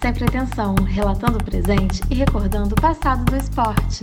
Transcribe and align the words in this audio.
sem 0.00 0.12
pretensão, 0.12 0.74
relatando 0.86 1.38
o 1.38 1.44
presente 1.44 2.00
e 2.10 2.14
recordando 2.14 2.74
o 2.74 2.80
passado 2.80 3.24
do 3.24 3.36
esporte. 3.36 4.00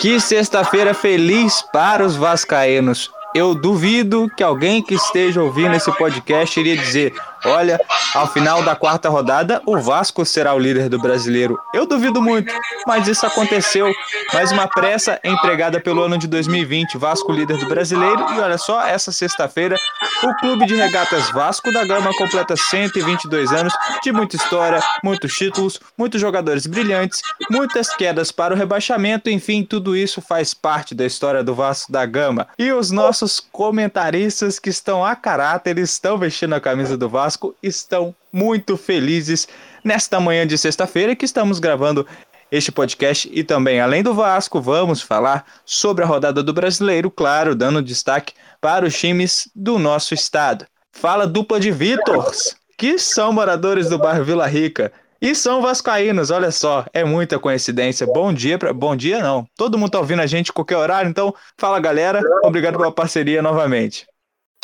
Que 0.00 0.20
sexta-feira 0.20 0.94
feliz 0.94 1.60
para 1.72 2.04
os 2.04 2.14
vascaínos. 2.14 3.10
Eu 3.34 3.54
duvido 3.54 4.30
que 4.36 4.42
alguém 4.42 4.82
que 4.82 4.94
esteja 4.94 5.42
ouvindo 5.42 5.74
esse 5.74 5.90
podcast 5.92 6.58
iria 6.58 6.76
dizer: 6.76 7.14
Olha, 7.44 7.80
ao 8.14 8.26
final 8.26 8.62
da 8.62 8.74
quarta 8.74 9.08
rodada, 9.08 9.62
o 9.66 9.78
Vasco 9.78 10.24
será 10.24 10.54
o 10.54 10.58
líder 10.58 10.88
do 10.88 10.98
brasileiro. 10.98 11.58
Eu 11.72 11.86
duvido 11.86 12.20
muito, 12.20 12.52
mas 12.86 13.06
isso 13.06 13.24
aconteceu. 13.26 13.92
Mais 14.32 14.50
uma 14.50 14.66
pressa 14.66 15.20
empregada 15.22 15.80
pelo 15.80 16.02
ano 16.02 16.18
de 16.18 16.26
2020, 16.26 16.98
Vasco 16.98 17.32
líder 17.32 17.58
do 17.58 17.68
brasileiro. 17.68 18.32
E 18.34 18.40
olha 18.40 18.58
só, 18.58 18.84
essa 18.84 19.12
sexta-feira, 19.12 19.76
o 20.22 20.34
Clube 20.36 20.66
de 20.66 20.74
Regatas 20.74 21.30
Vasco 21.30 21.72
da 21.72 21.84
Gama 21.84 22.12
completa 22.16 22.56
122 22.56 23.52
anos 23.52 23.72
de 24.02 24.10
muita 24.10 24.36
história, 24.36 24.80
muitos 25.04 25.32
títulos, 25.34 25.80
muitos 25.96 26.20
jogadores 26.20 26.66
brilhantes, 26.66 27.20
muitas 27.50 27.94
quedas 27.94 28.32
para 28.32 28.54
o 28.54 28.56
rebaixamento. 28.56 29.30
Enfim, 29.30 29.62
tudo 29.62 29.96
isso 29.96 30.20
faz 30.20 30.52
parte 30.54 30.94
da 30.94 31.06
história 31.06 31.44
do 31.44 31.54
Vasco 31.54 31.92
da 31.92 32.04
Gama. 32.04 32.48
E 32.58 32.72
os 32.72 32.90
nossos 32.90 33.40
comentaristas 33.40 34.58
que 34.58 34.70
estão 34.70 35.04
a 35.04 35.14
caráter, 35.14 35.78
estão 35.78 36.18
vestindo 36.18 36.54
a 36.54 36.60
camisa 36.60 36.96
do 36.96 37.08
Vasco 37.08 37.27
Vasco 37.28 37.54
estão 37.62 38.14
muito 38.32 38.74
felizes 38.74 39.46
nesta 39.84 40.18
manhã 40.18 40.46
de 40.46 40.56
sexta-feira 40.56 41.14
que 41.14 41.26
estamos 41.26 41.58
gravando 41.58 42.06
este 42.50 42.72
podcast 42.72 43.28
e 43.30 43.44
também, 43.44 43.80
além 43.80 44.02
do 44.02 44.14
Vasco, 44.14 44.62
vamos 44.62 45.02
falar 45.02 45.44
sobre 45.62 46.02
a 46.02 46.06
rodada 46.06 46.42
do 46.42 46.54
Brasileiro, 46.54 47.10
claro, 47.10 47.54
dando 47.54 47.82
destaque 47.82 48.32
para 48.62 48.86
os 48.86 48.98
times 48.98 49.46
do 49.54 49.78
nosso 49.78 50.14
estado. 50.14 50.64
Fala 50.90 51.26
dupla 51.26 51.60
de 51.60 51.70
Vitors, 51.70 52.56
que 52.78 52.98
são 52.98 53.30
moradores 53.30 53.90
do 53.90 53.98
bairro 53.98 54.24
Vila 54.24 54.46
Rica 54.46 54.90
e 55.20 55.34
são 55.34 55.60
vascaínos, 55.60 56.30
olha 56.30 56.50
só, 56.50 56.86
é 56.94 57.04
muita 57.04 57.38
coincidência. 57.38 58.06
Bom 58.06 58.32
dia, 58.32 58.56
pra... 58.56 58.72
bom 58.72 58.96
dia 58.96 59.22
não. 59.22 59.46
Todo 59.54 59.76
mundo 59.76 59.90
tá 59.90 59.98
ouvindo 59.98 60.22
a 60.22 60.26
gente 60.26 60.50
qualquer 60.50 60.78
horário, 60.78 61.10
então 61.10 61.34
fala 61.58 61.78
galera, 61.78 62.22
obrigado 62.42 62.78
pela 62.78 62.90
parceria 62.90 63.42
novamente. 63.42 64.06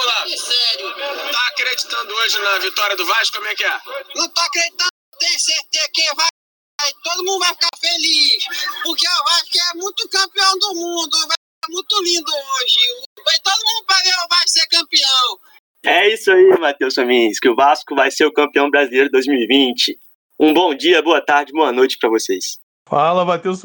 Olá, 0.00 0.26
sério, 0.26 0.94
tá 0.96 1.48
acreditando 1.52 2.12
hoje 2.14 2.38
na 2.40 2.58
vitória 2.58 2.96
do 2.96 3.06
Vasco? 3.06 3.36
Como 3.36 3.46
é 3.46 3.54
que 3.54 3.64
é? 3.64 3.80
Não 4.16 4.28
tô 4.28 4.40
acreditando, 4.40 4.90
tenho 5.18 5.38
certeza 5.38 5.88
que 5.94 6.14
vai. 6.16 6.28
Todo 7.04 7.24
mundo 7.24 7.38
vai 7.38 7.54
ficar 7.54 7.68
feliz, 7.80 8.44
porque 8.82 9.06
o 9.08 9.24
Vasco 9.24 9.58
é 9.72 9.76
muito 9.76 10.08
campeão 10.08 10.58
do 10.58 10.74
mundo, 10.74 11.16
vai 11.28 11.36
ser 11.38 11.72
muito 11.72 12.02
lindo 12.02 12.30
hoje. 12.30 13.04
Vai 13.24 13.38
todo 13.38 13.64
mundo 13.64 13.86
para 13.86 14.02
ver 14.02 14.14
o 14.14 14.28
Vasco 14.28 14.48
ser 14.48 14.66
campeão. 14.66 15.38
É 15.84 16.12
isso 16.12 16.32
aí, 16.32 16.58
Matheus 16.58 16.94
Famins, 16.94 17.38
que 17.38 17.48
o 17.48 17.54
Vasco 17.54 17.94
vai 17.94 18.10
ser 18.10 18.24
o 18.26 18.32
campeão 18.32 18.68
brasileiro 18.68 19.10
2020. 19.10 19.96
Um 20.40 20.52
bom 20.52 20.74
dia, 20.74 21.00
boa 21.02 21.24
tarde, 21.24 21.52
boa 21.52 21.70
noite 21.70 21.98
para 21.98 22.10
vocês. 22.10 22.58
Fala, 22.88 23.24
Matheus 23.24 23.62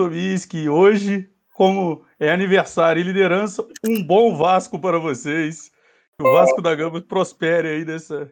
que 0.47 0.69
Hoje, 0.69 1.27
como 1.53 2.05
é 2.19 2.31
aniversário 2.31 2.99
e 2.99 3.03
liderança, 3.03 3.67
um 3.83 4.03
bom 4.03 4.37
Vasco 4.37 4.79
para 4.79 4.99
vocês. 4.99 5.71
Que 6.19 6.27
o 6.27 6.33
Vasco 6.33 6.61
da 6.61 6.75
Gama 6.75 6.99
prospere 6.99 7.69
aí 7.69 7.85
nessa 7.85 8.29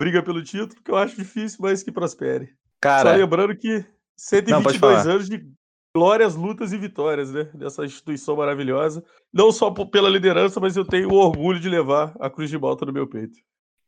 briga 0.00 0.22
pelo 0.22 0.42
título, 0.42 0.82
que 0.82 0.90
eu 0.90 0.96
acho 0.96 1.16
difícil, 1.16 1.58
mas 1.60 1.82
que 1.82 1.92
prospere. 1.92 2.48
Cara, 2.80 3.10
Só 3.10 3.16
lembrando 3.16 3.54
que 3.54 3.84
122 4.16 5.04
não, 5.04 5.12
anos 5.12 5.28
de 5.28 5.46
glórias, 5.94 6.34
lutas 6.34 6.72
e 6.72 6.78
vitórias, 6.78 7.30
né? 7.30 7.44
Dessa 7.52 7.84
instituição 7.84 8.36
maravilhosa. 8.36 9.04
Não 9.30 9.52
só 9.52 9.70
pela 9.70 10.08
liderança, 10.08 10.58
mas 10.60 10.78
eu 10.78 10.84
tenho 10.86 11.10
o 11.10 11.14
orgulho 11.14 11.60
de 11.60 11.68
levar 11.68 12.14
a 12.18 12.30
Cruz 12.30 12.48
de 12.48 12.58
Malta 12.58 12.86
no 12.86 12.92
meu 12.92 13.06
peito. 13.06 13.38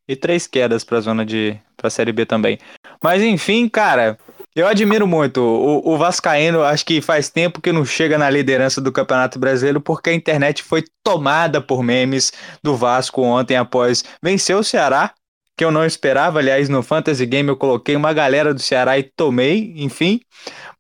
E 0.07 0.15
três 0.15 0.47
quedas 0.47 0.85
para 0.85 0.99
a 0.99 1.03
zona 1.03 1.25
de. 1.25 1.59
para 1.75 1.89
a 1.89 1.91
Série 1.91 2.13
B 2.13 2.27
também. 2.27 2.59
Mas 3.03 3.23
enfim, 3.23 3.67
cara, 3.67 4.19
eu 4.59 4.67
admiro 4.67 5.07
muito. 5.07 5.41
O, 5.41 5.95
o, 5.95 5.97
Vascaíno, 5.97 6.63
acho 6.63 6.85
que 6.85 7.01
faz 7.01 7.29
tempo 7.29 7.61
que 7.61 7.73
não 7.73 7.85
chega 7.85 8.19
na 8.19 8.29
liderança 8.29 8.81
do 8.81 8.91
Campeonato 8.91 9.39
Brasileiro, 9.39 9.81
porque 9.81 10.11
a 10.11 10.15
internet 10.15 10.63
foi 10.63 10.83
tomada 11.03 11.61
por 11.61 11.83
memes 11.83 12.33
do 12.63 12.77
Vasco 12.77 13.23
ontem 13.23 13.57
após 13.57 14.05
vencer 14.23 14.57
o 14.57 14.65
Ceará, 14.65 15.13
que 15.57 15.65
eu 15.65 15.71
não 15.71 15.85
esperava. 15.85 16.41
Aliás, 16.41 16.69
no 16.69 16.83
Fantasy 16.83 17.25
Game 17.25 17.49
eu 17.49 17.57
coloquei 17.57 17.95
uma 17.95 18.13
galera 18.13 18.53
do 18.53 18.61
Ceará 18.61 18.99
e 18.99 19.05
tomei, 19.05 19.75
enfim. 19.77 20.21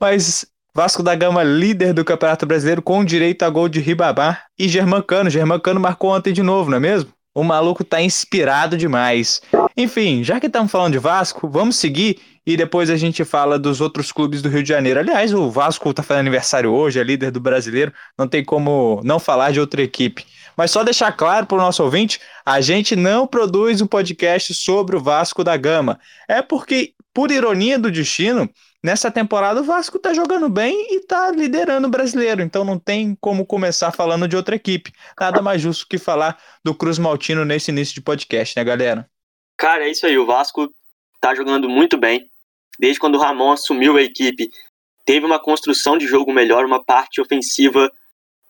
Mas 0.00 0.44
Vasco 0.75 1.03
da 1.03 1.15
Gama, 1.15 1.43
líder 1.43 1.93
do 1.93 2.05
Campeonato 2.05 2.47
Brasileiro, 2.47 2.83
com 2.83 3.05
direito 3.05 3.44
a 3.44 3.50
gol 3.50 3.69
de 3.69 3.81
Ribamar 3.81 4.47
e 4.59 4.69
Germancano. 4.69 5.31
Germancano 5.31 5.81
marcou 5.81 6.11
ontem 6.11 6.33
de 6.33 6.43
novo, 6.43 6.71
não 6.71 6.77
é 6.78 6.81
mesmo? 6.81 7.11
O 7.34 7.44
maluco 7.44 7.84
tá 7.84 8.03
inspirado 8.03 8.77
demais. 8.77 9.41
Enfim, 9.81 10.25
já 10.25 10.41
que 10.41 10.49
estamos 10.49 10.72
falando 10.72 10.94
de 10.94 10.99
Vasco, 10.99 11.49
vamos 11.49 11.77
seguir 11.77 12.19
e 12.44 12.56
depois 12.56 12.91
a 12.91 12.97
gente 12.97 13.25
fala 13.25 13.56
dos 13.56 13.81
outros 13.81 14.11
clubes 14.11 14.43
do 14.43 14.49
Rio 14.49 14.61
de 14.61 14.69
Janeiro. 14.69 14.99
Aliás, 14.99 15.33
o 15.33 15.49
Vasco 15.53 15.89
está 15.89 16.03
fazendo 16.03 16.22
aniversário 16.22 16.72
hoje, 16.72 16.99
é 16.99 17.05
líder 17.05 17.31
do 17.31 17.39
brasileiro, 17.39 17.93
não 18.19 18.27
tem 18.27 18.44
como 18.44 19.00
não 19.05 19.21
falar 19.21 19.53
de 19.53 19.61
outra 19.61 19.81
equipe. 19.81 20.27
Mas 20.56 20.72
só 20.72 20.83
deixar 20.83 21.12
claro 21.12 21.47
para 21.47 21.59
o 21.59 21.61
nosso 21.61 21.84
ouvinte, 21.84 22.19
a 22.44 22.61
gente 22.61 22.97
não 22.97 23.25
produz 23.25 23.81
um 23.81 23.87
podcast 23.87 24.53
sobre 24.53 24.97
o 24.97 25.00
Vasco 25.00 25.44
da 25.44 25.56
Gama. 25.56 26.00
É 26.27 26.43
porque, 26.43 26.94
por 27.15 27.31
ironia 27.31 27.78
do 27.78 27.88
destino, 27.88 28.50
nessa 28.83 29.12
temporada 29.12 29.61
o 29.61 29.65
Vasco 29.65 29.97
está 29.97 30.12
jogando 30.12 30.49
bem 30.49 30.75
e 30.91 30.97
está 30.97 31.31
liderando 31.31 31.87
o 31.87 31.91
brasileiro, 31.91 32.43
então 32.43 32.65
não 32.65 32.81
tem 32.81 33.17
como 33.21 33.47
começar 33.47 33.93
falando 33.93 34.27
de 34.27 34.34
outra 34.34 34.56
equipe. 34.56 34.91
Nada 35.21 35.41
mais 35.41 35.62
justo 35.62 35.87
que 35.88 35.99
falar 35.99 36.37
do 36.65 36.75
Cruz 36.75 36.99
Maltino 36.99 37.44
nesse 37.44 37.71
início 37.71 37.94
de 37.94 38.00
podcast, 38.00 38.59
né, 38.59 38.65
galera? 38.65 39.09
Cara, 39.59 39.87
é 39.87 39.91
isso 39.91 40.07
aí. 40.07 40.17
O 40.17 40.25
Vasco 40.25 40.73
tá 41.21 41.35
jogando 41.35 41.69
muito 41.69 41.99
bem 41.99 42.31
desde 42.79 43.01
quando 43.01 43.17
o 43.17 43.19
Ramon 43.19 43.53
assumiu 43.53 43.97
a 43.97 44.03
equipe, 44.03 44.51
teve 45.05 45.27
uma 45.27 45.41
construção 45.41 45.99
de 45.99 46.07
jogo 46.07 46.33
melhor, 46.33 46.65
uma 46.65 46.83
parte 46.83 47.21
ofensiva 47.21 47.91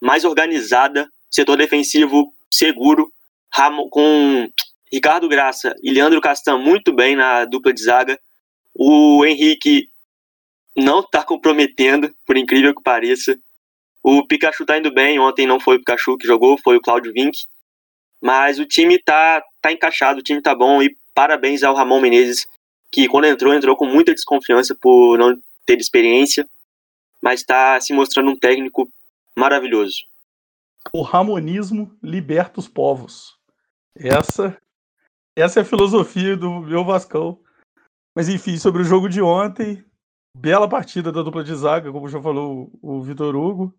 mais 0.01 0.25
organizada, 0.25 1.11
setor 1.31 1.57
defensivo 1.57 2.33
seguro, 2.51 3.11
Ramon, 3.51 3.89
com 3.89 4.51
Ricardo 4.93 5.29
Graça 5.29 5.75
e 5.83 5.91
Leandro 5.91 6.21
Castan 6.21 6.59
muito 6.59 6.93
bem 6.93 7.17
na 7.17 7.45
dupla 7.47 7.73
de 7.73 7.83
zaga. 7.83 8.21
O 8.75 9.25
Henrique 9.25 9.89
não 10.77 11.01
está 11.01 11.23
comprometendo, 11.25 12.15
por 12.27 12.37
incrível 12.37 12.75
que 12.75 12.83
pareça. 12.83 13.37
O 14.03 14.27
Pikachu 14.27 14.63
está 14.63 14.79
indo 14.79 14.93
bem, 14.93 15.19
ontem 15.19 15.47
não 15.47 15.59
foi 15.59 15.77
o 15.77 15.79
Pikachu 15.79 16.17
que 16.19 16.27
jogou, 16.27 16.59
foi 16.59 16.77
o 16.77 16.81
Claudio 16.81 17.13
Vink. 17.13 17.39
Mas 18.21 18.59
o 18.59 18.67
time 18.67 18.97
está 18.97 19.43
tá 19.61 19.73
encaixado, 19.73 20.21
o 20.21 20.23
time 20.23 20.39
está 20.39 20.55
bom 20.55 20.83
e 20.83 20.97
parabéns 21.19 21.65
ao 21.65 21.75
Ramon 21.75 22.01
Menezes 22.01 22.47
que 22.93 23.09
quando 23.09 23.25
entrou, 23.25 23.53
entrou 23.53 23.77
com 23.77 23.85
muita 23.85 24.15
desconfiança 24.15 24.73
por 24.81 25.19
não 25.19 25.37
ter 25.67 25.77
experiência, 25.77 26.49
mas 27.21 27.41
está 27.41 27.81
se 27.81 27.93
mostrando 27.93 28.31
um 28.31 28.39
técnico 28.39 28.89
maravilhoso. 29.37 29.97
O 30.93 31.03
ramonismo 31.03 31.93
liberta 32.01 32.61
os 32.61 32.69
povos. 32.69 33.37
Essa, 33.97 34.57
essa 35.35 35.59
é 35.59 35.63
a 35.63 35.67
filosofia 35.67 36.37
do 36.37 36.61
meu 36.61 36.85
Vascão. 36.85 37.41
Mas 38.15 38.29
enfim, 38.29 38.57
sobre 38.57 38.83
o 38.83 38.85
jogo 38.85 39.09
de 39.09 39.21
ontem, 39.21 39.85
bela 40.33 40.69
partida 40.69 41.11
da 41.11 41.23
dupla 41.23 41.43
de 41.43 41.55
zaga, 41.57 41.91
como 41.91 42.09
já 42.09 42.23
falou 42.23 42.71
o 42.81 43.03
Vitor 43.03 43.35
Hugo, 43.35 43.75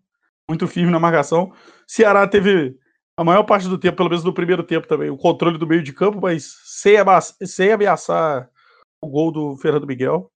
muito 0.46 0.68
firme 0.68 0.92
na 0.92 1.00
marcação. 1.00 1.54
Ceará 1.86 2.28
teve 2.28 2.78
a 3.20 3.24
maior 3.24 3.42
parte 3.42 3.68
do 3.68 3.76
tempo, 3.76 3.98
pelo 3.98 4.08
menos 4.08 4.24
no 4.24 4.32
primeiro 4.32 4.62
tempo 4.62 4.88
também, 4.88 5.10
o 5.10 5.16
controle 5.16 5.58
do 5.58 5.66
meio 5.66 5.82
de 5.82 5.92
campo, 5.92 6.18
mas 6.22 6.54
sem, 6.64 6.94
sem 7.44 7.70
ameaçar 7.70 8.48
o 8.98 9.06
gol 9.06 9.30
do 9.30 9.58
Fernando 9.58 9.86
Miguel. 9.86 10.32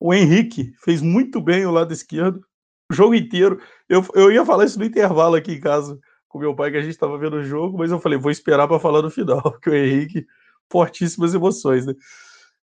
O 0.00 0.12
Henrique 0.12 0.74
fez 0.82 1.00
muito 1.00 1.40
bem 1.40 1.64
o 1.64 1.70
lado 1.70 1.92
esquerdo, 1.92 2.44
o 2.90 2.94
jogo 2.94 3.14
inteiro. 3.14 3.60
Eu, 3.88 4.04
eu 4.16 4.32
ia 4.32 4.44
falar 4.44 4.64
isso 4.64 4.80
no 4.80 4.84
intervalo 4.84 5.36
aqui 5.36 5.52
em 5.52 5.60
casa 5.60 5.96
com 6.28 6.40
meu 6.40 6.56
pai, 6.56 6.72
que 6.72 6.76
a 6.76 6.80
gente 6.80 6.90
estava 6.90 7.16
vendo 7.16 7.36
o 7.36 7.44
jogo, 7.44 7.78
mas 7.78 7.92
eu 7.92 8.00
falei, 8.00 8.18
vou 8.18 8.32
esperar 8.32 8.66
para 8.66 8.80
falar 8.80 9.00
no 9.00 9.08
final, 9.08 9.40
porque 9.52 9.70
o 9.70 9.74
Henrique, 9.74 10.26
fortíssimas 10.68 11.32
emoções, 11.34 11.86
né? 11.86 11.94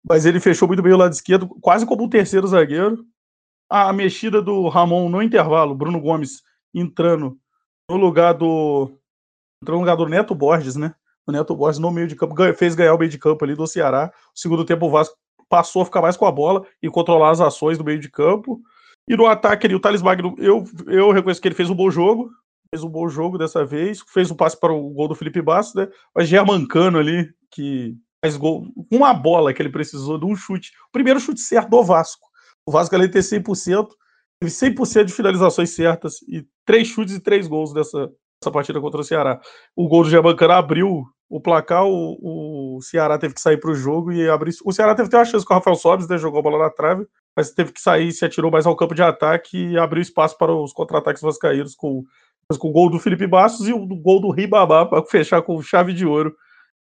Mas 0.01 0.25
ele 0.25 0.39
fechou 0.39 0.65
muito 0.65 0.81
bem 0.81 0.93
o 0.93 0.97
lado 0.97 1.11
esquerdo, 1.11 1.49
quase 1.59 1.85
como 1.85 2.05
um 2.05 2.09
terceiro 2.09 2.47
zagueiro. 2.47 3.05
A 3.69 3.91
mexida 3.91 4.41
do 4.41 4.69
Ramon 4.69 5.09
no 5.09 5.21
intervalo, 5.21 5.75
Bruno 5.75 5.99
Gomes 5.99 6.41
entrando 6.73 7.37
no 7.89 7.97
lugar 7.97 8.31
do. 8.31 8.97
Entrou 9.61 9.77
no 9.77 9.83
lugar 9.83 9.95
do 9.95 10.07
Neto 10.07 10.35
Borges, 10.35 10.75
né? 10.75 10.93
o 11.27 11.31
Neto 11.31 11.55
Borges 11.55 11.79
no 11.79 11.91
meio 11.91 12.07
de 12.07 12.15
campo, 12.15 12.35
fez 12.55 12.75
ganhar 12.75 12.93
o 12.93 12.97
meio 12.97 13.09
de 13.09 13.17
campo 13.17 13.43
ali 13.43 13.55
do 13.55 13.65
Ceará. 13.65 14.05
No 14.07 14.39
segundo 14.39 14.63
tempo, 14.63 14.85
o 14.85 14.89
Vasco 14.89 15.15
passou 15.49 15.81
a 15.81 15.85
ficar 15.85 16.01
mais 16.01 16.15
com 16.15 16.25
a 16.25 16.31
bola 16.31 16.65
e 16.81 16.89
controlar 16.89 17.31
as 17.31 17.41
ações 17.41 17.77
do 17.77 17.83
meio 17.83 17.99
de 17.99 18.09
campo. 18.09 18.61
E 19.09 19.15
no 19.15 19.25
ataque 19.25 19.65
ali, 19.65 19.75
o 19.75 19.79
Thales 19.79 20.01
Magno, 20.01 20.35
eu, 20.37 20.63
eu 20.87 21.11
reconheço 21.11 21.41
que 21.41 21.47
ele 21.47 21.55
fez 21.55 21.69
um 21.69 21.75
bom 21.75 21.89
jogo, 21.89 22.29
fez 22.69 22.83
um 22.83 22.89
bom 22.89 23.07
jogo 23.07 23.37
dessa 23.37 23.65
vez, 23.65 24.01
fez 24.07 24.29
um 24.29 24.35
passe 24.35 24.59
para 24.59 24.73
o 24.73 24.89
gol 24.89 25.07
do 25.07 25.15
Felipe 25.15 25.41
Bastos, 25.41 25.75
né? 25.75 25.87
Mas 26.13 26.27
Germancano 26.27 26.97
ali, 26.97 27.29
que 27.51 27.95
mais 28.23 28.37
gol, 28.37 28.67
uma 28.91 29.13
bola 29.13 29.53
que 29.53 29.61
ele 29.61 29.69
precisou 29.69 30.17
de 30.17 30.25
um 30.25 30.35
chute. 30.35 30.71
O 30.89 30.91
primeiro 30.91 31.19
chute 31.19 31.39
certo 31.39 31.69
do 31.69 31.83
Vasco. 31.83 32.27
O 32.67 32.71
Vasco 32.71 32.97
de 32.97 33.07
ter 33.07 33.19
100%, 33.19 33.87
teve 34.39 34.51
100% 34.51 35.05
de 35.05 35.13
finalizações 35.13 35.69
certas 35.69 36.21
e 36.27 36.43
três 36.65 36.87
chutes 36.87 37.13
e 37.13 37.19
três 37.19 37.47
gols 37.47 37.71
dessa, 37.71 38.11
dessa 38.41 38.51
partida 38.51 38.79
contra 38.79 39.01
o 39.01 39.03
Ceará. 39.03 39.39
O 39.75 39.87
gol 39.87 40.03
do 40.03 40.09
Jabancana 40.09 40.55
abriu 40.55 41.03
o 41.29 41.41
placar, 41.41 41.85
o, 41.85 42.77
o 42.77 42.81
Ceará 42.81 43.17
teve 43.17 43.33
que 43.33 43.41
sair 43.41 43.57
para 43.57 43.71
o 43.71 43.75
jogo 43.75 44.11
e 44.11 44.29
abrir. 44.29 44.53
O 44.63 44.71
Ceará 44.71 44.93
teve 44.93 45.09
ter 45.09 45.17
uma 45.17 45.25
chance 45.25 45.45
com 45.45 45.53
o 45.53 45.57
Rafael 45.57 45.75
Sobres, 45.75 46.07
né, 46.07 46.17
jogou 46.17 46.39
a 46.39 46.43
bola 46.43 46.59
na 46.59 46.69
trave, 46.69 47.05
mas 47.35 47.51
teve 47.51 47.71
que 47.71 47.81
sair, 47.81 48.11
se 48.11 48.23
atirou 48.23 48.51
mais 48.51 48.65
ao 48.65 48.75
campo 48.75 48.93
de 48.93 49.01
ataque 49.01 49.57
e 49.57 49.77
abriu 49.77 50.01
espaço 50.01 50.37
para 50.37 50.53
os 50.53 50.71
contra-ataques 50.71 51.21
vascaínos 51.21 51.75
com, 51.75 52.03
com 52.59 52.69
o 52.69 52.71
gol 52.71 52.89
do 52.89 52.99
Felipe 52.99 53.27
Bastos 53.27 53.67
e 53.67 53.73
o 53.73 53.85
gol 53.87 54.21
do 54.21 54.31
Ribabá 54.31 54.85
para 54.85 55.03
fechar 55.03 55.41
com 55.41 55.61
chave 55.61 55.93
de 55.93 56.05
ouro 56.05 56.35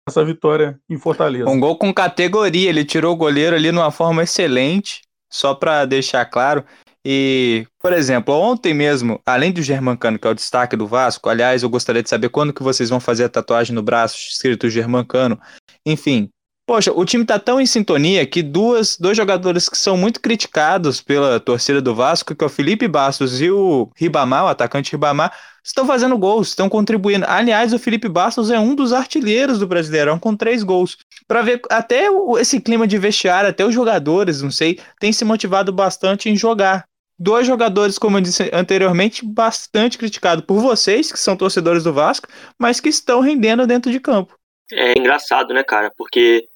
essa 0.07 0.23
vitória 0.23 0.79
em 0.89 0.99
Fortaleza. 0.99 1.49
Um 1.49 1.59
gol 1.59 1.79
com 1.79 1.93
categoria, 1.93 2.69
ele 2.69 2.85
tirou 2.85 3.15
o 3.15 3.17
goleiro 3.17 3.57
ali 3.57 3.73
numa 3.73 3.91
forma 3.91 4.23
excelente, 4.23 5.01
só 5.33 5.55
para 5.55 5.87
deixar 5.87 6.25
claro. 6.27 6.63
E, 7.05 7.67
por 7.79 7.93
exemplo, 7.93 8.35
ontem 8.35 8.73
mesmo, 8.73 9.21
além 9.27 9.53
do 9.53 9.61
Germancano, 9.61 10.19
que 10.19 10.27
é 10.27 10.31
o 10.31 10.35
destaque 10.35 10.77
do 10.77 10.87
Vasco, 10.87 11.29
aliás, 11.29 11.63
eu 11.63 11.69
gostaria 11.69 12.03
de 12.03 12.09
saber 12.09 12.31
quando 12.31 12.53
que 12.53 12.63
vocês 12.63 12.89
vão 12.89 12.99
fazer 12.99 13.25
a 13.25 13.29
tatuagem 13.29 13.75
no 13.75 13.83
braço 13.83 14.17
escrito 14.17 14.71
Germancano. 14.71 15.39
Enfim, 15.85 16.31
Poxa, 16.67 16.91
o 16.91 17.05
time 17.05 17.27
tá 17.27 17.39
tão 17.39 17.61
em 17.61 17.67
sintonia 17.67 18.27
que 18.27 18.43
duas, 18.43 18.97
dois 18.97 19.15
jogadores 19.15 19.69
que 19.69 19.77
são 19.77 19.99
muito 19.99 20.19
criticados 20.19 20.99
pela 20.99 21.39
torcida 21.39 21.79
do 21.83 21.95
Vasco, 21.95 22.35
que 22.35 22.43
é 22.43 22.47
o 22.47 22.51
Felipe 22.51 22.89
Bastos 22.89 23.39
e 23.43 23.51
o 23.51 23.91
Ribamar, 23.95 24.45
o 24.45 24.49
atacante 24.49 24.91
Ribamar, 24.91 25.31
estão 25.63 25.87
fazendo 25.87 26.17
gols, 26.17 26.49
estão 26.49 26.71
contribuindo. 26.71 27.27
Aliás, 27.29 27.75
o 27.75 27.79
Felipe 27.79 28.09
Bastos 28.09 28.51
é 28.51 28.59
um 28.59 28.75
dos 28.75 28.95
artilheiros 28.95 29.59
do 29.59 29.67
Brasileirão 29.67 30.19
com 30.19 30.35
três 30.35 30.63
gols. 30.63 30.97
Para 31.29 31.43
ver 31.43 31.61
até 31.71 32.09
esse 32.39 32.59
clima 32.59 32.87
de 32.87 32.97
vestiário, 32.97 33.51
até 33.51 33.63
os 33.63 33.75
jogadores, 33.75 34.41
não 34.41 34.51
sei, 34.51 34.81
tem 34.99 35.13
se 35.13 35.23
motivado 35.23 35.71
bastante 35.71 36.31
em 36.31 36.37
jogar. 36.37 36.87
Dois 37.19 37.47
jogadores, 37.47 37.99
como 37.99 38.19
eu 38.19 38.21
disse 38.21 38.51
anteriormente, 38.53 39.25
bastante 39.25 39.97
criticados 39.97 40.45
por 40.45 40.61
vocês, 40.61 41.13
que 41.13 41.19
são 41.19 41.37
torcedores 41.37 41.85
do 41.85 41.93
Vasco, 41.93 42.27
mas 42.59 42.81
que 42.81 42.89
estão 42.89 43.21
rendendo 43.21 43.67
dentro 43.67 43.91
de 43.91 44.01
campo. 44.01 44.37
É 44.73 44.99
engraçado, 44.99 45.55
né, 45.55 45.63
cara? 45.63 45.93
Porque 45.97 46.49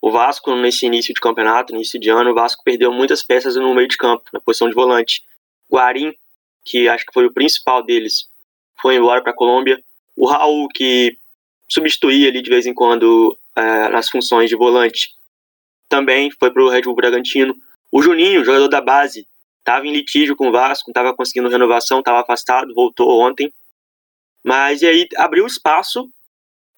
o 0.00 0.10
Vasco, 0.10 0.54
nesse 0.56 0.86
início 0.86 1.14
de 1.14 1.20
campeonato, 1.20 1.74
início 1.74 2.00
de 2.00 2.08
ano, 2.08 2.30
o 2.30 2.34
Vasco 2.34 2.64
perdeu 2.64 2.92
muitas 2.92 3.22
peças 3.22 3.54
no 3.54 3.74
meio 3.74 3.86
de 3.86 3.96
campo, 3.96 4.24
na 4.32 4.40
posição 4.40 4.68
de 4.68 4.74
volante. 4.74 5.22
Guarim, 5.70 6.12
que 6.64 6.88
acho 6.88 7.04
que 7.06 7.12
foi 7.12 7.26
o 7.26 7.32
principal 7.32 7.82
deles, 7.82 8.28
foi 8.80 8.96
embora 8.96 9.22
para 9.22 9.32
a 9.32 9.36
Colômbia. 9.36 9.80
O 10.16 10.26
Raul, 10.26 10.68
que 10.68 11.16
substituía 11.68 12.28
ali 12.28 12.42
de 12.42 12.50
vez 12.50 12.66
em 12.66 12.74
quando 12.74 13.36
é, 13.54 13.88
nas 13.90 14.08
funções 14.08 14.48
de 14.48 14.56
volante, 14.56 15.10
também 15.88 16.30
foi 16.30 16.50
para 16.50 16.62
o 16.62 16.68
Red 16.68 16.82
Bull 16.82 16.96
Bragantino. 16.96 17.54
O 17.92 18.02
Juninho, 18.02 18.44
jogador 18.44 18.68
da 18.68 18.80
base, 18.80 19.26
estava 19.60 19.86
em 19.86 19.92
litígio 19.92 20.36
com 20.36 20.48
o 20.48 20.52
Vasco, 20.52 20.88
não 20.88 20.92
estava 20.92 21.14
conseguindo 21.14 21.48
renovação, 21.48 22.00
estava 22.00 22.20
afastado, 22.20 22.74
voltou 22.74 23.20
ontem. 23.20 23.52
Mas 24.44 24.82
e 24.82 24.86
aí 24.86 25.08
abriu 25.16 25.46
espaço 25.46 26.08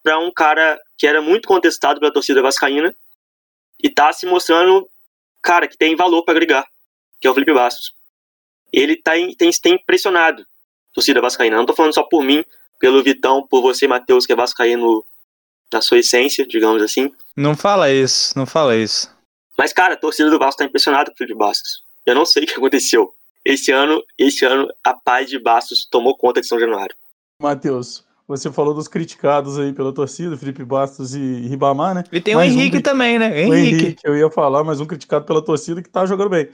para 0.02 0.18
um 0.18 0.30
cara 0.30 0.78
que 0.98 1.06
era 1.06 1.22
muito 1.22 1.48
contestado 1.48 2.00
pela 2.00 2.12
torcida 2.12 2.42
vascaína, 2.42 2.94
e 3.82 3.90
tá 3.90 4.12
se 4.12 4.26
mostrando, 4.26 4.88
cara, 5.42 5.66
que 5.66 5.76
tem 5.76 5.96
valor 5.96 6.24
para 6.24 6.34
agregar, 6.34 6.66
que 7.20 7.26
é 7.26 7.30
o 7.30 7.34
Felipe 7.34 7.52
Bastos. 7.52 7.92
Ele 8.72 8.96
tá, 8.96 9.12
tem, 9.12 9.50
tem 9.50 9.74
impressionado 9.74 10.42
a 10.42 10.94
torcida 10.94 11.20
vascaína. 11.20 11.56
Não 11.56 11.66
tô 11.66 11.74
falando 11.74 11.94
só 11.94 12.04
por 12.04 12.22
mim, 12.22 12.44
pelo 12.78 13.02
Vitão, 13.02 13.46
por 13.46 13.60
você, 13.60 13.86
Matheus, 13.88 14.24
que 14.24 14.32
é 14.32 14.36
vascaíno 14.36 15.04
na 15.72 15.80
sua 15.80 15.98
essência, 15.98 16.46
digamos 16.46 16.82
assim. 16.82 17.12
Não 17.36 17.56
fala 17.56 17.90
isso, 17.90 18.36
não 18.36 18.46
fala 18.46 18.76
isso. 18.76 19.12
Mas, 19.58 19.72
cara, 19.72 19.94
a 19.94 19.96
torcida 19.96 20.30
do 20.30 20.38
Vasco 20.38 20.58
tá 20.58 20.64
impressionada 20.64 21.10
com 21.10 21.14
o 21.14 21.18
Felipe 21.18 21.38
Bastos. 21.38 21.82
Eu 22.06 22.14
não 22.14 22.24
sei 22.24 22.44
o 22.44 22.46
que 22.46 22.54
aconteceu. 22.54 23.12
Esse 23.44 23.72
ano, 23.72 24.02
esse 24.18 24.44
ano, 24.44 24.68
a 24.84 24.94
paz 24.94 25.28
de 25.28 25.38
Bastos 25.38 25.86
tomou 25.90 26.16
conta 26.16 26.40
de 26.40 26.46
São 26.46 26.58
Januário. 26.58 26.94
Matheus, 27.40 28.04
você 28.26 28.50
falou 28.52 28.72
dos 28.72 28.86
criticados 28.88 29.58
aí 29.58 29.72
pela 29.72 29.92
torcida, 29.92 30.36
Felipe 30.36 30.64
Bastos 30.64 31.14
e 31.14 31.46
Ribamar, 31.48 31.94
né? 31.94 32.04
E 32.12 32.20
tem 32.20 32.34
mais 32.34 32.52
o 32.52 32.56
Henrique 32.56 32.78
um, 32.78 32.82
também, 32.82 33.18
né? 33.18 33.42
Henrique. 33.42 33.50
O 33.50 33.54
Henrique, 33.54 34.02
eu 34.04 34.16
ia 34.16 34.30
falar, 34.30 34.62
mas 34.62 34.80
um 34.80 34.86
criticado 34.86 35.24
pela 35.24 35.44
torcida 35.44 35.82
que 35.82 35.90
tá 35.90 36.06
jogando 36.06 36.30
bem. 36.30 36.48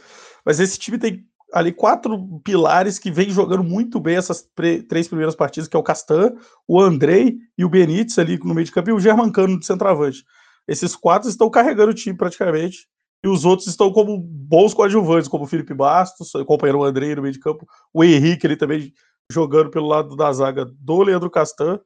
Mas 0.45 0.61
esse 0.61 0.79
time 0.79 0.99
tem 0.99 1.25
ali 1.53 1.73
quatro 1.73 2.41
pilares 2.43 2.99
que 2.99 3.11
vem 3.11 3.31
jogando 3.31 3.65
muito 3.65 4.01
bem 4.01 4.17
essas 4.17 4.47
três 4.89 5.09
primeiras 5.09 5.35
partidas, 5.35 5.69
que 5.69 5.77
é 5.77 5.79
o 5.79 5.83
Castan, 5.83 6.35
o 6.67 6.81
Andrei 6.81 7.37
e 7.57 7.65
o 7.65 7.69
Benítez 7.69 8.19
ali 8.19 8.39
no 8.39 8.55
meio 8.55 8.65
de 8.65 8.73
campo 8.73 8.91
e 8.91 8.93
o 8.93 9.01
Germancano 9.01 9.59
de 9.59 9.67
centroavante. 9.67 10.25
Esses 10.67 10.95
quatro 10.95 11.29
estão 11.29 11.51
carregando 11.51 11.91
o 11.91 11.95
time 11.95 12.17
praticamente. 12.17 12.87
E 13.25 13.29
os 13.29 13.45
outros 13.45 13.69
estão 13.69 13.93
como 13.93 14.17
bons 14.19 14.73
coadjuvantes, 14.73 15.29
como 15.29 15.45
o 15.45 15.47
Felipe 15.47 15.75
Bastos, 15.75 16.33
o 16.35 16.85
Andrei 16.85 17.15
no 17.15 17.23
meio 17.23 17.33
de 17.33 17.41
campo, 17.41 17.67
o 17.93 18.05
Henrique 18.05 18.47
ele 18.47 18.57
também 18.57 18.93
jogando 19.31 19.71
pelo 19.71 19.87
lado 19.87 20.17
da 20.17 20.33
zaga 20.33 20.65
do 20.65 21.03
Leandro 21.03 21.31
Castan. 21.31 21.81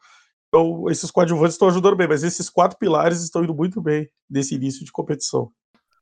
Então, 0.49 0.84
esses 0.90 1.11
coadjuvantes 1.11 1.55
estão 1.55 1.69
ajudando 1.69 1.96
bem, 1.96 2.06
mas 2.06 2.23
esses 2.23 2.50
quatro 2.50 2.79
pilares 2.79 3.23
estão 3.23 3.43
indo 3.43 3.55
muito 3.55 3.81
bem 3.81 4.08
nesse 4.29 4.55
início 4.55 4.84
de 4.84 4.93
competição. 4.93 5.50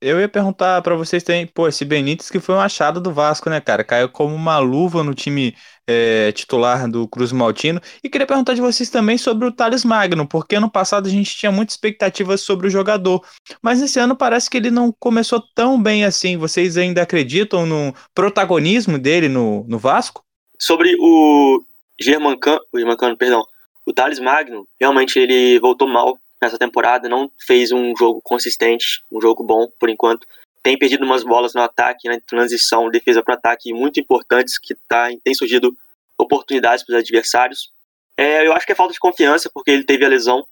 Eu 0.01 0.19
ia 0.19 0.29
perguntar 0.29 0.81
para 0.81 0.95
vocês 0.95 1.23
também, 1.23 1.47
pô, 1.47 1.69
esse 1.69 1.85
Benítez 1.85 2.31
que 2.31 2.41
foi 2.41 2.55
um 2.55 2.61
achado 2.61 3.03
do 3.03 3.13
Vasco, 3.13 3.51
né, 3.51 3.61
cara? 3.61 3.85
Caiu 3.85 4.09
como 4.09 4.35
uma 4.35 4.59
luva 4.59 5.05
no 5.05 5.13
time 5.13 5.55
é, 5.87 6.33
titular 6.33 6.91
do 6.91 7.07
Cruz 7.07 7.33
Maltino. 7.33 7.83
E 8.03 8.09
queria 8.09 8.27
perguntar 8.27 8.55
de 8.55 8.63
vocês 8.63 8.89
também 8.89 9.19
sobre 9.19 9.47
o 9.47 9.53
Thales 9.53 9.85
Magno, 9.85 10.27
porque 10.27 10.57
ano 10.57 10.71
passado 10.71 11.07
a 11.07 11.11
gente 11.11 11.37
tinha 11.37 11.53
muitas 11.53 11.75
expectativas 11.75 12.41
sobre 12.41 12.67
o 12.67 12.71
jogador. 12.71 13.23
Mas 13.61 13.83
nesse 13.83 13.99
ano 13.99 14.17
parece 14.17 14.49
que 14.49 14.57
ele 14.57 14.71
não 14.71 14.91
começou 14.91 15.43
tão 15.55 15.81
bem 15.81 16.03
assim. 16.03 16.39
Vocês 16.39 16.79
ainda 16.79 17.03
acreditam 17.03 17.67
no 17.67 17.95
protagonismo 18.15 18.99
dele 18.99 19.29
no, 19.29 19.67
no 19.69 19.79
Vasco? 19.79 20.25
Sobre 20.59 20.97
o 20.99 21.63
Germancano, 22.01 22.61
o 22.73 22.79
Germancano, 22.79 23.19
perdão, 23.19 23.45
o 23.85 23.93
Thales 23.93 24.19
Magno, 24.19 24.67
realmente 24.81 25.19
ele 25.19 25.61
voltou 25.61 25.87
mal 25.87 26.19
nessa 26.41 26.59
temporada, 26.59 27.09
não 27.09 27.31
fez 27.39 27.71
um 27.73 27.95
jogo 27.97 28.21
consistente, 28.23 29.03
um 29.11 29.21
jogo 29.21 29.45
bom 29.45 29.69
por 29.79 29.89
enquanto. 29.89 30.27
Tem 30.63 30.79
perdido 30.79 31.05
umas 31.05 31.23
bolas 31.23 31.55
no 31.55 31.63
ataque, 31.63 32.09
na 32.09 32.21
transição, 32.21 32.91
defesa 32.91 33.23
para 33.23 33.35
ataque 33.35 33.73
muito 33.73 34.01
importantes, 34.01 34.59
que 34.59 34.75
tá, 34.89 35.09
tem 35.23 35.35
surgido 35.35 35.77
oportunidades 36.19 36.85
para 36.85 36.95
os 36.95 37.01
adversários. 37.01 37.73
É, 38.17 38.47
eu 38.47 38.53
acho 38.53 38.67
que 38.67 38.73
é 38.73 38.75
falta 38.75 38.93
de 38.93 38.99
confiança, 38.99 39.51
porque 39.53 39.71
ele 39.71 39.85
teve 39.85 40.05
a 40.05 40.09
lesão 40.09 40.47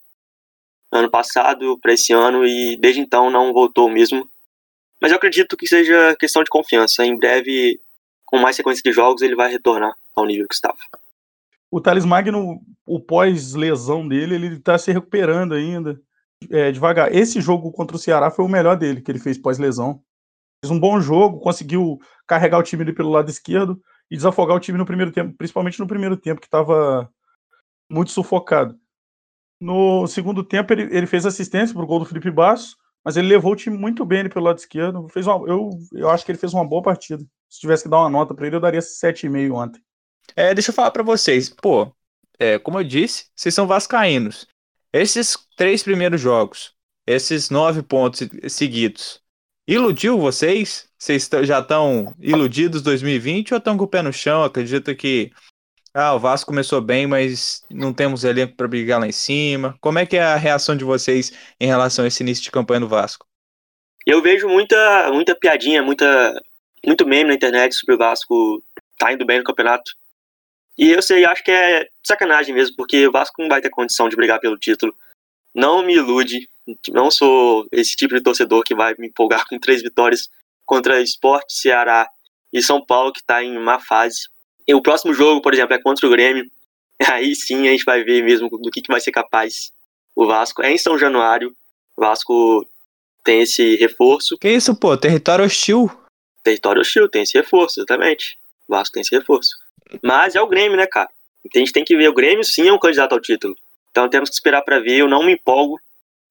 ano 0.90 1.11
passado 1.11 1.79
para 1.79 1.93
esse 1.93 2.12
ano 2.12 2.46
e 2.46 2.76
desde 2.76 3.00
então 3.00 3.31
não 3.31 3.52
voltou 3.52 3.90
mesmo. 3.90 4.29
Mas 5.00 5.12
eu 5.12 5.17
acredito 5.17 5.57
que 5.57 5.66
seja 5.66 6.16
questão 6.18 6.42
de 6.42 6.50
confiança. 6.50 7.04
Em 7.04 7.16
breve 7.16 7.80
com 8.25 8.38
mais 8.38 8.57
sequência 8.57 8.83
de 8.83 8.92
jogos, 8.92 9.23
ele 9.23 9.37
vai 9.37 9.50
retornar 9.50 9.95
ao 10.14 10.26
nível 10.26 10.49
que 10.49 10.54
estava. 10.54 10.78
O 11.71 11.81
Thales 11.81 12.05
Magno, 12.05 12.61
o 12.87 13.01
pós-lesão 13.01 14.07
dele, 14.07 14.35
ele 14.35 14.57
está 14.57 14.79
se 14.79 14.91
recuperando 14.91 15.55
ainda, 15.55 16.01
é, 16.51 16.73
devagar. 16.73 17.15
Esse 17.15 17.41
jogo 17.41 17.71
contra 17.73 17.97
o 17.97 18.01
Ceará 18.01 18.31
foi 18.31 18.45
o 18.45 18.49
melhor 18.49 18.77
dele, 18.77 19.03
que 19.03 19.11
ele 19.11 19.19
fez 19.19 19.37
pós-lesão. 19.37 20.03
Fez 20.65 20.71
um 20.71 20.81
bom 20.81 21.01
jogo, 21.01 21.41
conseguiu 21.41 21.99
carregar 22.27 22.59
o 22.59 22.63
time 22.63 22.83
ali 22.83 22.93
pelo 22.93 23.11
lado 23.11 23.31
esquerdo 23.31 23.81
e 24.11 24.17
desafogar 24.17 24.57
o 24.57 24.61
time 24.61 24.79
no 24.79 24.87
primeiro 24.87 25.13
tempo, 25.13 25.37
principalmente 25.37 25.79
no 25.79 25.87
primeiro 25.87 26.17
tempo, 26.17 26.41
que 26.41 26.47
estava 26.47 27.09
muito 27.91 28.11
sufocado. 28.11 28.79
No 29.61 30.07
segundo 30.07 30.43
tempo, 30.45 30.73
ele, 30.73 30.83
ele 30.97 31.07
fez 31.07 31.27
assistência 31.27 31.75
para 31.75 31.83
o 31.83 31.87
gol 31.87 31.99
do 31.99 32.05
Felipe 32.05 32.31
Basso, 32.31 32.77
mas 33.05 33.17
ele 33.17 33.29
levou 33.29 33.53
o 33.53 33.57
time 33.57 33.77
muito 33.77 34.05
bem 34.05 34.21
ali 34.21 34.29
pelo 34.29 34.45
lado 34.45 34.59
esquerdo. 34.59 35.09
Fez 35.09 35.27
uma, 35.27 35.47
eu, 35.49 35.71
eu 35.93 36.11
acho 36.11 36.25
que 36.25 36.33
ele 36.33 36.39
fez 36.39 36.55
uma 36.55 36.67
boa 36.67 36.83
partida. 36.83 37.25
Se 37.49 37.61
tivesse 37.61 37.85
que 37.85 37.89
dar 37.89 37.99
uma 37.99 38.11
nota 38.11 38.35
para 38.35 38.47
ele, 38.47 38.57
eu 38.57 38.61
daria 38.61 38.81
7,5 38.81 39.53
ontem. 39.55 39.81
É, 40.37 40.54
deixa 40.54 40.70
eu 40.70 40.75
falar 40.75 40.90
para 40.90 41.02
vocês. 41.02 41.49
Pô, 41.49 41.92
é, 42.38 42.58
como 42.58 42.78
eu 42.78 42.85
disse, 42.85 43.26
vocês 43.35 43.54
são 43.54 43.66
vascaínos. 43.66 44.47
Esses 44.92 45.37
três 45.56 45.82
primeiros 45.82 46.20
jogos, 46.20 46.73
esses 47.06 47.50
nove 47.50 47.82
pontos 47.82 48.26
seguidos, 48.49 49.20
iludiu 49.66 50.18
vocês? 50.18 50.88
Vocês 50.99 51.28
já 51.44 51.61
estão 51.61 52.14
iludidos 52.18 52.82
2020 52.82 53.52
ou 53.52 53.58
estão 53.58 53.76
com 53.76 53.85
o 53.85 53.88
pé 53.88 54.02
no 54.02 54.12
chão? 54.12 54.42
Acredito 54.42 54.94
que 54.97 55.30
ah, 55.94 56.14
o 56.14 56.18
Vasco 56.18 56.50
começou 56.50 56.80
bem, 56.80 57.06
mas 57.06 57.64
não 57.70 57.92
temos 57.92 58.25
elenco 58.25 58.54
para 58.56 58.68
brigar 58.68 59.00
lá 59.00 59.06
em 59.06 59.12
cima. 59.12 59.76
Como 59.80 59.99
é 59.99 60.06
que 60.06 60.16
é 60.16 60.23
a 60.23 60.37
reação 60.37 60.76
de 60.76 60.85
vocês 60.85 61.32
em 61.61 61.66
relação 61.66 62.04
a 62.04 62.08
esse 62.08 62.23
início 62.23 62.44
de 62.44 62.50
campanha 62.50 62.80
do 62.80 62.88
Vasco? 62.88 63.26
Eu 64.06 64.23
vejo 64.23 64.49
muita, 64.49 65.11
muita 65.12 65.35
piadinha, 65.35 65.82
muita, 65.82 66.40
muito 66.87 67.06
meme 67.06 67.28
na 67.28 67.35
internet 67.35 67.75
sobre 67.75 67.94
o 67.94 67.99
Vasco 67.99 68.62
tá 68.97 69.12
indo 69.12 69.26
bem 69.26 69.38
no 69.38 69.44
campeonato. 69.44 69.90
E 70.78 70.90
eu 70.90 71.02
sei, 71.02 71.25
acho 71.25 71.42
que 71.42 71.50
é 71.50 71.88
sacanagem 72.04 72.54
mesmo, 72.54 72.76
porque 72.76 73.08
o 73.08 73.11
Vasco 73.11 73.42
não 73.42 73.49
vai 73.49 73.61
ter 73.61 73.68
condição 73.68 74.08
de 74.08 74.14
brigar 74.14 74.38
pelo 74.38 74.56
título. 74.56 74.94
Não 75.52 75.82
me 75.82 75.94
ilude, 75.94 76.49
não 76.90 77.11
sou 77.11 77.66
esse 77.73 77.97
tipo 77.97 78.14
de 78.14 78.20
torcedor 78.20 78.62
que 78.62 78.76
vai 78.76 78.94
me 78.97 79.08
empolgar 79.08 79.44
com 79.49 79.58
três 79.58 79.82
vitórias 79.82 80.28
contra 80.64 81.00
Esporte, 81.00 81.54
Ceará 81.54 82.08
e 82.52 82.62
São 82.62 82.85
Paulo, 82.85 83.12
que 83.12 83.20
está 83.20 83.42
em 83.42 83.58
má 83.58 83.80
fase. 83.80 84.28
E 84.68 84.75
o 84.75 84.80
próximo 84.80 85.12
jogo, 85.12 85.42
por 85.42 85.52
exemplo, 85.52 85.75
é 85.75 85.82
contra 85.82 86.06
o 86.06 86.11
Grêmio. 86.11 86.49
Aí 87.11 87.35
sim 87.35 87.66
a 87.66 87.73
gente 87.73 87.85
vai 87.85 88.04
ver 88.04 88.23
mesmo 88.23 88.49
do 88.49 88.70
que, 88.70 88.82
que 88.82 88.92
vai 88.92 89.00
ser 89.00 89.11
capaz 89.11 89.73
o 90.14 90.26
Vasco. 90.26 90.62
É 90.62 90.70
em 90.70 90.78
São 90.78 90.97
Januário. 90.97 91.56
O 91.97 92.00
Vasco 92.00 92.68
tem 93.25 93.40
esse 93.40 93.75
reforço. 93.76 94.38
Que 94.38 94.50
isso, 94.50 94.76
pô? 94.76 94.97
Território 94.97 95.44
hostil. 95.44 95.90
Território 96.44 96.80
hostil, 96.80 97.08
tem 97.08 97.23
esse 97.23 97.37
reforço, 97.37 97.80
exatamente. 97.80 98.38
O 98.68 98.75
Vasco 98.75 98.94
tem 98.94 99.00
esse 99.00 99.14
reforço. 99.14 99.56
Mas 100.02 100.35
é 100.35 100.40
o 100.40 100.47
Grêmio, 100.47 100.76
né, 100.76 100.87
cara? 100.87 101.09
A 101.54 101.59
gente 101.59 101.73
tem 101.73 101.85
que 101.85 101.97
ver. 101.97 102.09
O 102.09 102.14
Grêmio 102.14 102.45
sim 102.45 102.68
é 102.68 102.73
um 102.73 102.78
candidato 102.78 103.12
ao 103.12 103.21
título. 103.21 103.54
Então 103.90 104.09
temos 104.09 104.28
que 104.28 104.35
esperar 104.35 104.62
para 104.62 104.80
ver. 104.80 104.99
Eu 104.99 105.09
não 105.09 105.25
me 105.25 105.33
empolgo. 105.33 105.80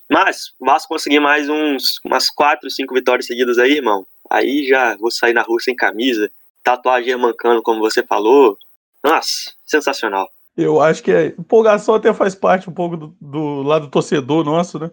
Mas 0.09 0.53
o 0.59 0.65
Vasco 0.65 0.87
conseguir 0.87 1.19
mais 1.19 1.49
uns, 1.49 1.99
umas 2.03 2.29
quatro, 2.29 2.69
cinco 2.69 2.93
vitórias 2.93 3.25
seguidas 3.25 3.57
aí, 3.57 3.73
irmão. 3.73 4.05
Aí 4.29 4.65
já 4.65 4.95
vou 4.97 5.11
sair 5.11 5.33
na 5.33 5.41
rua 5.41 5.59
sem 5.59 5.75
camisa, 5.75 6.31
tatuagem 6.63 7.15
mancando, 7.17 7.61
como 7.61 7.79
você 7.79 8.01
falou. 8.03 8.57
Nossa, 9.03 9.51
sensacional. 9.65 10.29
Eu 10.55 10.81
acho 10.81 11.03
que 11.03 11.11
a 11.11 11.25
empolgação 11.27 11.95
até 11.95 12.13
faz 12.13 12.33
parte 12.33 12.69
um 12.69 12.73
pouco 12.73 12.97
do, 12.97 13.15
do 13.21 13.61
lado 13.61 13.89
torcedor 13.89 14.43
nosso, 14.43 14.79
né? 14.79 14.89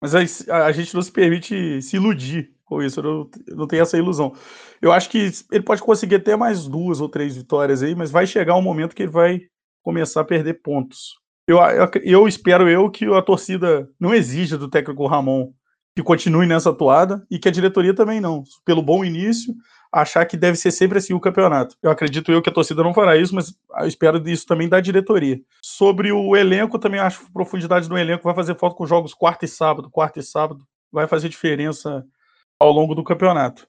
Mas 0.00 0.14
a, 0.14 0.66
a, 0.66 0.72
gente 0.72 0.94
não 0.94 1.00
se 1.00 1.10
permite 1.10 1.80
se 1.80 1.96
iludir 1.96 2.50
com 2.66 2.82
isso, 2.82 3.00
eu 3.00 3.04
não, 3.04 3.30
eu 3.46 3.56
não 3.56 3.66
tenho 3.66 3.82
essa 3.82 3.96
ilusão. 3.96 4.34
Eu 4.82 4.92
acho 4.92 5.08
que 5.08 5.30
ele 5.50 5.62
pode 5.62 5.80
conseguir 5.80 6.16
até 6.16 6.36
mais 6.36 6.66
duas 6.66 7.00
ou 7.00 7.08
três 7.08 7.34
vitórias 7.36 7.82
aí, 7.82 7.94
mas 7.94 8.10
vai 8.10 8.26
chegar 8.26 8.56
um 8.56 8.62
momento 8.62 8.94
que 8.94 9.04
ele 9.04 9.12
vai 9.12 9.40
começar 9.82 10.20
a 10.20 10.24
perder 10.24 10.60
pontos. 10.62 11.14
Eu, 11.46 11.58
eu, 11.58 11.90
eu 12.02 12.28
espero 12.28 12.68
eu 12.68 12.90
que 12.90 13.06
a 13.06 13.22
torcida 13.22 13.88
não 14.00 14.12
exija 14.12 14.58
do 14.58 14.68
técnico 14.68 15.06
Ramon 15.06 15.52
que 15.94 16.02
continue 16.02 16.46
nessa 16.46 16.70
atuada 16.70 17.24
e 17.30 17.38
que 17.38 17.48
a 17.48 17.52
diretoria 17.52 17.94
também 17.94 18.20
não. 18.20 18.44
Pelo 18.66 18.82
bom 18.82 19.02
início, 19.02 19.54
achar 19.90 20.26
que 20.26 20.36
deve 20.36 20.58
ser 20.58 20.70
sempre 20.70 20.98
assim 20.98 21.14
o 21.14 21.20
campeonato. 21.20 21.74
Eu 21.82 21.90
acredito 21.90 22.30
eu 22.30 22.42
que 22.42 22.50
a 22.50 22.52
torcida 22.52 22.82
não 22.82 22.92
fará 22.92 23.16
isso, 23.16 23.34
mas 23.34 23.54
espero 23.86 24.22
isso 24.28 24.44
também 24.44 24.68
da 24.68 24.78
diretoria. 24.78 25.40
Sobre 25.62 26.12
o 26.12 26.36
elenco, 26.36 26.78
também 26.78 27.00
acho 27.00 27.24
que 27.24 27.32
profundidade 27.32 27.88
do 27.88 27.96
elenco 27.96 28.24
vai 28.24 28.34
fazer 28.34 28.58
falta 28.58 28.76
com 28.76 28.86
jogos 28.86 29.14
quarta 29.14 29.46
e 29.46 29.48
sábado. 29.48 29.88
Quarta 29.88 30.18
e 30.18 30.22
sábado 30.22 30.66
vai 30.92 31.06
fazer 31.06 31.30
diferença 31.30 32.04
ao 32.60 32.72
longo 32.72 32.94
do 32.94 33.04
campeonato. 33.04 33.66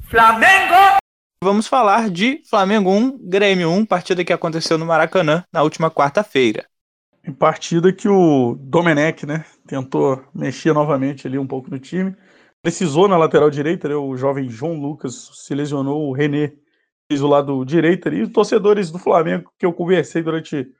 Flamengo! 0.00 0.98
Vamos 1.42 1.66
falar 1.66 2.10
de 2.10 2.42
Flamengo 2.48 2.90
1, 2.90 3.18
Grêmio 3.28 3.70
1, 3.70 3.86
partida 3.86 4.24
que 4.24 4.32
aconteceu 4.32 4.76
no 4.76 4.84
Maracanã 4.84 5.44
na 5.52 5.62
última 5.62 5.90
quarta-feira. 5.90 6.66
Em 7.24 7.32
partida 7.32 7.92
que 7.92 8.08
o 8.08 8.56
Domenech, 8.60 9.24
né, 9.24 9.44
tentou 9.66 10.22
mexer 10.34 10.72
novamente 10.72 11.26
ali 11.26 11.38
um 11.38 11.46
pouco 11.46 11.70
no 11.70 11.78
time. 11.78 12.14
Precisou 12.62 13.08
na 13.08 13.16
lateral 13.16 13.50
direita, 13.50 13.88
né, 13.88 13.94
o 13.94 14.16
jovem 14.16 14.48
João 14.50 14.74
Lucas 14.74 15.30
se 15.34 15.54
lesionou, 15.54 16.08
o 16.08 16.12
René 16.12 16.52
fez 17.10 17.22
o 17.22 17.26
lado 17.26 17.64
direito 17.64 18.08
ali. 18.08 18.22
Os 18.22 18.30
torcedores 18.30 18.90
do 18.90 18.98
Flamengo 18.98 19.50
que 19.58 19.64
eu 19.64 19.72
conversei 19.72 20.22
durante 20.22 20.70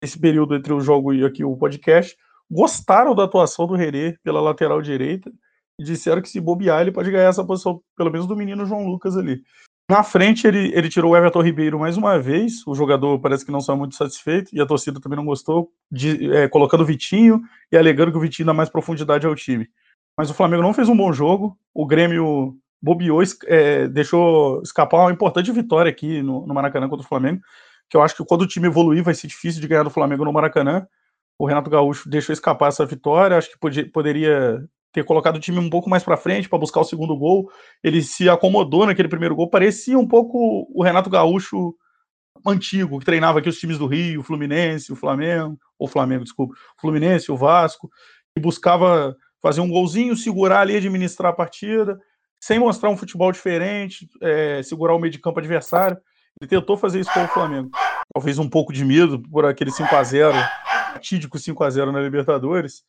esse 0.00 0.18
período 0.18 0.54
entre 0.54 0.72
o 0.72 0.80
jogo 0.80 1.12
e 1.12 1.24
aqui 1.24 1.44
o 1.44 1.56
podcast 1.56 2.16
gostaram 2.50 3.14
da 3.14 3.24
atuação 3.24 3.66
do 3.66 3.74
René 3.74 4.16
pela 4.22 4.40
lateral 4.40 4.80
direita 4.80 5.28
e 5.28 5.32
disseram 5.80 6.22
que 6.22 6.28
se 6.28 6.40
bobear 6.40 6.82
ele 6.82 6.92
pode 6.92 7.10
ganhar 7.10 7.28
essa 7.28 7.44
posição, 7.44 7.80
pelo 7.96 8.10
menos 8.10 8.26
do 8.26 8.36
menino 8.36 8.66
João 8.66 8.86
Lucas 8.86 9.16
ali. 9.16 9.42
Na 9.90 10.02
frente, 10.02 10.46
ele, 10.46 10.72
ele 10.74 10.88
tirou 10.88 11.12
o 11.12 11.16
Everton 11.16 11.42
Ribeiro 11.42 11.78
mais 11.78 11.98
uma 11.98 12.18
vez. 12.18 12.66
O 12.66 12.74
jogador 12.74 13.18
parece 13.18 13.44
que 13.44 13.52
não 13.52 13.58
está 13.58 13.76
muito 13.76 13.94
satisfeito 13.94 14.48
e 14.54 14.60
a 14.60 14.64
torcida 14.64 14.98
também 14.98 15.16
não 15.16 15.26
gostou, 15.26 15.70
de, 15.90 16.34
é, 16.34 16.48
colocando 16.48 16.80
o 16.80 16.86
Vitinho 16.86 17.42
e 17.70 17.76
alegando 17.76 18.10
que 18.10 18.16
o 18.16 18.20
Vitinho 18.20 18.46
dá 18.46 18.54
mais 18.54 18.70
profundidade 18.70 19.26
ao 19.26 19.34
time. 19.34 19.68
Mas 20.16 20.30
o 20.30 20.34
Flamengo 20.34 20.62
não 20.62 20.72
fez 20.72 20.88
um 20.88 20.96
bom 20.96 21.12
jogo. 21.12 21.58
O 21.74 21.84
Grêmio 21.84 22.56
bobeou, 22.80 23.22
é, 23.46 23.86
deixou 23.88 24.62
escapar 24.62 25.00
uma 25.00 25.12
importante 25.12 25.52
vitória 25.52 25.90
aqui 25.90 26.22
no, 26.22 26.46
no, 26.46 26.54
Maracanã 26.54 26.88
contra 26.88 27.04
o 27.04 27.08
Flamengo. 27.08 27.42
Que 27.90 27.96
eu 27.96 28.02
acho 28.02 28.16
que 28.16 28.24
quando 28.24 28.42
o 28.42 28.48
time 28.48 28.68
evoluir 28.68 29.04
vai 29.04 29.12
ser 29.12 29.26
difícil 29.26 29.60
de 29.60 29.68
ganhar 29.68 29.82
do 29.82 29.90
Flamengo 29.90 30.24
no 30.24 30.32
Maracanã. 30.32 30.86
O 31.38 31.46
Renato 31.46 31.68
Gaúcho 31.68 32.08
deixou 32.08 32.32
escapar 32.32 32.68
essa 32.68 32.86
vitória. 32.86 33.36
Acho 33.36 33.50
que 33.50 33.58
podia, 33.58 33.90
poderia 33.90 34.64
ter 34.94 35.04
colocado 35.04 35.36
o 35.36 35.40
time 35.40 35.58
um 35.58 35.68
pouco 35.68 35.90
mais 35.90 36.04
para 36.04 36.16
frente 36.16 36.48
para 36.48 36.58
buscar 36.58 36.80
o 36.80 36.84
segundo 36.84 37.16
gol. 37.16 37.50
Ele 37.82 38.00
se 38.00 38.28
acomodou 38.28 38.86
naquele 38.86 39.08
primeiro 39.08 39.34
gol, 39.34 39.50
parecia 39.50 39.98
um 39.98 40.06
pouco 40.06 40.68
o 40.72 40.84
Renato 40.84 41.10
Gaúcho 41.10 41.74
antigo, 42.46 43.00
que 43.00 43.04
treinava 43.04 43.40
aqui 43.40 43.48
os 43.48 43.58
times 43.58 43.76
do 43.76 43.86
Rio, 43.86 44.20
o 44.20 44.22
Fluminense, 44.22 44.92
o 44.92 44.96
Flamengo, 44.96 45.58
ou 45.76 45.88
Flamengo, 45.88 46.22
desculpa, 46.22 46.54
o 46.54 46.80
Fluminense, 46.80 47.32
o 47.32 47.36
Vasco, 47.36 47.90
e 48.36 48.40
buscava 48.40 49.16
fazer 49.42 49.60
um 49.60 49.68
golzinho, 49.68 50.16
segurar 50.16 50.60
ali, 50.60 50.76
administrar 50.76 51.32
a 51.32 51.34
partida, 51.34 51.98
sem 52.40 52.60
mostrar 52.60 52.88
um 52.88 52.96
futebol 52.96 53.32
diferente, 53.32 54.08
é, 54.22 54.62
segurar 54.62 54.94
o 54.94 54.98
meio 54.98 55.10
de 55.10 55.18
campo 55.18 55.40
adversário. 55.40 55.98
Ele 56.40 56.48
tentou 56.48 56.76
fazer 56.76 57.00
isso 57.00 57.12
com 57.12 57.24
o 57.24 57.28
Flamengo. 57.28 57.70
Talvez 58.14 58.38
um 58.38 58.48
pouco 58.48 58.72
de 58.72 58.84
medo 58.84 59.20
por 59.20 59.44
aquele 59.44 59.72
5 59.72 59.94
a 59.94 60.04
0 60.04 60.34
fatídico 60.92 61.38
5 61.38 61.64
a 61.64 61.70
0 61.70 61.90
na 61.90 62.00
Libertadores, 62.00 62.84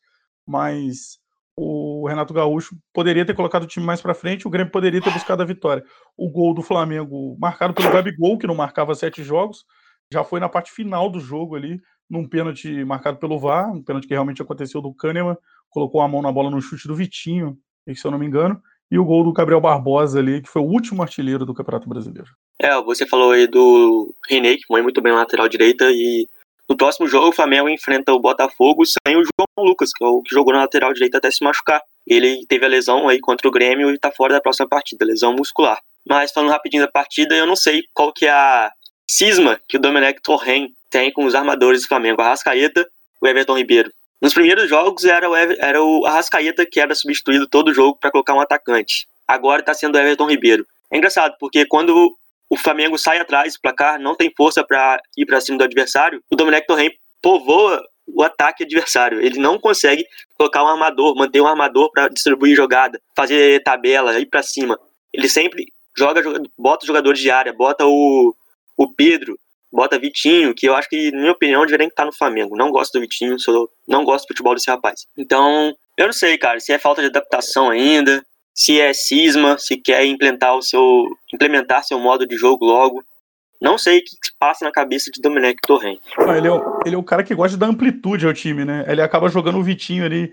mas 0.46 1.18
o 1.56 2.06
Renato 2.06 2.34
Gaúcho 2.34 2.76
poderia 2.92 3.24
ter 3.24 3.34
colocado 3.34 3.62
o 3.62 3.66
time 3.66 3.84
mais 3.84 4.00
para 4.00 4.14
frente, 4.14 4.46
o 4.46 4.50
Grêmio 4.50 4.70
poderia 4.70 5.00
ter 5.00 5.10
buscado 5.10 5.42
a 5.42 5.46
vitória. 5.46 5.82
O 6.16 6.28
gol 6.28 6.52
do 6.52 6.62
Flamengo, 6.62 7.36
marcado 7.38 7.72
pelo 7.72 7.90
Gabigol, 7.90 8.38
que 8.38 8.46
não 8.46 8.54
marcava 8.54 8.94
sete 8.94 9.24
jogos, 9.24 9.64
já 10.12 10.22
foi 10.22 10.38
na 10.38 10.48
parte 10.48 10.70
final 10.70 11.08
do 11.10 11.18
jogo 11.18 11.56
ali, 11.56 11.80
num 12.08 12.28
pênalti 12.28 12.84
marcado 12.84 13.18
pelo 13.18 13.38
VAR, 13.38 13.72
um 13.72 13.82
pênalti 13.82 14.06
que 14.06 14.14
realmente 14.14 14.42
aconteceu 14.42 14.80
do 14.82 14.92
Kahneman, 14.92 15.36
colocou 15.70 16.00
a 16.00 16.08
mão 16.08 16.22
na 16.22 16.30
bola 16.30 16.50
no 16.50 16.60
chute 16.60 16.86
do 16.86 16.94
Vitinho, 16.94 17.58
se 17.92 18.06
eu 18.06 18.10
não 18.10 18.18
me 18.18 18.26
engano, 18.26 18.60
e 18.90 18.98
o 18.98 19.04
gol 19.04 19.24
do 19.24 19.32
Gabriel 19.32 19.60
Barbosa 19.60 20.18
ali, 20.18 20.42
que 20.42 20.48
foi 20.48 20.62
o 20.62 20.66
último 20.66 21.02
artilheiro 21.02 21.44
do 21.44 21.54
Campeonato 21.54 21.88
Brasileiro. 21.88 22.30
É, 22.60 22.80
você 22.82 23.06
falou 23.06 23.32
aí 23.32 23.46
do 23.46 24.14
René, 24.28 24.56
que 24.56 24.66
foi 24.66 24.82
muito 24.82 25.00
bem 25.00 25.12
na 25.12 25.20
lateral 25.20 25.48
direita, 25.48 25.90
e 25.90 26.28
no 26.68 26.76
próximo 26.76 27.06
jogo, 27.06 27.28
o 27.28 27.32
Flamengo 27.32 27.68
enfrenta 27.68 28.12
o 28.12 28.18
Botafogo 28.18 28.84
sem 28.84 29.16
o 29.16 29.22
João 29.22 29.68
Lucas, 29.68 29.92
que 29.92 30.04
é 30.04 30.06
o 30.06 30.20
que 30.20 30.34
jogou 30.34 30.52
na 30.52 30.60
lateral 30.60 30.92
direita 30.92 31.18
até 31.18 31.30
se 31.30 31.44
machucar. 31.44 31.80
Ele 32.06 32.44
teve 32.48 32.64
a 32.64 32.68
lesão 32.68 33.08
aí 33.08 33.20
contra 33.20 33.46
o 33.46 33.50
Grêmio 33.50 33.90
e 33.90 33.98
tá 33.98 34.10
fora 34.10 34.34
da 34.34 34.40
próxima 34.40 34.68
partida, 34.68 35.04
lesão 35.04 35.32
muscular. 35.32 35.78
Mas 36.08 36.32
falando 36.32 36.50
rapidinho 36.50 36.82
da 36.82 36.90
partida, 36.90 37.34
eu 37.36 37.46
não 37.46 37.56
sei 37.56 37.82
qual 37.94 38.12
que 38.12 38.26
é 38.26 38.30
a 38.30 38.72
cisma 39.06 39.60
que 39.68 39.76
o 39.76 39.80
Domenech 39.80 40.20
Torren 40.22 40.68
tem 40.90 41.12
com 41.12 41.24
os 41.24 41.34
armadores 41.34 41.82
do 41.82 41.88
Flamengo, 41.88 42.20
a 42.20 42.26
Arrascaeta 42.26 42.80
e 42.80 43.26
o 43.26 43.28
Everton 43.28 43.56
Ribeiro. 43.56 43.92
Nos 44.20 44.34
primeiros 44.34 44.68
jogos 44.68 45.04
era 45.04 45.28
o, 45.28 45.36
Ever, 45.36 45.56
era 45.60 45.82
o 45.82 46.04
Arrascaeta 46.06 46.66
que 46.66 46.80
era 46.80 46.94
substituído 46.94 47.46
todo 47.46 47.74
jogo 47.74 47.98
para 48.00 48.10
colocar 48.10 48.34
um 48.34 48.40
atacante. 48.40 49.06
Agora 49.26 49.60
está 49.60 49.74
sendo 49.74 49.96
o 49.96 49.98
Everton 49.98 50.28
Ribeiro. 50.28 50.66
É 50.90 50.96
engraçado, 50.96 51.36
porque 51.38 51.66
quando 51.66 52.16
o 52.48 52.56
Flamengo 52.56 52.98
sai 52.98 53.18
atrás 53.18 53.54
do 53.54 53.60
placar, 53.60 54.00
não 54.00 54.14
tem 54.14 54.32
força 54.36 54.64
para 54.64 55.00
ir 55.16 55.26
para 55.26 55.40
cima 55.40 55.58
do 55.58 55.64
adversário, 55.64 56.22
o 56.30 56.36
Domenech 56.36 56.66
Torren 56.66 56.90
povoa 57.20 57.82
o 58.06 58.22
ataque 58.22 58.64
adversário. 58.64 59.20
Ele 59.20 59.38
não 59.38 59.58
consegue 59.58 60.06
colocar 60.38 60.62
um 60.62 60.68
armador, 60.68 61.16
manter 61.16 61.40
um 61.40 61.46
armador 61.46 61.90
para 61.90 62.08
distribuir 62.08 62.54
jogada, 62.54 63.00
fazer 63.16 63.62
tabela, 63.62 64.18
ir 64.18 64.26
para 64.26 64.42
cima. 64.42 64.78
Ele 65.12 65.28
sempre 65.28 65.66
joga, 65.96 66.22
bota 66.56 66.86
jogadores 66.86 67.20
de 67.20 67.30
área, 67.30 67.52
bota 67.52 67.84
o, 67.84 68.34
o 68.76 68.92
Pedro, 68.94 69.38
bota 69.72 69.98
Vitinho, 69.98 70.54
que 70.54 70.68
eu 70.68 70.74
acho 70.74 70.88
que, 70.88 71.10
na 71.10 71.18
minha 71.18 71.32
opinião, 71.32 71.64
deveria 71.64 71.88
estar 71.88 72.04
no 72.04 72.12
Flamengo. 72.12 72.56
Não 72.56 72.70
gosto 72.70 72.92
do 72.92 73.00
Vitinho, 73.00 73.38
sou, 73.40 73.68
não 73.88 74.04
gosto 74.04 74.24
do 74.24 74.28
futebol 74.28 74.54
desse 74.54 74.70
rapaz. 74.70 75.06
Então, 75.18 75.74
eu 75.96 76.06
não 76.06 76.12
sei, 76.12 76.38
cara, 76.38 76.60
se 76.60 76.72
é 76.72 76.78
falta 76.78 77.00
de 77.00 77.08
adaptação 77.08 77.70
ainda, 77.70 78.24
se 78.56 78.80
é 78.80 78.94
cisma, 78.94 79.58
se 79.58 79.76
quer 79.76 80.06
implementar 80.06 80.56
o 80.56 80.62
seu, 80.62 81.06
implementar 81.32 81.84
seu 81.84 82.00
modo 82.00 82.26
de 82.26 82.36
jogo 82.36 82.64
logo. 82.64 83.04
Não 83.60 83.76
sei 83.76 83.98
o 83.98 84.02
que 84.02 84.16
passa 84.38 84.64
na 84.64 84.72
cabeça 84.72 85.10
de 85.10 85.20
Domenech 85.20 85.58
Torren. 85.62 85.98
Ah, 86.18 86.36
ele, 86.36 86.48
é 86.48 86.52
ele 86.86 86.94
é 86.94 86.98
o 86.98 87.02
cara 87.02 87.22
que 87.22 87.34
gosta 87.34 87.56
dar 87.56 87.66
amplitude 87.66 88.26
ao 88.26 88.32
time, 88.32 88.64
né? 88.64 88.84
Ele 88.88 89.02
acaba 89.02 89.28
jogando 89.28 89.58
o 89.58 89.62
Vitinho 89.62 90.04
ali, 90.04 90.32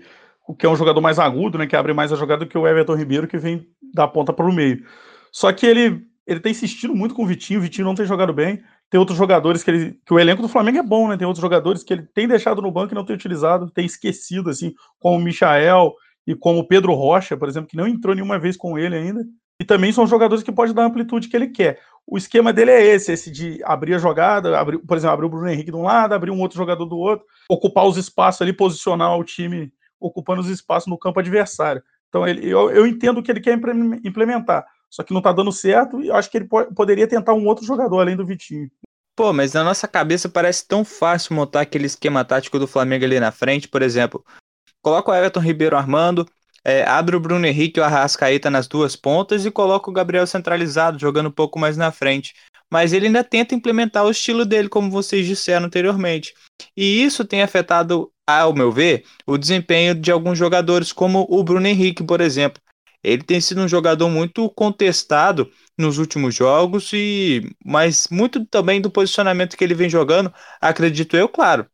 que 0.58 0.64
é 0.64 0.68
um 0.68 0.76
jogador 0.76 1.00
mais 1.00 1.18
agudo, 1.18 1.58
né? 1.58 1.66
Que 1.66 1.76
abre 1.76 1.92
mais 1.92 2.12
a 2.12 2.16
jogada 2.16 2.44
do 2.44 2.48
que 2.48 2.56
o 2.56 2.66
Everton 2.66 2.94
Ribeiro, 2.94 3.28
que 3.28 3.38
vem 3.38 3.66
da 3.94 4.08
ponta 4.08 4.32
para 4.32 4.46
o 4.46 4.52
meio. 4.52 4.84
Só 5.30 5.52
que 5.52 5.66
ele, 5.66 6.02
ele 6.26 6.40
tem 6.40 6.52
insistido 6.52 6.94
muito 6.94 7.14
com 7.14 7.24
o 7.24 7.26
Vitinho, 7.26 7.60
o 7.60 7.62
Vitinho 7.62 7.86
não 7.86 7.94
tem 7.94 8.06
jogado 8.06 8.32
bem. 8.32 8.62
Tem 8.90 8.98
outros 8.98 9.18
jogadores 9.18 9.62
que 9.62 9.70
ele. 9.70 9.98
que 10.04 10.14
o 10.14 10.20
elenco 10.20 10.42
do 10.42 10.48
Flamengo 10.48 10.78
é 10.78 10.82
bom, 10.82 11.08
né? 11.08 11.16
Tem 11.16 11.26
outros 11.26 11.42
jogadores 11.42 11.82
que 11.82 11.92
ele 11.92 12.02
tem 12.14 12.28
deixado 12.28 12.62
no 12.62 12.70
banco 12.70 12.92
e 12.92 12.94
não 12.94 13.04
tem 13.04 13.16
utilizado, 13.16 13.70
tem 13.70 13.84
esquecido, 13.84 14.50
assim, 14.50 14.74
como 14.98 15.16
o 15.16 15.20
Michael, 15.20 15.94
e 16.26 16.34
como 16.34 16.66
Pedro 16.66 16.94
Rocha, 16.94 17.36
por 17.36 17.48
exemplo, 17.48 17.68
que 17.68 17.76
não 17.76 17.86
entrou 17.86 18.14
nenhuma 18.14 18.38
vez 18.38 18.56
com 18.56 18.78
ele 18.78 18.96
ainda. 18.96 19.24
E 19.60 19.64
também 19.64 19.92
são 19.92 20.06
jogadores 20.06 20.42
que 20.42 20.50
podem 20.50 20.74
dar 20.74 20.82
a 20.82 20.86
amplitude 20.86 21.28
que 21.28 21.36
ele 21.36 21.48
quer. 21.48 21.80
O 22.06 22.18
esquema 22.18 22.52
dele 22.52 22.72
é 22.72 22.82
esse, 22.82 23.12
esse 23.12 23.30
de 23.30 23.60
abrir 23.64 23.94
a 23.94 23.98
jogada, 23.98 24.58
abrir, 24.58 24.78
por 24.78 24.96
exemplo, 24.96 25.14
abrir 25.14 25.26
o 25.26 25.30
Bruno 25.30 25.48
Henrique 25.48 25.70
de 25.70 25.76
um 25.76 25.82
lado, 25.82 26.12
abrir 26.12 26.30
um 26.30 26.40
outro 26.40 26.56
jogador 26.56 26.84
do 26.86 26.98
outro, 26.98 27.24
ocupar 27.48 27.86
os 27.86 27.96
espaços 27.96 28.42
ali, 28.42 28.52
posicionar 28.52 29.16
o 29.16 29.24
time 29.24 29.72
ocupando 30.06 30.40
os 30.40 30.48
espaços 30.48 30.88
no 30.88 30.98
campo 30.98 31.20
adversário. 31.20 31.82
Então 32.08 32.26
ele, 32.26 32.46
eu, 32.48 32.70
eu 32.70 32.86
entendo 32.86 33.18
o 33.18 33.22
que 33.22 33.30
ele 33.30 33.40
quer 33.40 33.58
implementar, 34.04 34.64
só 34.90 35.02
que 35.02 35.12
não 35.12 35.18
está 35.18 35.32
dando 35.32 35.50
certo 35.50 36.00
e 36.00 36.10
acho 36.10 36.30
que 36.30 36.38
ele 36.38 36.44
po 36.44 36.64
poderia 36.74 37.08
tentar 37.08 37.34
um 37.34 37.46
outro 37.46 37.64
jogador 37.64 38.00
além 38.00 38.16
do 38.16 38.26
Vitinho. 38.26 38.70
Pô, 39.16 39.32
mas 39.32 39.52
na 39.52 39.64
nossa 39.64 39.86
cabeça 39.86 40.28
parece 40.28 40.66
tão 40.66 40.84
fácil 40.84 41.34
montar 41.34 41.62
aquele 41.62 41.86
esquema 41.86 42.24
tático 42.24 42.58
do 42.58 42.66
Flamengo 42.66 43.04
ali 43.04 43.18
na 43.18 43.30
frente, 43.30 43.68
por 43.68 43.80
exemplo. 43.80 44.24
Coloca 44.84 45.10
o 45.10 45.14
Everton 45.14 45.40
Ribeiro 45.40 45.78
armando, 45.78 46.28
é, 46.62 46.84
abre 46.84 47.16
o 47.16 47.20
Bruno 47.20 47.46
Henrique 47.46 47.80
e 47.80 47.82
o 47.82 47.84
Arrascaeta 47.84 48.50
nas 48.50 48.68
duas 48.68 48.94
pontas 48.94 49.46
e 49.46 49.50
coloca 49.50 49.88
o 49.88 49.92
Gabriel 49.94 50.26
centralizado, 50.26 50.98
jogando 50.98 51.30
um 51.30 51.32
pouco 51.32 51.58
mais 51.58 51.74
na 51.78 51.90
frente. 51.90 52.34
Mas 52.70 52.92
ele 52.92 53.06
ainda 53.06 53.24
tenta 53.24 53.54
implementar 53.54 54.04
o 54.04 54.10
estilo 54.10 54.44
dele, 54.44 54.68
como 54.68 54.90
vocês 54.90 55.26
disseram 55.26 55.64
anteriormente. 55.64 56.34
E 56.76 57.02
isso 57.02 57.24
tem 57.24 57.40
afetado, 57.40 58.12
ao 58.26 58.52
meu 58.52 58.70
ver, 58.70 59.06
o 59.26 59.38
desempenho 59.38 59.94
de 59.94 60.12
alguns 60.12 60.36
jogadores, 60.36 60.92
como 60.92 61.26
o 61.30 61.42
Bruno 61.42 61.66
Henrique, 61.66 62.04
por 62.04 62.20
exemplo. 62.20 62.60
Ele 63.02 63.22
tem 63.22 63.40
sido 63.40 63.62
um 63.62 63.68
jogador 63.68 64.10
muito 64.10 64.50
contestado 64.50 65.50
nos 65.78 65.96
últimos 65.96 66.34
jogos 66.34 66.90
e 66.92 67.50
mas 67.64 68.06
muito 68.10 68.44
também 68.46 68.82
do 68.82 68.90
posicionamento 68.90 69.56
que 69.56 69.64
ele 69.64 69.74
vem 69.74 69.88
jogando, 69.88 70.32
acredito 70.60 71.16
eu, 71.16 71.26
claro. 71.26 71.66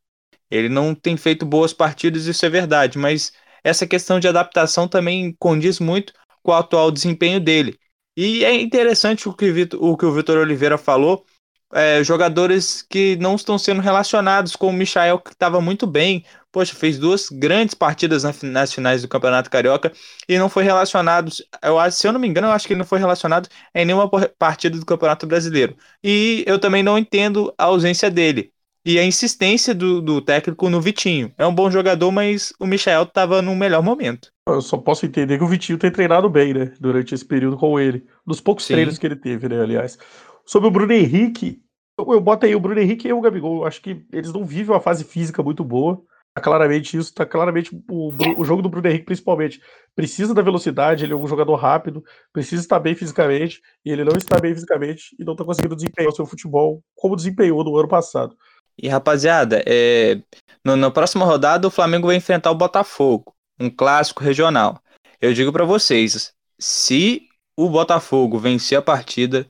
Ele 0.51 0.69
não 0.69 0.95
tem 0.95 1.17
feito 1.17 1.47
boas 1.47 1.73
partidas, 1.73 2.27
isso 2.27 2.45
é 2.45 2.49
verdade, 2.49 2.99
mas 2.99 3.33
essa 3.63 3.87
questão 3.87 4.19
de 4.19 4.29
adaptação 4.29 4.89
também 4.89 5.35
condiz 5.39 5.79
muito 5.79 6.13
com 6.43 6.53
o 6.53 6.55
atual 6.55 6.91
desempenho 6.91 7.41
dele. 7.41 7.79
E 8.17 8.45
é 8.45 8.55
interessante 8.55 9.29
o 9.29 9.35
que, 9.35 9.51
o, 9.77 9.97
o 10.01 10.13
Vitor 10.13 10.39
Oliveira 10.39 10.77
falou, 10.77 11.25
é, 11.73 12.03
jogadores 12.03 12.83
que 12.83 13.17
não 13.17 13.37
estão 13.37 13.57
sendo 13.59 13.81
relacionados 13.81 14.57
com 14.57 14.69
o 14.69 14.73
Michael, 14.73 15.21
que 15.21 15.31
estava 15.31 15.61
muito 15.61 15.87
bem, 15.87 16.25
poxa, 16.51 16.75
fez 16.75 16.99
duas 16.99 17.29
grandes 17.29 17.75
partidas 17.75 18.25
nas 18.43 18.73
finais 18.73 19.03
do 19.03 19.09
Campeonato 19.09 19.51
Carioca 19.51 19.93
e 20.29 20.39
não 20.39 20.49
foi 20.49 20.65
relacionado, 20.65 21.31
eu 21.63 21.79
acho, 21.79 21.97
se 21.99 22.09
eu 22.09 22.13
não 22.13 22.21
me 22.21 22.27
engano, 22.29 22.49
eu 22.49 22.53
acho 22.53 22.67
que 22.67 22.73
ele 22.73 22.79
não 22.79 22.87
foi 22.87 22.99
relacionado 22.99 23.49
em 23.75 23.85
nenhuma 23.85 24.09
partida 24.39 24.79
do 24.79 24.87
Campeonato 24.87 25.27
Brasileiro. 25.27 25.77
E 26.03 26.43
eu 26.47 26.59
também 26.59 26.83
não 26.83 26.99
entendo 26.99 27.55
a 27.57 27.65
ausência 27.65 28.11
dele 28.11 28.53
e 28.85 28.99
a 28.99 29.05
insistência 29.05 29.75
do, 29.75 30.01
do 30.01 30.21
técnico 30.21 30.69
no 30.71 30.81
Vitinho. 30.81 31.33
É 31.37 31.47
um 31.47 31.55
bom 31.55 31.71
jogador, 31.71 32.11
mas 32.11 32.53
o 32.59 32.67
Michel 32.67 33.03
estava 33.03 33.43
no 33.43 33.55
melhor 33.55 33.83
momento. 33.83 34.33
Eu 34.47 34.61
só 34.61 34.77
posso 34.79 35.07
entender 35.07 35.39
que 35.39 35.45
o 35.45 35.49
Vitinho 35.49 35.79
tem 35.79 35.91
treinado 35.91 36.29
bem, 36.29 36.55
né? 36.55 36.73
Durante 36.81 37.15
esse 37.15 37.25
período 37.25 37.57
com 37.57 37.79
ele. 37.79 38.05
Dos 38.27 38.41
poucos 38.41 38.65
Sim. 38.65 38.75
treinos 38.75 38.99
que 38.99 39.07
ele 39.07 39.17
teve, 39.17 39.49
né? 39.49 39.61
Aliás. 39.61 39.99
Sobre 40.45 40.69
o 40.69 40.71
Bruno 40.71 40.93
Henrique, 40.93 41.63
eu, 41.99 42.15
eu 42.15 42.21
boto 42.21 42.47
aí 42.47 42.55
o 42.55 42.61
Bruno 42.61 42.81
Henrique 42.81 43.07
e 43.07 43.13
o 43.13 43.21
Gabigol. 43.21 43.59
Eu 43.59 43.67
acho 43.67 43.81
que 43.81 44.05
eles 44.13 44.33
não 44.33 44.45
vivem 44.45 44.75
uma 44.75 44.81
fase 44.81 45.05
física 45.05 45.43
muito 45.43 45.63
boa. 45.63 46.03
Tá 46.33 46.41
claramente 46.41 46.97
isso, 46.97 47.13
tá 47.13 47.27
claramente 47.27 47.75
o, 47.91 48.13
o 48.39 48.45
jogo 48.45 48.63
do 48.63 48.69
Bruno 48.69 48.87
Henrique, 48.87 49.05
principalmente, 49.05 49.61
precisa 49.97 50.33
da 50.33 50.41
velocidade, 50.41 51.03
ele 51.03 51.13
é 51.13 51.17
um 51.17 51.27
jogador 51.27 51.57
rápido, 51.57 52.05
precisa 52.33 52.63
estar 52.63 52.79
bem 52.79 52.95
fisicamente, 52.95 53.61
e 53.85 53.91
ele 53.91 54.05
não 54.05 54.17
está 54.17 54.39
bem 54.39 54.55
fisicamente 54.55 55.17
e 55.19 55.25
não 55.25 55.33
está 55.33 55.45
conseguindo 55.45 55.75
desempenhar 55.75 56.13
o 56.13 56.15
seu 56.15 56.25
futebol 56.25 56.85
como 56.95 57.17
desempenhou 57.17 57.65
no 57.65 57.77
ano 57.77 57.89
passado. 57.89 58.37
E 58.83 58.89
rapaziada, 58.89 59.63
é, 59.67 60.21
no, 60.65 60.77
na 60.77 60.91
próxima 60.91 61.25
rodada 61.25 61.67
o 61.67 61.71
Flamengo 61.71 62.07
vai 62.07 62.17
enfrentar 62.17 62.51
o 62.51 62.55
Botafogo, 62.55 63.35
um 63.59 63.69
clássico 63.69 64.23
regional. 64.23 64.83
Eu 65.21 65.35
digo 65.35 65.53
para 65.53 65.65
vocês, 65.65 66.33
se 66.59 67.29
o 67.57 67.69
Botafogo 67.69 68.39
vencer 68.39 68.79
a 68.79 68.83
partida, 68.83 69.47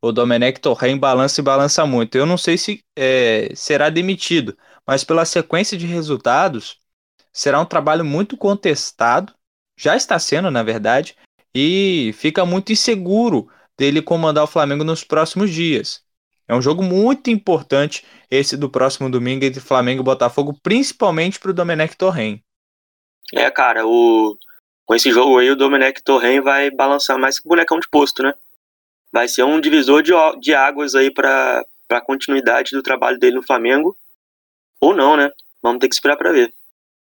o 0.00 0.10
Domenech 0.10 0.60
Torren 0.60 0.98
balança 0.98 1.40
e 1.40 1.44
balança 1.44 1.86
muito. 1.86 2.18
Eu 2.18 2.26
não 2.26 2.36
sei 2.36 2.58
se 2.58 2.80
é, 2.98 3.52
será 3.54 3.88
demitido, 3.88 4.58
mas 4.84 5.04
pela 5.04 5.24
sequência 5.24 5.78
de 5.78 5.86
resultados, 5.86 6.78
será 7.32 7.60
um 7.60 7.64
trabalho 7.64 8.04
muito 8.04 8.36
contestado, 8.36 9.32
já 9.78 9.96
está 9.96 10.18
sendo, 10.18 10.50
na 10.50 10.64
verdade, 10.64 11.16
e 11.54 12.12
fica 12.18 12.44
muito 12.44 12.72
inseguro 12.72 13.48
dele 13.78 14.02
comandar 14.02 14.42
o 14.44 14.48
Flamengo 14.48 14.82
nos 14.82 15.04
próximos 15.04 15.50
dias. 15.50 16.02
É 16.48 16.54
um 16.54 16.62
jogo 16.62 16.82
muito 16.82 17.30
importante 17.30 18.04
esse 18.30 18.56
do 18.56 18.68
próximo 18.68 19.10
domingo 19.10 19.44
entre 19.44 19.60
Flamengo 19.60 20.02
e 20.02 20.04
Botafogo, 20.04 20.58
principalmente 20.62 21.38
para 21.38 21.50
o 21.50 21.54
Domenech 21.54 21.96
Torren. 21.96 22.42
É, 23.34 23.50
cara, 23.50 23.86
o... 23.86 24.36
com 24.84 24.94
esse 24.94 25.10
jogo 25.10 25.38
aí 25.38 25.50
o 25.50 25.56
Domenech 25.56 26.02
Torren 26.02 26.40
vai 26.40 26.70
balançar 26.70 27.18
mais 27.18 27.38
que 27.38 27.46
o 27.46 27.48
bonecão 27.48 27.78
de 27.78 27.88
posto, 27.88 28.22
né? 28.22 28.34
Vai 29.12 29.28
ser 29.28 29.44
um 29.44 29.60
divisor 29.60 30.02
de, 30.02 30.12
de 30.40 30.54
águas 30.54 30.94
aí 30.94 31.10
para 31.10 31.64
a 31.90 32.00
continuidade 32.00 32.72
do 32.72 32.82
trabalho 32.82 33.18
dele 33.18 33.36
no 33.36 33.42
Flamengo. 33.42 33.96
Ou 34.80 34.94
não, 34.94 35.16
né? 35.16 35.30
Vamos 35.62 35.78
ter 35.78 35.88
que 35.88 35.94
esperar 35.94 36.16
para 36.16 36.32
ver. 36.32 36.52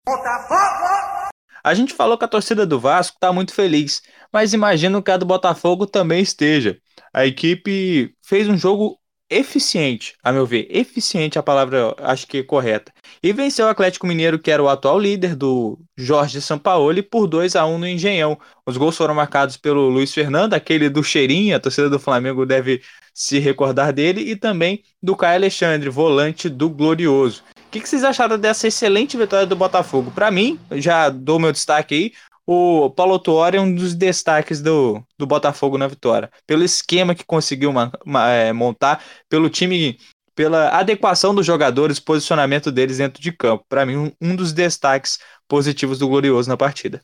Botafogo! 0.04 1.30
A 1.62 1.74
gente 1.74 1.94
falou 1.94 2.16
que 2.16 2.24
a 2.24 2.28
torcida 2.28 2.66
do 2.66 2.80
Vasco 2.80 3.16
está 3.16 3.32
muito 3.32 3.54
feliz, 3.54 4.02
mas 4.32 4.54
imagino 4.54 5.02
que 5.02 5.10
a 5.10 5.16
do 5.16 5.26
Botafogo 5.26 5.86
também 5.86 6.22
esteja. 6.22 6.78
A 7.12 7.26
equipe 7.26 8.14
fez 8.22 8.48
um 8.48 8.56
jogo 8.56 8.99
eficiente, 9.30 10.14
a 10.22 10.32
meu 10.32 10.44
ver, 10.44 10.66
eficiente 10.68 11.38
a 11.38 11.42
palavra 11.42 11.94
acho 11.98 12.26
que 12.26 12.38
é 12.38 12.42
correta. 12.42 12.92
E 13.22 13.32
venceu 13.32 13.66
o 13.66 13.68
Atlético 13.68 14.06
Mineiro, 14.06 14.38
que 14.38 14.50
era 14.50 14.62
o 14.62 14.68
atual 14.68 14.98
líder 14.98 15.36
do 15.36 15.78
Jorge 15.96 16.40
Sampaoli, 16.40 17.02
por 17.02 17.26
2 17.28 17.54
a 17.54 17.64
1 17.64 17.78
no 17.78 17.86
Engenhão. 17.86 18.38
Os 18.66 18.76
gols 18.76 18.96
foram 18.96 19.14
marcados 19.14 19.56
pelo 19.56 19.88
Luiz 19.88 20.12
Fernando, 20.12 20.54
aquele 20.54 20.88
do 20.88 21.04
cheirinho, 21.04 21.54
a 21.54 21.60
torcida 21.60 21.88
do 21.88 22.00
Flamengo 22.00 22.44
deve 22.44 22.82
se 23.14 23.38
recordar 23.38 23.92
dele, 23.92 24.22
e 24.22 24.34
também 24.34 24.82
do 25.02 25.14
Caio 25.14 25.36
Alexandre, 25.36 25.88
volante 25.88 26.48
do 26.48 26.68
Glorioso. 26.68 27.44
O 27.56 27.70
que, 27.70 27.80
que 27.80 27.88
vocês 27.88 28.02
acharam 28.02 28.36
dessa 28.36 28.66
excelente 28.66 29.16
vitória 29.16 29.46
do 29.46 29.54
Botafogo? 29.54 30.10
Para 30.10 30.28
mim, 30.28 30.58
já 30.72 31.08
dou 31.08 31.38
meu 31.38 31.52
destaque 31.52 31.94
aí, 31.94 32.12
o 32.52 32.90
Paulo 32.90 33.16
Tuori 33.20 33.58
é 33.58 33.60
um 33.60 33.72
dos 33.72 33.94
destaques 33.94 34.60
do, 34.60 35.00
do 35.16 35.24
Botafogo 35.24 35.78
na 35.78 35.86
vitória. 35.86 36.28
Pelo 36.48 36.64
esquema 36.64 37.14
que 37.14 37.24
conseguiu 37.24 37.70
uma, 37.70 37.92
uma, 38.04 38.28
é, 38.28 38.52
montar, 38.52 39.04
pelo 39.28 39.48
time, 39.48 40.00
pela 40.34 40.68
adequação 40.70 41.32
dos 41.32 41.46
jogadores, 41.46 42.00
posicionamento 42.00 42.72
deles 42.72 42.98
dentro 42.98 43.22
de 43.22 43.30
campo. 43.30 43.64
Para 43.68 43.86
mim, 43.86 43.96
um, 43.96 44.12
um, 44.20 44.34
dos 44.34 44.52
destaques 44.52 45.20
positivos 45.46 46.00
do 46.00 46.08
Glorioso 46.08 46.48
na 46.48 46.56
partida. 46.56 47.00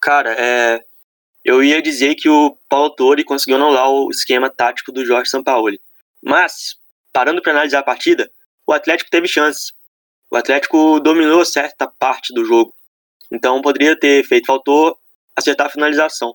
Cara, 0.00 0.32
é, 0.32 0.80
eu 1.44 1.62
ia 1.62 1.82
dizer 1.82 2.14
que 2.14 2.30
o 2.30 2.56
Paulo 2.66 2.88
Tuori 2.88 3.24
conseguiu 3.24 3.56
anular 3.56 3.90
o 3.90 4.08
esquema 4.08 4.48
tático 4.48 4.90
do 4.90 5.04
Jorge 5.04 5.28
Sampaoli. 5.28 5.78
Mas, 6.22 6.76
parando 7.12 7.42
para 7.42 7.52
analisar 7.52 7.80
a 7.80 7.82
partida, 7.82 8.30
o 8.66 8.72
Atlético 8.72 9.10
teve 9.10 9.28
chances. 9.28 9.70
O 10.30 10.36
Atlético 10.36 10.98
dominou 10.98 11.44
certa 11.44 11.86
parte 11.86 12.32
do 12.32 12.42
jogo. 12.42 12.72
Então 13.30 13.60
poderia 13.60 13.98
ter 13.98 14.24
feito, 14.24 14.46
faltou 14.46 14.96
acertar 15.36 15.66
a 15.66 15.70
finalização. 15.70 16.34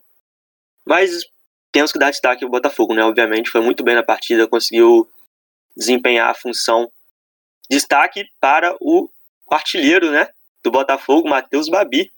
Mas 0.85 1.25
temos 1.71 1.91
que 1.91 1.99
dar 1.99 2.11
destaque 2.11 2.43
ao 2.43 2.51
Botafogo, 2.51 2.93
né? 2.93 3.03
Obviamente, 3.03 3.49
foi 3.49 3.61
muito 3.61 3.83
bem 3.83 3.95
na 3.95 4.03
partida, 4.03 4.47
conseguiu 4.47 5.09
desempenhar 5.75 6.29
a 6.29 6.35
função. 6.35 6.91
Destaque 7.69 8.25
para 8.39 8.75
o 8.79 9.09
artilheiro, 9.49 10.11
né? 10.11 10.29
Do 10.63 10.71
Botafogo, 10.71 11.27
Matheus 11.27 11.69
Babi. 11.69 12.11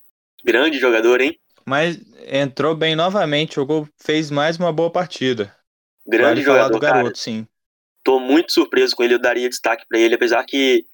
Grande 0.43 0.77
jogador, 0.77 1.21
hein? 1.21 1.39
Mas 1.65 1.99
entrou 2.27 2.75
bem 2.75 2.95
novamente, 2.95 3.55
jogou, 3.55 3.87
fez 3.97 4.29
mais 4.29 4.57
uma 4.57 4.71
boa 4.71 4.91
partida. 4.91 5.55
Grande 6.05 6.25
vale 6.25 6.43
jogador, 6.43 6.73
do 6.73 6.79
garoto, 6.79 7.03
cara. 7.03 7.15
sim. 7.15 7.47
Tô 8.03 8.19
muito 8.19 8.51
surpreso 8.51 8.95
com 8.95 9.03
ele, 9.03 9.15
eu 9.15 9.19
daria 9.19 9.49
destaque 9.49 9.85
para 9.89 9.97
ele, 9.97 10.13
apesar 10.13 10.45
que 10.45 10.85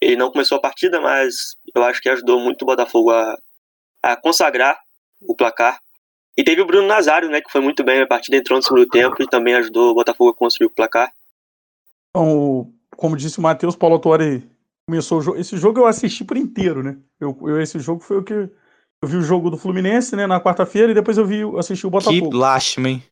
ele 0.00 0.16
não 0.16 0.30
começou 0.30 0.58
a 0.58 0.60
partida, 0.60 1.00
mas 1.00 1.56
eu 1.74 1.82
acho 1.84 2.00
que 2.00 2.08
ajudou 2.08 2.40
muito 2.40 2.62
o 2.62 2.66
Botafogo 2.66 3.10
a, 3.10 3.36
a 4.02 4.16
consagrar 4.16 4.78
o 5.20 5.34
placar. 5.34 5.78
E 6.36 6.42
teve 6.42 6.62
o 6.62 6.66
Bruno 6.66 6.88
Nazário, 6.88 7.28
né, 7.28 7.40
que 7.40 7.50
foi 7.50 7.60
muito 7.60 7.84
bem 7.84 8.00
na 8.00 8.06
partida, 8.06 8.36
entrou 8.36 8.58
no 8.58 8.62
segundo 8.62 8.86
tempo 8.86 9.22
e 9.22 9.28
também 9.28 9.54
ajudou 9.54 9.90
o 9.90 9.94
Botafogo 9.94 10.30
a 10.30 10.34
construir 10.34 10.68
o 10.68 10.74
placar. 10.74 11.12
Então, 12.08 12.72
como 12.96 13.16
disse 13.16 13.38
o 13.38 13.42
Matheus, 13.42 13.76
Paulo 13.76 13.96
Autori 13.96 14.48
começou 14.88 15.18
o 15.18 15.22
jogo. 15.22 15.38
Esse 15.38 15.56
jogo 15.56 15.80
eu 15.80 15.86
assisti 15.86 16.24
por 16.24 16.36
inteiro, 16.36 16.82
né? 16.82 16.96
Eu, 17.20 17.36
eu, 17.42 17.60
esse 17.60 17.78
jogo 17.78 18.00
foi 18.00 18.18
o 18.18 18.24
que. 18.24 18.32
Eu 19.02 19.08
vi 19.08 19.16
o 19.16 19.22
jogo 19.22 19.50
do 19.50 19.56
Fluminense, 19.56 20.14
né, 20.14 20.26
na 20.26 20.40
quarta-feira, 20.40 20.92
e 20.92 20.94
depois 20.94 21.16
eu 21.16 21.24
vi 21.24 21.40
assisti 21.58 21.86
o 21.86 21.90
Botafogo. 21.90 22.30
Que 22.30 22.36
lástima, 22.36 22.88
hein? 22.88 23.02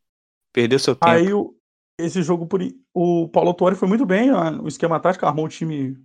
Perdeu 0.53 0.79
seu 0.79 0.94
tempo. 0.94 1.11
Aí 1.11 1.33
o, 1.33 1.55
esse 1.98 2.22
jogo, 2.22 2.46
por, 2.46 2.61
o 2.92 3.29
Paulo 3.29 3.51
Autori 3.51 3.74
foi 3.74 3.88
muito 3.88 4.05
bem, 4.05 4.31
o 4.31 4.68
esquema 4.68 5.01
tático 5.01 5.24
armou 5.24 5.46
o 5.46 5.48
time 5.48 5.96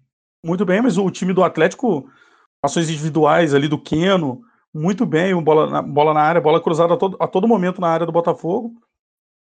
muito 0.45 0.65
bem, 0.65 0.81
mas 0.81 0.97
o 0.97 1.09
time 1.09 1.33
do 1.33 1.43
Atlético, 1.43 2.09
ações 2.63 2.89
individuais 2.89 3.53
ali 3.53 3.67
do 3.67 3.81
Queno, 3.81 4.41
muito 4.73 5.05
bem, 5.05 5.33
bola 5.41 5.69
na, 5.69 5.81
bola 5.81 6.13
na 6.13 6.21
área, 6.21 6.41
bola 6.41 6.61
cruzada 6.61 6.95
a 6.95 6.97
todo, 6.97 7.15
a 7.19 7.27
todo 7.27 7.47
momento 7.47 7.79
na 7.79 7.87
área 7.87 8.05
do 8.05 8.11
Botafogo. 8.11 8.73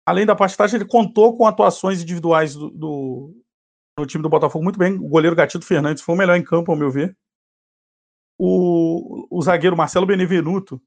Além 0.06 0.26
da 0.26 0.36
parte 0.36 0.56
tática, 0.58 0.78
ele 0.78 0.86
contou 0.90 1.36
com 1.36 1.48
atuações 1.48 2.02
individuais 2.02 2.54
do, 2.56 2.70
do, 2.70 3.34
no 3.98 4.06
time 4.06 4.22
do 4.22 4.30
Botafogo 4.30 4.64
muito 4.64 4.78
bem. 4.78 4.96
O 4.96 5.08
goleiro 5.08 5.36
Gatito 5.36 5.66
Fernandes 5.66 6.04
foi 6.04 6.14
o 6.14 6.18
melhor 6.18 6.36
em 6.36 6.44
campo, 6.44 6.72
ao 6.72 6.78
meu 6.78 6.92
ver. 6.92 7.16
O, 8.38 9.26
o 9.32 9.42
zagueiro 9.42 9.78
Marcelo 9.78 10.06
Benevenuto 10.06 10.82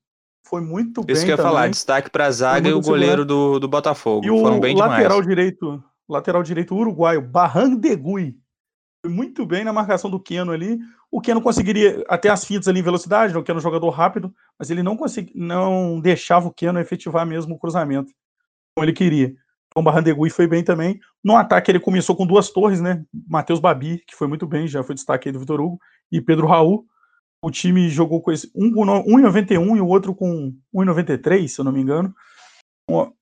foi 0.46 0.60
muito 0.60 1.00
Isso 1.00 1.06
bem. 1.06 1.14
Isso 1.14 1.24
que 1.24 1.30
eu 1.30 1.32
ia 1.32 1.36
também. 1.38 1.52
falar, 1.52 1.68
destaque 1.68 2.10
para 2.10 2.26
a 2.26 2.30
zaga 2.30 2.68
e 2.68 2.72
o 2.72 2.80
goleiro 2.80 3.24
do, 3.24 3.58
do 3.58 3.66
Botafogo. 3.66 4.24
E 4.26 4.28
Foram 4.28 4.60
bem 4.60 4.76
lateral 4.76 5.22
demais. 5.22 5.26
direito, 5.26 5.82
lateral 6.08 6.42
direito 6.42 6.74
uruguaio, 6.74 7.22
Barrandegui 7.22 8.38
muito 9.08 9.44
bem 9.46 9.64
na 9.64 9.72
marcação 9.72 10.10
do 10.10 10.20
Keno 10.20 10.52
ali. 10.52 10.78
O 11.10 11.20
Keno 11.20 11.40
conseguiria 11.40 12.04
até 12.08 12.28
as 12.28 12.44
fintas 12.44 12.68
ali 12.68 12.80
em 12.80 12.82
velocidade, 12.82 13.32
né? 13.32 13.38
o 13.38 13.42
Keno 13.42 13.58
é 13.58 13.60
um 13.60 13.62
jogador 13.62 13.90
rápido, 13.90 14.34
mas 14.58 14.70
ele 14.70 14.82
não 14.82 14.96
consegui, 14.96 15.32
não 15.34 16.00
deixava 16.00 16.48
o 16.48 16.52
Keno 16.52 16.78
efetivar 16.78 17.26
mesmo 17.26 17.54
o 17.54 17.58
cruzamento 17.58 18.12
como 18.76 18.84
ele 18.84 18.92
queria. 18.92 19.34
Então 19.68 19.82
Barrandegui 19.82 20.30
foi 20.30 20.46
bem 20.46 20.62
também. 20.62 21.00
No 21.24 21.36
ataque 21.36 21.70
ele 21.70 21.80
começou 21.80 22.14
com 22.14 22.26
duas 22.26 22.50
torres, 22.50 22.80
né? 22.80 23.04
Matheus 23.28 23.58
Babi, 23.58 24.02
que 24.06 24.14
foi 24.14 24.26
muito 24.28 24.46
bem, 24.46 24.68
já 24.68 24.82
foi 24.82 24.94
destaque 24.94 25.28
aí 25.28 25.32
do 25.32 25.40
Vitor 25.40 25.60
Hugo, 25.60 25.78
e 26.12 26.20
Pedro 26.20 26.46
Raul. 26.46 26.86
O 27.42 27.50
time 27.50 27.88
jogou 27.88 28.20
com 28.20 28.32
esse 28.32 28.50
1,91 28.54 29.76
e 29.76 29.80
o 29.80 29.86
outro 29.86 30.14
com 30.14 30.52
1,93, 30.74 31.48
se 31.48 31.60
eu 31.60 31.64
não 31.64 31.72
me 31.72 31.80
engano. 31.80 32.14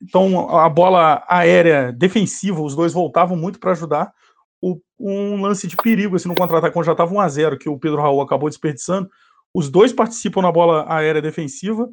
Então, 0.01 0.57
a 0.57 0.69
bola 0.69 1.25
aérea 1.29 1.93
defensiva, 1.93 2.61
os 2.61 2.77
dois 2.77 2.93
voltavam 2.93 3.37
muito 3.37 3.59
para 3.59 3.73
ajudar. 3.73 4.13
O, 4.65 4.81
um 4.99 5.43
lance 5.43 5.67
de 5.67 5.77
perigo 5.77 6.17
assim, 6.17 6.29
no 6.29 6.35
contra-ataque, 6.35 6.73
quando 6.73 6.87
já 6.87 6.93
estava 6.93 7.13
1 7.13 7.21
a 7.21 7.29
0 7.29 7.59
que 7.59 7.69
o 7.69 7.79
Pedro 7.79 8.01
Raul 8.01 8.23
acabou 8.23 8.49
desperdiçando. 8.49 9.11
Os 9.53 9.69
dois 9.69 9.93
participam 9.93 10.41
na 10.41 10.51
bola 10.51 10.87
aérea 10.89 11.21
defensiva. 11.21 11.87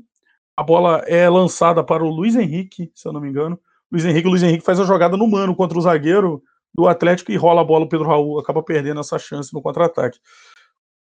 A 0.56 0.64
bola 0.64 1.00
é 1.00 1.30
lançada 1.30 1.84
para 1.84 2.04
o 2.04 2.10
Luiz 2.10 2.36
Henrique, 2.36 2.90
se 2.96 3.08
eu 3.08 3.12
não 3.12 3.20
me 3.20 3.30
engano. 3.30 3.60
Luiz 3.92 4.06
Henrique, 4.06 4.28
Luiz 4.28 4.42
Henrique 4.42 4.64
faz 4.64 4.80
a 4.80 4.86
jogada 4.86 5.18
no 5.18 5.28
mano 5.28 5.54
contra 5.54 5.78
o 5.78 5.82
zagueiro 5.82 6.42
do 6.74 6.88
Atlético 6.88 7.32
e 7.32 7.36
rola 7.36 7.60
a 7.60 7.64
bola. 7.64 7.84
O 7.84 7.90
Pedro 7.90 8.08
Raul 8.08 8.40
acaba 8.40 8.64
perdendo 8.64 9.02
essa 9.02 9.20
chance 9.20 9.54
no 9.54 9.62
contra-ataque. 9.62 10.20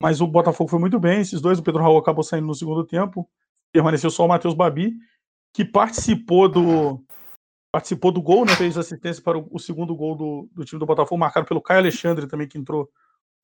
Mas 0.02 0.22
o 0.22 0.26
Botafogo 0.26 0.70
foi 0.70 0.78
muito 0.78 0.98
bem, 0.98 1.20
esses 1.20 1.40
dois. 1.40 1.58
O 1.58 1.62
Pedro 1.62 1.82
Raul 1.82 1.98
acabou 1.98 2.24
saindo 2.24 2.46
no 2.46 2.54
segundo 2.54 2.84
tempo. 2.84 3.28
Permaneceu 3.72 4.10
só 4.10 4.24
o 4.24 4.28
Matheus 4.28 4.54
Babi 4.54 4.94
que 5.52 5.64
participou 5.64 6.48
do 6.48 7.04
participou 7.70 8.10
do 8.10 8.22
gol, 8.22 8.44
né, 8.44 8.54
fez 8.54 8.76
assistência 8.78 9.22
para 9.22 9.38
o, 9.38 9.46
o 9.50 9.58
segundo 9.58 9.94
gol 9.94 10.14
do, 10.14 10.48
do, 10.52 10.64
time 10.64 10.78
do 10.78 10.86
Botafogo, 10.86 11.18
marcado 11.18 11.46
pelo 11.46 11.60
Caio 11.60 11.80
Alexandre 11.80 12.26
também, 12.26 12.48
que 12.48 12.58
entrou 12.58 12.88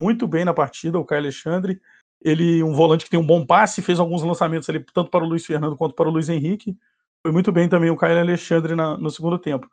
muito 0.01 0.27
bem 0.27 0.43
na 0.43 0.53
partida, 0.53 0.99
o 0.99 1.05
Caio 1.05 1.21
Alexandre. 1.21 1.79
Ele, 2.21 2.63
um 2.63 2.73
volante 2.73 3.05
que 3.05 3.11
tem 3.11 3.19
um 3.19 3.25
bom 3.25 3.45
passe, 3.45 3.81
fez 3.81 3.99
alguns 3.99 4.23
lançamentos 4.23 4.67
ali, 4.69 4.83
tanto 4.93 5.11
para 5.11 5.23
o 5.23 5.27
Luiz 5.27 5.45
Fernando 5.45 5.75
quanto 5.75 5.93
para 5.93 6.09
o 6.09 6.11
Luiz 6.11 6.27
Henrique. 6.27 6.75
Foi 7.21 7.31
muito 7.31 7.51
bem 7.51 7.69
também 7.69 7.89
o 7.89 7.97
Caio 7.97 8.19
Alexandre 8.19 8.75
na, 8.75 8.97
no 8.97 9.09
segundo 9.09 9.37
tempo. 9.37 9.69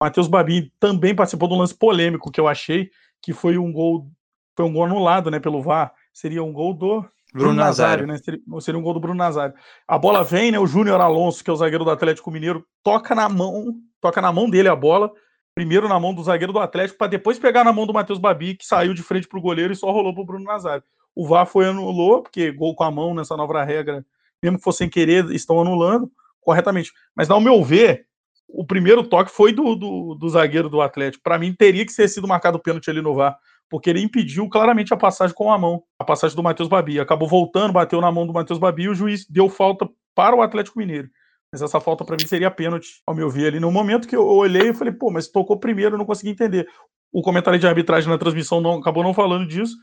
Matheus 0.00 0.28
Babi 0.28 0.72
também 0.78 1.14
participou 1.14 1.48
de 1.48 1.54
um 1.54 1.58
lance 1.58 1.74
polêmico 1.74 2.30
que 2.30 2.40
eu 2.40 2.46
achei, 2.46 2.90
que 3.20 3.32
foi 3.32 3.58
um 3.58 3.72
gol, 3.72 4.08
foi 4.54 4.64
um 4.64 4.72
gol 4.72 4.84
anulado, 4.84 5.30
né, 5.30 5.40
pelo 5.40 5.62
VAR. 5.62 5.92
Seria 6.12 6.42
um 6.42 6.52
gol 6.52 6.74
do 6.74 7.04
Bruno, 7.32 7.48
Bruno 7.50 7.54
Nazário, 7.54 8.06
né? 8.06 8.18
Seria, 8.18 8.40
seria, 8.60 8.78
um 8.78 8.82
gol 8.82 8.94
do 8.94 9.00
Bruno 9.00 9.18
Nazário. 9.18 9.54
A 9.86 9.98
bola 9.98 10.22
vem, 10.22 10.50
né? 10.50 10.58
O 10.58 10.66
Júnior 10.66 11.00
Alonso, 11.00 11.42
que 11.42 11.50
é 11.50 11.52
o 11.52 11.56
zagueiro 11.56 11.84
do 11.84 11.90
Atlético 11.90 12.30
Mineiro, 12.30 12.64
toca 12.82 13.14
na 13.14 13.28
mão, 13.28 13.74
toca 14.06 14.20
na 14.20 14.32
mão 14.32 14.48
dele 14.48 14.68
a 14.68 14.76
bola, 14.76 15.12
primeiro 15.54 15.88
na 15.88 15.98
mão 15.98 16.14
do 16.14 16.22
zagueiro 16.22 16.52
do 16.52 16.58
Atlético, 16.58 16.98
para 16.98 17.08
depois 17.08 17.38
pegar 17.38 17.64
na 17.64 17.72
mão 17.72 17.86
do 17.86 17.92
Matheus 17.92 18.18
Babi, 18.18 18.54
que 18.54 18.64
saiu 18.64 18.94
de 18.94 19.02
frente 19.02 19.26
pro 19.26 19.40
goleiro 19.40 19.72
e 19.72 19.76
só 19.76 19.90
rolou 19.90 20.14
pro 20.14 20.24
Bruno 20.24 20.44
Nazário. 20.44 20.84
O 21.14 21.26
VAR 21.26 21.46
foi 21.46 21.66
anulou, 21.66 22.22
porque 22.22 22.52
gol 22.52 22.74
com 22.74 22.84
a 22.84 22.90
mão 22.90 23.14
nessa 23.14 23.36
nova 23.36 23.64
regra, 23.64 24.04
mesmo 24.42 24.58
que 24.58 24.64
fosse 24.64 24.78
sem 24.78 24.88
querer, 24.88 25.24
estão 25.30 25.60
anulando 25.60 26.10
corretamente. 26.40 26.92
Mas, 27.16 27.28
ao 27.30 27.40
meu 27.40 27.64
ver, 27.64 28.06
o 28.46 28.64
primeiro 28.64 29.02
toque 29.02 29.30
foi 29.30 29.52
do, 29.52 29.74
do, 29.74 30.14
do 30.14 30.28
zagueiro 30.28 30.68
do 30.68 30.80
Atlético. 30.80 31.24
Para 31.24 31.38
mim, 31.38 31.52
teria 31.52 31.84
que 31.84 31.94
ter 31.94 32.06
sido 32.06 32.28
marcado 32.28 32.58
o 32.58 32.62
pênalti 32.62 32.88
ali 32.90 33.02
no 33.02 33.14
VAR 33.14 33.36
porque 33.68 33.90
ele 33.90 34.00
impediu 34.00 34.48
claramente 34.48 34.94
a 34.94 34.96
passagem 34.96 35.34
com 35.34 35.52
a 35.52 35.58
mão, 35.58 35.82
a 35.98 36.04
passagem 36.04 36.36
do 36.36 36.42
Matheus 36.42 36.68
Babi. 36.68 37.00
Acabou 37.00 37.28
voltando, 37.28 37.72
bateu 37.72 38.00
na 38.00 38.12
mão 38.12 38.26
do 38.26 38.32
Matheus 38.32 38.58
Babi 38.58 38.84
e 38.84 38.88
o 38.88 38.94
juiz 38.94 39.26
deu 39.28 39.48
falta 39.48 39.88
para 40.14 40.36
o 40.36 40.42
Atlético 40.42 40.78
Mineiro. 40.78 41.10
Mas 41.52 41.62
essa 41.62 41.80
falta 41.80 42.04
para 42.04 42.16
mim 42.20 42.26
seria 42.26 42.50
pênalti, 42.50 43.02
ao 43.06 43.14
meu 43.14 43.30
ver 43.30 43.48
ali. 43.48 43.60
No 43.60 43.70
momento 43.70 44.08
que 44.08 44.16
eu 44.16 44.26
olhei, 44.26 44.70
eu 44.70 44.74
falei, 44.74 44.92
pô, 44.92 45.10
mas 45.10 45.28
tocou 45.28 45.58
primeiro, 45.58 45.94
eu 45.94 45.98
não 45.98 46.04
consegui 46.04 46.30
entender. 46.30 46.68
O 47.12 47.22
comentário 47.22 47.58
de 47.58 47.66
arbitragem 47.66 48.10
na 48.10 48.18
transmissão 48.18 48.60
não, 48.60 48.78
acabou 48.78 49.02
não 49.02 49.14
falando 49.14 49.46
disso. 49.46 49.76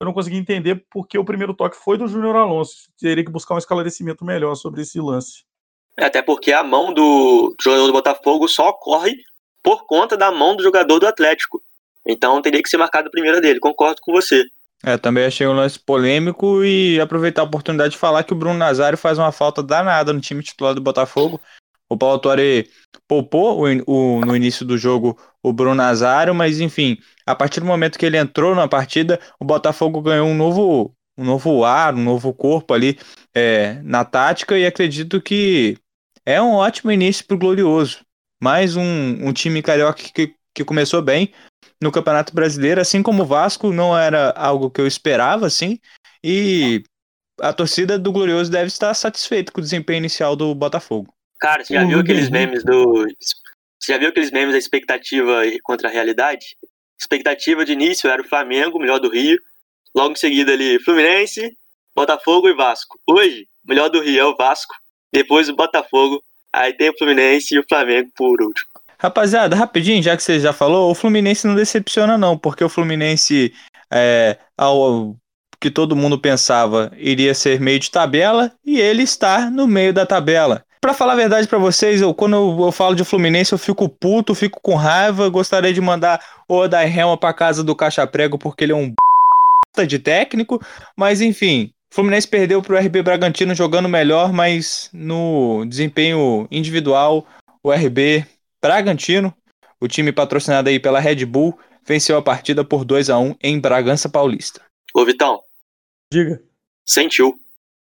Eu 0.00 0.06
não 0.06 0.14
consegui 0.14 0.36
entender 0.36 0.86
porque 0.90 1.18
o 1.18 1.24
primeiro 1.24 1.54
toque 1.54 1.76
foi 1.76 1.98
do 1.98 2.08
Júnior 2.08 2.34
Alonso. 2.34 2.88
Teria 2.98 3.24
que 3.24 3.30
buscar 3.30 3.54
um 3.54 3.58
esclarecimento 3.58 4.24
melhor 4.24 4.54
sobre 4.54 4.80
esse 4.80 4.98
lance. 4.98 5.44
É, 5.98 6.06
até 6.06 6.22
porque 6.22 6.52
a 6.52 6.64
mão 6.64 6.94
do 6.94 7.54
jogador 7.60 7.86
do 7.86 7.92
Botafogo 7.92 8.48
só 8.48 8.70
ocorre 8.70 9.16
por 9.62 9.86
conta 9.86 10.16
da 10.16 10.30
mão 10.30 10.56
do 10.56 10.62
jogador 10.62 10.98
do 10.98 11.06
Atlético. 11.06 11.62
Então 12.06 12.40
teria 12.40 12.62
que 12.62 12.68
ser 12.68 12.78
marcado 12.78 13.08
a 13.08 13.10
primeira 13.10 13.40
dele, 13.40 13.60
concordo 13.60 14.00
com 14.00 14.12
você. 14.12 14.44
É, 14.82 14.96
também 14.96 15.26
achei 15.26 15.46
um 15.46 15.52
lance 15.52 15.78
polêmico 15.78 16.64
e 16.64 16.98
aproveitar 17.00 17.42
a 17.42 17.44
oportunidade 17.44 17.92
de 17.92 17.98
falar 17.98 18.24
que 18.24 18.32
o 18.32 18.36
Bruno 18.36 18.58
Nazário 18.58 18.96
faz 18.96 19.18
uma 19.18 19.30
falta 19.30 19.62
danada 19.62 20.12
no 20.12 20.20
time 20.20 20.42
titular 20.42 20.74
do 20.74 20.80
Botafogo. 20.80 21.40
O 21.88 21.98
Paulo 21.98 22.18
Torre 22.18 22.70
poupou 23.06 23.66
o, 23.66 23.82
o, 23.86 24.24
no 24.24 24.34
início 24.34 24.64
do 24.64 24.78
jogo 24.78 25.18
o 25.42 25.52
Bruno 25.52 25.74
Nazário, 25.74 26.34
mas 26.34 26.60
enfim, 26.60 26.96
a 27.26 27.34
partir 27.34 27.60
do 27.60 27.66
momento 27.66 27.98
que 27.98 28.06
ele 28.06 28.16
entrou 28.16 28.54
na 28.54 28.68
partida, 28.68 29.20
o 29.38 29.44
Botafogo 29.44 30.00
ganhou 30.00 30.28
um 30.28 30.34
novo, 30.34 30.94
um 31.18 31.24
novo 31.24 31.64
ar, 31.64 31.94
um 31.94 32.02
novo 32.02 32.32
corpo 32.32 32.72
ali 32.72 32.98
é, 33.34 33.80
na 33.82 34.04
tática 34.04 34.56
e 34.58 34.64
acredito 34.64 35.20
que 35.20 35.76
é 36.24 36.40
um 36.40 36.52
ótimo 36.52 36.92
início 36.92 37.26
para 37.26 37.34
o 37.34 37.38
Glorioso. 37.38 38.00
Mais 38.42 38.76
um, 38.76 38.82
um 39.28 39.32
time 39.32 39.60
carioca 39.62 40.02
que, 40.02 40.34
que 40.54 40.64
começou 40.64 41.02
bem, 41.02 41.32
no 41.80 41.92
Campeonato 41.92 42.34
Brasileiro, 42.34 42.80
assim 42.80 43.02
como 43.02 43.22
o 43.22 43.26
Vasco, 43.26 43.72
não 43.72 43.96
era 43.96 44.30
algo 44.32 44.70
que 44.70 44.80
eu 44.80 44.86
esperava, 44.86 45.46
assim, 45.46 45.78
e 46.22 46.82
a 47.40 47.52
torcida 47.52 47.98
do 47.98 48.12
Glorioso 48.12 48.50
deve 48.50 48.66
estar 48.66 48.92
satisfeita 48.94 49.50
com 49.50 49.60
o 49.60 49.64
desempenho 49.64 49.98
inicial 49.98 50.36
do 50.36 50.54
Botafogo. 50.54 51.12
Cara, 51.38 51.64
você 51.64 51.74
já 51.74 51.84
viu 51.84 52.00
aqueles 52.00 52.28
memes 52.28 52.62
do. 52.62 53.06
Você 53.78 53.92
já 53.92 53.98
viu 53.98 54.10
aqueles 54.10 54.30
memes 54.30 54.52
da 54.52 54.58
expectativa 54.58 55.42
contra 55.62 55.88
a 55.88 55.90
realidade? 55.90 56.56
Expectativa 56.98 57.64
de 57.64 57.72
início 57.72 58.10
era 58.10 58.20
o 58.20 58.28
Flamengo, 58.28 58.78
melhor 58.78 58.98
do 59.00 59.08
Rio. 59.08 59.40
Logo 59.94 60.12
em 60.12 60.16
seguida 60.16 60.52
ali, 60.52 60.78
Fluminense, 60.80 61.56
Botafogo 61.96 62.48
e 62.48 62.54
Vasco. 62.54 63.00
Hoje, 63.06 63.48
melhor 63.66 63.88
do 63.88 64.02
Rio 64.02 64.20
é 64.20 64.24
o 64.24 64.36
Vasco, 64.36 64.74
depois 65.10 65.48
o 65.48 65.56
Botafogo, 65.56 66.22
aí 66.52 66.74
tem 66.74 66.90
o 66.90 66.98
Fluminense 66.98 67.54
e 67.54 67.58
o 67.58 67.64
Flamengo 67.66 68.10
por 68.14 68.40
último. 68.42 68.69
Rapaziada, 69.02 69.56
rapidinho, 69.56 70.02
já 70.02 70.14
que 70.14 70.22
você 70.22 70.38
já 70.38 70.52
falou, 70.52 70.90
o 70.90 70.94
Fluminense 70.94 71.46
não 71.46 71.54
decepciona 71.54 72.18
não, 72.18 72.36
porque 72.36 72.62
o 72.62 72.68
Fluminense, 72.68 73.50
é, 73.90 74.36
ao 74.58 75.16
que 75.58 75.70
todo 75.70 75.96
mundo 75.96 76.18
pensava, 76.18 76.92
iria 76.98 77.32
ser 77.32 77.58
meio 77.58 77.78
de 77.80 77.90
tabela, 77.90 78.52
e 78.62 78.78
ele 78.78 79.02
está 79.02 79.50
no 79.50 79.66
meio 79.66 79.94
da 79.94 80.04
tabela. 80.04 80.62
Para 80.82 80.92
falar 80.92 81.14
a 81.14 81.16
verdade 81.16 81.48
para 81.48 81.56
vocês, 81.56 82.02
eu, 82.02 82.12
quando 82.12 82.36
eu, 82.36 82.66
eu, 82.66 82.72
falo 82.72 82.94
de 82.94 83.02
Fluminense, 83.02 83.54
eu 83.54 83.58
fico 83.58 83.88
puto, 83.88 84.34
fico 84.34 84.60
com 84.60 84.74
raiva, 84.74 85.30
gostaria 85.30 85.72
de 85.72 85.80
mandar 85.80 86.22
o 86.46 86.56
Odair 86.56 86.98
Helma 86.98 87.16
para 87.16 87.32
casa 87.32 87.64
do 87.64 87.74
Caixa 87.74 88.06
Prego, 88.06 88.36
porque 88.36 88.64
ele 88.64 88.72
é 88.72 88.76
um 88.76 88.92
de 89.86 89.98
técnico, 89.98 90.60
mas 90.94 91.22
enfim, 91.22 91.70
Fluminense 91.90 92.28
perdeu 92.28 92.60
para 92.60 92.74
o 92.74 92.78
RB 92.78 93.02
Bragantino 93.02 93.54
jogando 93.54 93.88
melhor, 93.88 94.30
mas 94.30 94.90
no 94.92 95.64
desempenho 95.64 96.46
individual, 96.50 97.24
o 97.62 97.72
RB 97.72 98.26
Bragantino, 98.62 99.34
o 99.80 99.88
time 99.88 100.12
patrocinado 100.12 100.68
aí 100.68 100.78
pela 100.78 101.00
Red 101.00 101.24
Bull, 101.24 101.58
venceu 101.86 102.16
a 102.16 102.22
partida 102.22 102.64
por 102.64 102.84
2 102.84 103.10
a 103.10 103.18
1 103.18 103.36
em 103.42 103.58
Bragança 103.58 104.08
Paulista. 104.08 104.62
Ô 104.94 105.04
Vitão. 105.04 105.42
Diga. 106.12 106.42
Sentiu. 106.86 107.40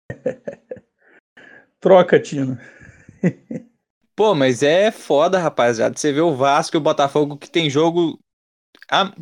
Troca, 1.79 2.19
Tino. 2.19 2.57
Pô, 4.15 4.35
mas 4.35 4.61
é 4.61 4.91
foda, 4.91 5.39
rapaziada. 5.39 5.97
Você 5.97 6.11
vê 6.11 6.21
o 6.21 6.35
Vasco 6.35 6.75
e 6.75 6.79
o 6.79 6.81
Botafogo 6.81 7.37
que 7.37 7.49
tem 7.49 7.69
jogo. 7.69 8.19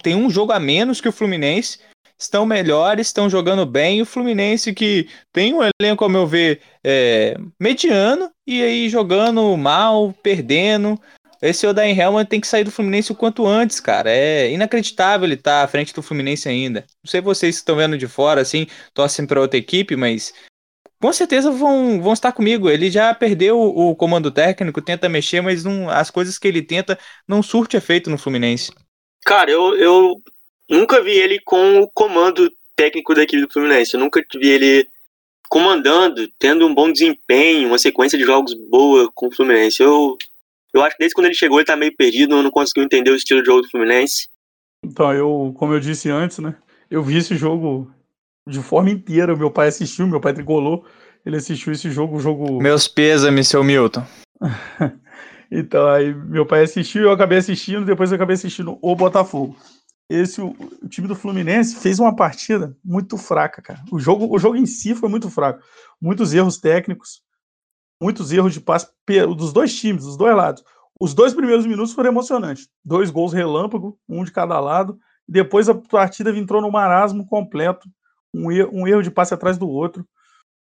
Tem 0.03 0.15
um 0.15 0.29
jogo 0.29 0.51
a 0.51 0.59
menos 0.59 0.99
que 0.99 1.07
o 1.07 1.13
Fluminense. 1.13 1.79
Estão 2.17 2.45
melhores, 2.45 3.07
estão 3.07 3.29
jogando 3.29 3.65
bem. 3.65 4.01
O 4.01 4.05
Fluminense 4.05 4.73
que 4.73 5.07
tem 5.31 5.53
um 5.53 5.62
elenco, 5.63 6.03
ao 6.03 6.09
meu 6.09 6.27
ver, 6.27 6.62
é, 6.83 7.38
mediano, 7.57 8.29
e 8.45 8.62
aí 8.62 8.89
jogando 8.89 9.55
mal, 9.55 10.12
perdendo. 10.21 10.99
Esse 11.41 11.65
Odair 11.65 11.97
Helman 11.97 12.25
tem 12.25 12.41
que 12.41 12.47
sair 12.47 12.63
do 12.63 12.71
Fluminense 12.71 13.12
o 13.12 13.15
quanto 13.15 13.47
antes, 13.47 13.80
cara. 13.80 14.12
É 14.12 14.52
inacreditável 14.52 15.25
ele 15.25 15.36
estar 15.36 15.60
tá 15.60 15.63
à 15.63 15.67
frente 15.67 15.93
do 15.93 16.02
Fluminense 16.02 16.49
ainda. 16.49 16.86
Não 17.04 17.10
sei 17.10 17.21
vocês 17.21 17.56
que 17.56 17.62
estão 17.62 17.78
vendo 17.78 17.97
de 17.97 18.08
fora, 18.08 18.41
assim, 18.41 18.67
torcem 18.93 19.25
para 19.25 19.39
outra 19.39 19.58
equipe, 19.58 19.95
mas 19.95 20.34
com 21.02 21.13
certeza 21.13 21.49
vão, 21.49 22.02
vão 22.02 22.12
estar 22.12 22.34
comigo. 22.34 22.69
Ele 22.69 22.91
já 22.91 23.13
perdeu 23.13 23.58
o, 23.58 23.95
comando 23.95 24.30
técnico, 24.30 24.82
tenta 24.82 25.08
mexer, 25.08 25.41
mas 25.41 25.63
não, 25.63 25.89
as 25.89 26.12
coisas 26.12 26.38
que 26.38 26.47
ele 26.47 26.62
tenta 26.62 26.99
não 27.28 27.41
surte 27.41 27.78
efeito 27.78 28.10
no 28.10 28.17
Fluminense. 28.17 28.73
Cara, 29.25 29.49
eu, 29.49 29.75
eu 29.78 30.15
nunca 30.69 31.02
vi 31.02 31.12
ele 31.12 31.39
com 31.39 31.80
o 31.80 31.88
comando 31.88 32.52
técnico 32.75 33.13
da 33.13 33.23
equipe 33.23 33.41
do 33.41 33.52
Fluminense. 33.52 33.93
Eu 33.93 33.99
nunca 34.02 34.21
vi 34.36 34.49
ele 34.49 34.88
comandando, 35.49 36.28
tendo 36.38 36.67
um 36.67 36.75
bom 36.75 36.91
desempenho, 36.91 37.69
uma 37.69 37.78
sequência 37.78 38.17
de 38.17 38.25
jogos 38.25 38.54
boa 38.69 39.10
com 39.13 39.28
o 39.28 39.32
Fluminense. 39.32 39.82
Eu 39.82 40.17
eu 40.73 40.82
acho 40.84 40.95
que 40.95 40.99
desde 40.99 41.15
quando 41.15 41.25
ele 41.25 41.36
chegou 41.36 41.60
ele 41.60 41.65
tá 41.65 41.75
meio 41.75 41.95
perdido, 41.95 42.41
não 42.41 42.51
conseguiu 42.51 42.84
entender 42.84 43.12
o 43.12 43.15
estilo 43.15 43.41
de 43.41 43.47
jogo 43.47 43.62
do 43.62 43.69
Fluminense. 43.69 44.27
Então, 44.84 45.13
eu, 45.13 45.53
como 45.58 45.73
eu 45.73 45.79
disse 45.79 46.10
antes, 46.10 46.39
né? 46.39 46.55
Eu 46.89 47.03
vi 47.03 47.17
esse 47.17 47.36
jogo 47.36 47.91
de 48.47 48.62
forma 48.62 48.89
inteira. 48.89 49.36
Meu 49.36 49.51
pai 49.51 49.67
assistiu, 49.67 50.08
meu 50.08 50.21
pai 50.21 50.34
tricolou. 50.34 50.86
Ele 51.25 51.38
assistiu 51.38 51.73
esse 51.73 51.91
jogo, 51.91 52.17
o 52.17 52.19
jogo. 52.19 52.62
Meus 52.62 52.88
pêsames, 52.88 53.47
seu 53.47 53.63
Milton. 53.63 54.05
então, 55.51 55.88
aí 55.88 56.13
meu 56.13 56.45
pai 56.45 56.63
assistiu, 56.63 57.03
eu 57.03 57.12
acabei 57.12 57.38
assistindo, 57.39 57.86
depois 57.86 58.12
eu 58.12 58.15
acabei 58.15 58.36
assistindo 58.36 58.77
o 58.82 58.95
Botafogo. 58.95 59.55
Esse, 60.10 60.41
o, 60.41 60.55
o, 60.82 60.88
time 60.88 61.08
do 61.08 61.15
Fluminense 61.15 61.75
fez 61.75 61.99
uma 61.99 62.15
partida 62.15 62.75
muito 62.84 63.17
fraca, 63.17 63.62
cara. 63.62 63.82
O 63.91 63.99
jogo, 63.99 64.34
o 64.34 64.39
jogo 64.39 64.55
em 64.55 64.65
si 64.65 64.95
foi 64.95 65.10
muito 65.10 65.29
fraco. 65.29 65.62
Muitos 66.01 66.34
erros 66.34 66.58
técnicos 66.58 67.21
muitos 68.01 68.31
erros 68.31 68.53
de 68.53 68.62
passe 68.62 68.88
dos 69.35 69.51
dois 69.51 69.77
times, 69.77 70.03
dos 70.03 70.17
dois 70.17 70.35
lados. 70.35 70.63
Os 70.99 71.13
dois 71.13 71.33
primeiros 71.33 71.65
minutos 71.65 71.93
foram 71.93 72.09
emocionantes. 72.09 72.67
Dois 72.83 73.09
gols 73.09 73.33
relâmpago, 73.33 73.97
um 74.07 74.23
de 74.23 74.31
cada 74.31 74.59
lado. 74.59 74.99
Depois 75.27 75.69
a 75.69 75.75
partida 75.75 76.35
entrou 76.38 76.62
no 76.62 76.71
marasmo 76.71 77.25
completo. 77.25 77.88
Um 78.33 78.51
erro, 78.51 78.69
um 78.73 78.88
erro 78.88 79.01
de 79.01 79.09
passe 79.09 79.33
atrás 79.33 79.57
do 79.57 79.67
outro. 79.67 80.05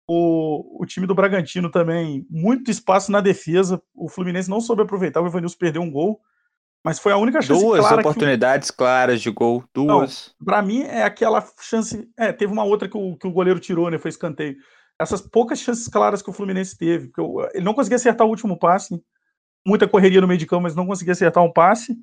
O, 0.09 0.83
o 0.83 0.87
time 0.87 1.07
do 1.07 1.15
Bragantino 1.15 1.69
também, 1.69 2.25
muito 2.31 2.71
espaço 2.71 3.11
na 3.11 3.21
defesa. 3.21 3.83
O 3.95 4.09
Fluminense 4.09 4.51
não 4.51 4.61
soube 4.61 4.83
aproveitar, 4.83 5.21
o 5.21 5.27
Evanilson 5.27 5.57
perdeu 5.59 5.83
um 5.83 5.91
gol. 5.91 6.21
Mas 6.85 7.01
foi 7.01 7.11
a 7.11 7.17
única 7.17 7.43
chance 7.43 7.61
Duas 7.61 7.81
clara 7.81 8.01
oportunidades 8.01 8.69
o... 8.69 8.77
claras 8.77 9.21
de 9.21 9.31
gol. 9.31 9.65
Duas. 9.75 10.33
Para 10.45 10.63
mim, 10.63 10.83
é 10.83 11.03
aquela 11.03 11.45
chance. 11.61 12.09
É, 12.17 12.33
teve 12.33 12.53
uma 12.53 12.63
outra 12.63 12.89
que 12.89 12.97
o, 12.97 13.17
que 13.17 13.27
o 13.27 13.33
goleiro 13.33 13.59
tirou, 13.59 13.91
né? 13.91 13.99
Foi 13.99 14.09
escanteio. 14.09 14.57
Essas 15.01 15.21
poucas 15.21 15.59
chances 15.59 15.89
claras 15.89 16.23
que 16.23 16.31
o 16.31 16.33
Fluminense 16.33 16.77
teve. 16.77 17.09
Porque 17.09 17.51
ele 17.55 17.65
não 17.65 17.75
conseguia 17.75 17.97
acertar 17.97 18.27
o 18.27 18.31
último 18.31 18.59
passe. 18.59 19.03
Muita 19.67 19.89
correria 19.89 20.21
no 20.21 20.29
meio 20.29 20.39
de 20.39 20.47
campo, 20.47 20.63
mas 20.63 20.75
não 20.75 20.87
conseguia 20.87 21.13
acertar 21.13 21.43
um 21.43 21.53
passe. 21.53 21.97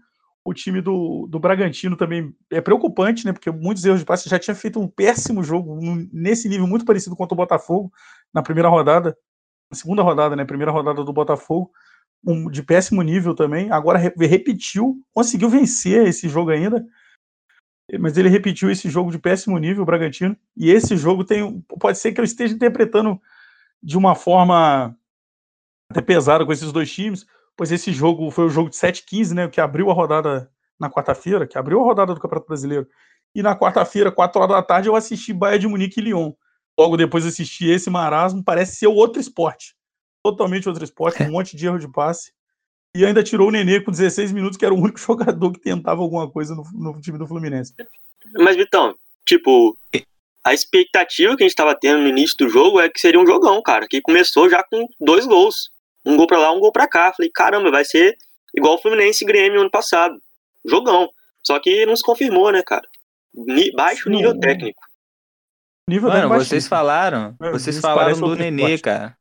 O 0.45 0.53
time 0.53 0.81
do, 0.81 1.25
do 1.27 1.39
Bragantino 1.39 1.95
também 1.95 2.35
é 2.51 2.59
preocupante, 2.59 3.25
né? 3.25 3.31
Porque 3.31 3.49
muitos 3.49 3.83
erros 3.85 3.99
de 3.99 4.05
passe 4.05 4.29
já 4.29 4.37
tinha 4.37 4.53
feito 4.53 4.79
um 4.79 4.87
péssimo 4.87 5.41
jogo, 5.41 5.79
nesse 6.11 6.49
nível 6.49 6.67
muito 6.67 6.83
parecido 6.83 7.15
com 7.15 7.23
o 7.23 7.27
Botafogo, 7.27 7.91
na 8.33 8.43
primeira 8.43 8.67
rodada. 8.67 9.17
Na 9.71 9.77
segunda 9.77 10.03
rodada, 10.03 10.35
né? 10.35 10.43
Primeira 10.43 10.71
rodada 10.71 11.03
do 11.03 11.13
Botafogo 11.13 11.71
um, 12.25 12.49
de 12.49 12.63
péssimo 12.63 13.01
nível 13.01 13.35
também. 13.35 13.71
Agora 13.71 13.97
re, 13.97 14.11
repetiu, 14.19 14.97
conseguiu 15.13 15.49
vencer 15.49 16.07
esse 16.07 16.29
jogo 16.29 16.51
ainda, 16.51 16.85
mas 17.99 18.17
ele 18.17 18.29
repetiu 18.29 18.69
esse 18.69 18.89
jogo 18.89 19.11
de 19.11 19.19
péssimo 19.19 19.57
nível, 19.57 19.83
o 19.83 19.85
Bragantino. 19.85 20.35
E 20.55 20.71
esse 20.71 20.95
jogo 20.97 21.23
tem. 21.23 21.61
Pode 21.79 21.97
ser 21.97 22.11
que 22.11 22.19
eu 22.19 22.25
esteja 22.25 22.53
interpretando 22.53 23.19
de 23.81 23.97
uma 23.97 24.15
forma 24.15 24.95
até 25.89 26.01
pesada 26.01 26.45
com 26.45 26.51
esses 26.53 26.71
dois 26.71 26.91
times, 26.91 27.25
pois 27.55 27.71
esse 27.71 27.91
jogo 27.91 28.31
foi 28.31 28.45
o 28.45 28.49
jogo 28.49 28.69
de 28.69 28.75
7-15, 28.75 29.33
né? 29.33 29.47
Que 29.47 29.61
abriu 29.61 29.89
a 29.89 29.93
rodada 29.93 30.49
na 30.79 30.89
quarta-feira, 30.89 31.45
que 31.45 31.57
abriu 31.57 31.79
a 31.81 31.83
rodada 31.83 32.13
do 32.13 32.19
Campeonato 32.19 32.47
Brasileiro. 32.47 32.87
E 33.35 33.41
na 33.41 33.57
quarta-feira, 33.57 34.11
4 34.11 34.41
horas 34.41 34.55
da 34.55 34.63
tarde, 34.63 34.87
eu 34.87 34.95
assisti 34.95 35.33
Bahia 35.33 35.59
de 35.59 35.67
Munique 35.67 35.99
e 35.99 36.03
Lyon. 36.03 36.33
Logo 36.77 36.97
depois 36.97 37.25
assisti 37.25 37.69
esse 37.69 37.89
marasmo, 37.89 38.43
parece 38.43 38.77
ser 38.77 38.87
outro 38.87 39.19
esporte 39.19 39.75
totalmente 40.23 40.67
outro 40.69 40.83
esporte, 40.83 41.21
um 41.23 41.31
monte 41.31 41.55
de 41.55 41.67
erro 41.67 41.77
de 41.77 41.87
passe. 41.87 42.31
E 42.95 43.05
ainda 43.05 43.23
tirou 43.23 43.47
o 43.47 43.51
Nenê 43.51 43.81
com 43.81 43.91
16 43.91 44.31
minutos, 44.31 44.57
que 44.57 44.65
era 44.65 44.73
o 44.73 44.79
único 44.79 44.99
jogador 44.99 45.51
que 45.51 45.59
tentava 45.59 46.01
alguma 46.01 46.29
coisa 46.29 46.53
no, 46.53 46.63
no 46.73 47.01
time 47.01 47.17
do 47.17 47.27
Fluminense. 47.27 47.73
Mas, 48.35 48.55
Vitão, 48.55 48.95
tipo, 49.25 49.77
a 50.43 50.53
expectativa 50.53 51.35
que 51.35 51.43
a 51.43 51.45
gente 51.45 51.53
estava 51.53 51.75
tendo 51.75 52.01
no 52.01 52.07
início 52.07 52.37
do 52.37 52.49
jogo 52.49 52.79
é 52.79 52.89
que 52.89 52.99
seria 52.99 53.19
um 53.19 53.25
jogão, 53.25 53.61
cara, 53.61 53.87
que 53.87 54.01
começou 54.01 54.49
já 54.49 54.63
com 54.63 54.87
dois 54.99 55.25
gols. 55.25 55.71
Um 56.05 56.17
gol 56.17 56.27
para 56.27 56.37
lá, 56.37 56.51
um 56.51 56.59
gol 56.59 56.71
para 56.71 56.87
cá. 56.87 57.13
Falei, 57.15 57.31
caramba, 57.33 57.71
vai 57.71 57.85
ser 57.85 58.17
igual 58.53 58.75
o 58.75 58.77
Fluminense 58.77 59.23
e 59.23 59.27
Grêmio 59.27 59.61
ano 59.61 59.71
passado. 59.71 60.15
Jogão. 60.65 61.09
Só 61.41 61.59
que 61.59 61.85
não 61.85 61.95
se 61.95 62.03
confirmou, 62.03 62.51
né, 62.51 62.61
cara? 62.61 62.87
Baixo 63.75 64.09
nível 64.09 64.37
técnico. 64.37 64.81
Nível 65.89 66.09
Mano, 66.09 66.29
vocês 66.29 66.67
falaram, 66.67 67.35
é, 67.41 67.51
vocês 67.51 67.79
falaram 67.79 68.19
do 68.19 68.35
Nenê, 68.35 68.77
cara. 68.77 69.17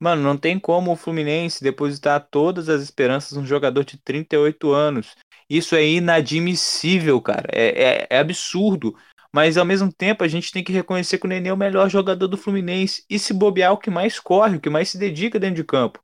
Mano, 0.00 0.22
não 0.22 0.36
tem 0.36 0.58
como 0.58 0.92
o 0.92 0.96
Fluminense 0.96 1.62
depositar 1.62 2.28
todas 2.30 2.68
as 2.68 2.82
esperanças 2.82 3.36
num 3.36 3.44
jogador 3.44 3.84
de 3.84 3.96
38 3.98 4.70
anos. 4.72 5.16
Isso 5.50 5.74
é 5.74 5.84
inadmissível, 5.84 7.20
cara. 7.20 7.48
É, 7.52 8.04
é, 8.04 8.06
é, 8.10 8.18
absurdo. 8.18 8.94
Mas 9.32 9.56
ao 9.56 9.64
mesmo 9.64 9.92
tempo 9.92 10.22
a 10.22 10.28
gente 10.28 10.52
tem 10.52 10.62
que 10.62 10.72
reconhecer 10.72 11.18
que 11.18 11.26
o 11.26 11.28
Nenê 11.28 11.48
é 11.48 11.52
o 11.52 11.56
melhor 11.56 11.88
jogador 11.90 12.28
do 12.28 12.36
Fluminense. 12.36 13.04
E 13.10 13.18
se 13.18 13.34
bobear, 13.34 13.72
o 13.72 13.78
que 13.78 13.90
mais 13.90 14.20
corre, 14.20 14.56
o 14.56 14.60
que 14.60 14.70
mais 14.70 14.88
se 14.88 14.98
dedica 14.98 15.38
dentro 15.38 15.56
de 15.56 15.64
campo. 15.64 16.00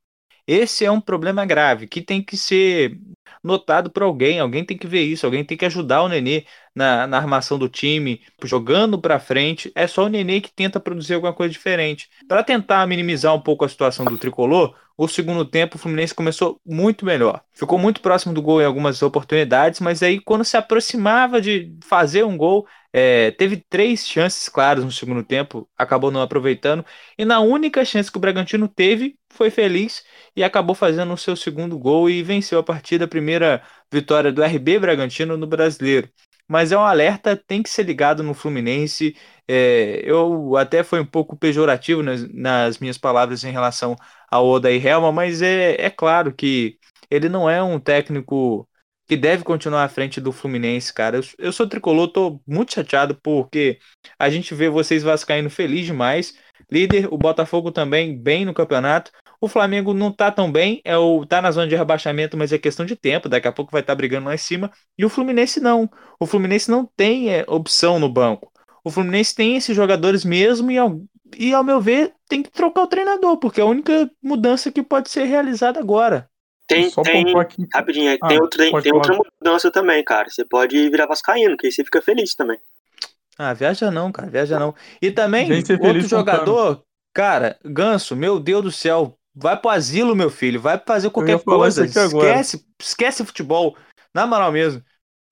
Esse 0.47 0.85
é 0.85 0.91
um 0.91 1.01
problema 1.01 1.47
grave 1.47 1.87
que 1.87 2.03
tem 2.03 2.23
que 2.23 2.37
ser 2.37 2.99
notado 3.43 3.91
por 3.91 4.03
alguém. 4.03 4.41
Alguém 4.41 4.65
tem 4.65 4.77
que 4.77 4.87
ver 4.87 5.03
isso, 5.03 5.27
alguém 5.27 5.45
tem 5.45 5.57
que 5.57 5.65
ajudar 5.65 6.03
o 6.03 6.09
Nenê 6.09 6.45
na, 6.75 7.07
na 7.07 7.17
armação 7.19 7.59
do 7.59 7.69
time, 7.69 8.23
jogando 8.43 9.01
para 9.01 9.19
frente. 9.21 9.71
É 9.75 9.87
só 9.87 10.05
o 10.05 10.09
Nenê 10.09 10.41
que 10.41 10.53
tenta 10.53 10.81
produzir 10.81 11.15
alguma 11.15 11.33
coisa 11.33 11.53
diferente. 11.53 12.09
Para 12.29 12.43
tentar 12.43 12.87
minimizar 12.87 13.35
um 13.35 13.41
pouco 13.41 13.65
a 13.65 13.69
situação 13.69 14.05
do 14.05 14.19
tricolor, 14.19 14.75
o 14.97 15.09
segundo 15.09 15.45
tempo 15.45 15.77
o 15.77 15.79
Fluminense 15.79 16.15
começou 16.15 16.61
muito 16.65 17.05
melhor. 17.05 17.43
Ficou 17.53 17.79
muito 17.79 18.01
próximo 18.01 18.33
do 18.33 18.41
gol 18.41 18.63
em 18.63 18.65
algumas 18.65 19.03
oportunidades, 19.03 19.81
mas 19.81 20.03
aí 20.03 20.21
quando 20.21 20.45
se 20.45 20.57
aproximava 20.57 21.41
de 21.41 21.77
fazer 21.83 22.25
um 22.25 22.37
gol, 22.37 22.67
é, 22.93 23.33
teve 23.33 23.57
três 23.57 24.07
chances 24.07 24.49
claras 24.49 24.85
no 24.85 24.93
segundo 24.93 25.25
tempo, 25.25 25.69
acabou 25.77 26.13
não 26.13 26.23
aproveitando. 26.23 26.85
E 27.19 27.25
na 27.25 27.41
única 27.41 27.85
chance 27.85 28.11
que 28.11 28.17
o 28.17 28.21
Bragantino 28.21 28.69
teve, 28.69 29.19
foi 29.31 29.51
feliz 29.51 30.05
e 30.37 30.45
acabou 30.45 30.77
fazendo 30.77 31.13
o 31.13 31.19
seu 31.19 31.35
segundo 31.35 31.77
gol 31.77 32.09
e 32.09 32.23
venceu 32.23 32.61
a 32.61 32.63
partida, 32.63 33.09
primeira 33.15 33.63
vitória 33.93 34.33
do 34.33 34.43
RB 34.43 34.81
Bragantino 34.81 35.37
no 35.37 35.47
Brasileiro. 35.47 36.11
Mas 36.49 36.73
é 36.73 36.77
um 36.77 36.81
alerta, 36.81 37.37
tem 37.37 37.63
que 37.63 37.71
ser 37.71 37.85
ligado 37.85 38.23
no 38.23 38.35
Fluminense. 38.35 39.17
É, 39.49 40.03
eu 40.05 40.57
até 40.57 40.83
fui 40.83 41.01
um 41.01 41.07
pouco 41.07 41.37
pejorativo 41.37 42.03
nas, 42.03 42.29
nas, 42.33 42.79
minhas 42.79 42.99
palavras 42.99 43.45
em 43.45 43.53
relação 43.53 43.97
ao 44.31 44.47
Odair 44.49 44.85
Helma, 44.85 45.13
mas 45.13 45.43
é, 45.43 45.77
é 45.81 45.91
claro 45.91 46.35
que 46.35 46.77
ele 47.11 47.29
não 47.29 47.49
é 47.49 47.63
um 47.63 47.79
técnico 47.79 48.69
que 49.07 49.17
deve 49.17 49.45
continuar 49.45 49.85
à 49.85 49.89
frente 49.89 50.21
do 50.21 50.33
Fluminense, 50.33 50.93
cara. 50.93 51.19
Eu, 51.19 51.23
eu 51.39 51.53
sou 51.53 51.69
tricolor, 51.69 52.09
tô 52.09 52.41
muito 52.47 52.75
chateado 52.75 53.15
porque 53.23 53.79
a 54.19 54.29
gente 54.29 54.55
vê 54.55 54.69
vocês 54.69 55.03
vascaíno 55.03 55.49
feliz 55.51 55.87
demais. 55.87 56.35
Líder, 56.71 57.13
o 57.13 57.19
Botafogo 57.19 57.71
também 57.71 58.17
bem 58.17 58.45
no 58.45 58.55
campeonato. 58.55 59.11
O 59.41 59.49
Flamengo 59.49 59.93
não 59.93 60.11
tá 60.11 60.31
tão 60.31 60.51
bem, 60.51 60.81
é 60.85 60.97
o 60.97 61.27
tá 61.27 61.43
na 61.43 61.51
zona 61.51 61.67
de 61.67 61.77
rebaixamento, 61.77 62.37
mas 62.37 62.53
é 62.53 62.59
questão 62.59 62.87
de 62.87 62.97
tempo, 62.97 63.29
daqui 63.29 63.47
a 63.47 63.53
pouco 63.53 63.73
vai 63.73 63.81
estar 63.81 63.93
tá 63.93 63.97
brigando 63.97 64.27
lá 64.27 64.35
em 64.35 64.39
cima. 64.39 64.71
E 64.97 65.05
o 65.05 65.09
Fluminense 65.09 65.61
não. 65.61 65.91
O 66.19 66.27
Fluminense 66.27 66.71
não 66.71 66.87
tem 66.97 67.31
é, 67.31 67.45
opção 67.47 67.99
no 67.99 68.09
banco. 68.09 68.51
O 68.83 68.91
Fluminense 68.91 69.35
tem 69.35 69.57
esses 69.57 69.75
jogadores 69.75 70.25
mesmo 70.25 70.71
e 70.71 70.79
ao, 70.79 71.01
e 71.37 71.53
ao 71.55 71.65
meu 71.65 71.81
ver 71.81 72.13
tem 72.29 72.43
que 72.43 72.51
trocar 72.51 72.83
o 72.83 72.87
treinador, 72.87 73.37
porque 73.39 73.61
é 73.61 73.65
a 73.65 73.67
única 73.67 74.11
mudança 74.23 74.71
que 74.71 74.83
pode 74.83 75.11
ser 75.11 75.25
realizada 75.25 75.81
agora. 75.81 76.29
Tem, 76.67 76.89
Só 76.89 77.03
tem, 77.03 77.39
aqui. 77.39 77.67
rapidinho, 77.73 78.17
ah, 78.23 78.29
tem, 78.29 78.41
outra, 78.41 78.83
tem 78.83 78.93
outra 78.93 79.19
mudança 79.41 79.71
também, 79.71 80.03
cara. 80.03 80.31
Você 80.31 80.45
pode 80.45 80.89
virar 80.89 81.07
vascaíno, 81.07 81.57
que 81.57 81.67
aí 81.67 81.73
você 81.73 81.85
fica 81.85 82.01
feliz 82.01 82.35
também. 82.35 82.59
Ah, 83.39 83.53
viaja 83.53 83.91
não, 83.91 84.13
cara, 84.13 84.31
viaja 84.31 84.59
não. 84.59 84.75
E 85.03 85.11
também, 85.11 85.51
outro 85.53 86.09
jogador, 86.09 86.85
cara, 87.13 87.59
Ganso, 87.65 88.15
meu 88.15 88.39
Deus 88.39 88.63
do 88.63 88.73
céu, 88.73 89.19
vai 89.35 89.57
pro 89.57 89.71
asilo, 89.71 90.15
meu 90.15 90.31
filho, 90.31 90.61
vai 90.61 90.81
fazer 90.85 91.11
qualquer 91.11 91.43
coisa, 91.43 91.85
esquece, 91.85 92.65
esquece 92.81 93.25
futebol, 93.25 93.77
na 94.15 94.27
moral 94.27 94.53
mesmo. 94.53 94.83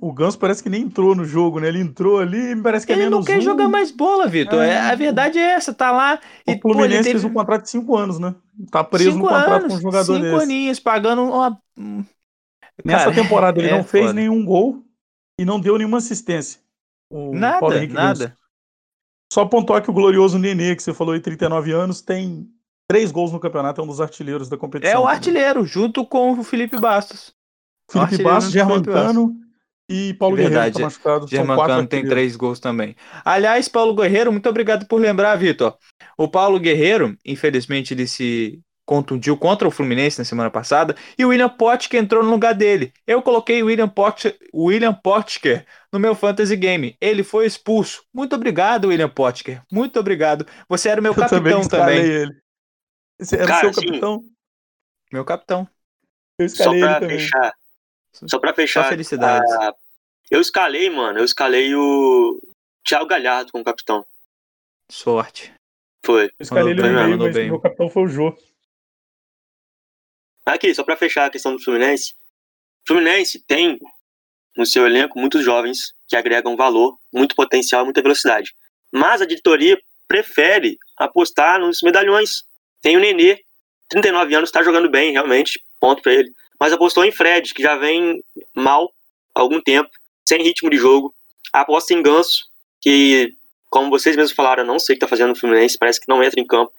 O 0.03 0.13
Ganso 0.13 0.37
parece 0.37 0.61
que 0.61 0.69
nem 0.69 0.83
entrou 0.83 1.15
no 1.15 1.25
jogo, 1.25 1.61
né? 1.61 1.69
Ele 1.69 1.79
entrou 1.79 2.19
ali 2.19 2.55
e 2.55 2.61
parece 2.61 2.85
que 2.85 2.91
ele 2.91 3.03
é 3.03 3.05
menos 3.05 3.19
Ele 3.19 3.21
não 3.21 3.25
quer 3.25 3.39
um. 3.39 3.41
jogar 3.41 3.69
mais 3.69 3.93
bola, 3.93 4.27
Vitor. 4.27 4.61
É. 4.61 4.77
a 4.81 4.97
verdade 4.97 5.39
é 5.39 5.53
essa, 5.53 5.73
tá 5.73 5.93
lá. 5.93 6.19
O 6.45 6.51
e, 6.51 6.59
Fluminense 6.61 6.97
pô, 6.99 7.05
teve... 7.05 7.11
fez 7.13 7.25
um 7.25 7.33
contrato 7.33 7.63
de 7.63 7.71
cinco 7.71 7.97
anos, 7.97 8.19
né? 8.19 8.35
Tá 8.69 8.83
preso 8.83 9.13
cinco 9.13 9.23
no 9.23 9.29
contrato 9.29 9.53
anos, 9.53 9.69
com 9.69 9.75
um 9.75 9.81
jogador 9.81 10.15
cinco 10.17 10.19
desse. 10.19 10.43
aninhos, 10.43 10.81
pagando 10.81 11.23
uma... 11.23 11.57
Nessa 12.85 13.05
Cara, 13.05 13.15
temporada 13.15 13.61
ele 13.61 13.69
é 13.71 13.77
não 13.77 13.85
fez 13.85 14.07
foda. 14.07 14.15
nenhum 14.15 14.45
gol 14.45 14.83
e 15.39 15.45
não 15.45 15.61
deu 15.61 15.79
nenhuma 15.79 15.99
assistência. 15.99 16.61
Nada, 17.13 17.87
nada. 17.89 18.39
Só 19.33 19.45
pontuar 19.47 19.83
que 19.83 19.91
o 19.91 19.95
glorioso 19.95 20.39
Nenê, 20.39 20.77
que 20.77 20.83
você 20.83 20.93
falou 20.93 21.15
aí, 21.15 21.21
39 21.21 21.73
anos, 21.73 22.03
tem 22.03 22.47
três 22.87 23.11
gols 23.11 23.33
no 23.33 23.41
campeonato, 23.41 23.81
é 23.81 23.85
um 23.85 23.87
dos 23.87 24.01
artilheiros 24.01 24.49
da 24.49 24.57
competição. 24.57 24.93
É 24.95 24.99
o 24.99 25.07
artilheiro, 25.07 25.65
junto 25.65 26.05
com 26.07 26.33
o 26.33 26.45
Felipe 26.45 26.79
Bastos. 26.79 27.35
Felipe 27.91 28.23
Bastos, 28.23 28.53
Germancano 28.53 29.35
e 29.89 30.15
Paulo 30.15 30.37
Verdade. 30.37 30.75
Guerreiro 30.75 30.79
tá 30.79 30.85
machucado. 30.85 31.27
Germancano 31.29 31.87
tem 31.87 32.07
três 32.07 32.37
gols 32.37 32.61
também. 32.61 32.95
Aliás, 33.25 33.69
Paulo 33.69 33.95
Guerreiro, 33.95 34.31
muito 34.31 34.49
obrigado 34.49 34.87
por 34.87 35.01
lembrar, 35.01 35.37
Vitor. 35.37 35.77
O 36.17 36.29
Paulo 36.29 36.61
Guerreiro, 36.61 37.17
infelizmente, 37.25 37.95
ele 37.95 38.07
se 38.07 38.61
contundiu 38.85 39.37
contra 39.37 39.67
o 39.67 39.71
Fluminense 39.71 40.19
na 40.19 40.25
semana 40.25 40.51
passada 40.51 40.97
e 41.17 41.25
o 41.25 41.29
William 41.29 41.49
Potker 41.49 42.01
entrou 42.01 42.23
no 42.23 42.31
lugar 42.31 42.55
dele. 42.55 42.93
Eu 43.07 43.23
coloquei 43.23 43.63
o 43.63 43.67
William 43.67 43.89
Potker, 43.89 44.37
William 44.53 44.93
Potker 44.93 45.67
no 45.93 45.99
meu 45.99 46.15
fantasy 46.15 46.57
game. 46.57 46.97
Ele 47.01 47.23
foi 47.23 47.47
expulso. 47.47 48.05
Muito 48.13 48.35
obrigado, 48.35 48.89
William 48.89 49.09
Potker. 49.09 49.63
Muito 49.71 49.99
obrigado. 49.99 50.47
Você 50.69 50.89
era 50.89 51.01
o 51.01 51.03
meu 51.03 51.13
Eu 51.13 51.17
capitão 51.17 51.69
também. 51.69 52.01
Ele. 52.01 52.43
Você 53.19 53.37
era 53.37 53.47
Cara, 53.47 53.73
seu 53.73 53.83
capitão? 53.83 54.25
Meu 55.13 55.25
capitão. 55.25 55.69
Eu 56.39 56.47
escalei 56.47 56.81
só 56.81 56.99
pra 56.99 57.07
ele 57.07 57.19
fechar. 57.19 57.55
Só 58.13 58.39
pra 58.39 58.55
fechar. 58.55 58.83
Só 58.85 58.89
felicidades. 58.89 59.53
A... 59.53 59.75
Eu 60.31 60.41
escalei, 60.41 60.91
mano. 60.91 61.19
Eu 61.19 61.25
escalei 61.25 61.75
o 61.75 62.41
Thiago 62.85 63.07
Galhardo 63.07 63.53
como 63.53 63.65
capitão. 63.65 64.05
Sorte. 64.91 65.53
Foi. 66.05 66.25
Eu 66.25 66.31
escalei 66.41 66.73
ele 66.73 66.83
meio, 66.83 67.19
mas 67.19 67.35
bem. 67.35 67.49
meu 67.49 67.61
capitão 67.61 67.89
foi 67.89 68.03
o 68.03 68.09
Jô. 68.09 68.37
Aqui, 70.45 70.75
só 70.75 70.83
para 70.83 70.97
fechar 70.97 71.27
a 71.27 71.31
questão 71.31 71.55
do 71.55 71.63
Fluminense. 71.63 72.15
O 72.85 72.89
Fluminense 72.89 73.39
tem 73.47 73.79
no 74.57 74.67
seu 74.67 74.87
elenco 74.87 75.19
muitos 75.19 75.45
jovens 75.45 75.95
que 76.09 76.17
agregam 76.17 76.57
valor, 76.57 76.99
muito 77.13 77.35
potencial, 77.35 77.85
muita 77.85 78.03
velocidade. 78.03 78.55
Mas 78.91 79.23
a 79.23 79.27
diretoria 79.27 79.81
prefere 80.09 80.79
apostar 80.97 81.59
nos 81.61 81.81
medalhões. 81.81 82.43
Tem 82.83 82.97
o 82.97 83.01
Nenê, 83.01 83.41
39 83.89 84.35
anos, 84.35 84.49
está 84.49 84.63
jogando 84.63 84.91
bem, 84.91 85.13
realmente, 85.13 85.63
ponto 85.81 86.03
para 86.03 86.13
ele. 86.13 86.33
Mas 86.59 86.73
apostou 86.73 87.05
em 87.05 87.13
Fred, 87.13 87.55
que 87.55 87.63
já 87.63 87.77
vem 87.77 88.23
mal 88.55 88.93
há 89.35 89.41
algum 89.41 89.61
tempo, 89.61 89.91
sem 90.25 90.43
ritmo 90.43 90.69
de 90.69 90.77
jogo. 90.77 91.15
Aposta 91.53 91.95
em 91.95 92.03
Ganso, 92.03 92.47
que 92.81 93.35
como 93.71 93.89
vocês 93.89 94.17
mesmos 94.17 94.37
falaram, 94.37 94.65
eu 94.65 94.67
não 94.67 94.79
sei 94.79 94.95
o 94.95 94.97
que 94.97 95.01
tá 95.01 95.09
fazendo 95.09 95.31
no 95.31 95.37
Fluminense, 95.37 95.79
parece 95.79 95.99
que 95.99 96.09
não 96.09 96.23
entra 96.23 96.39
em 96.39 96.47
campo. 96.47 96.73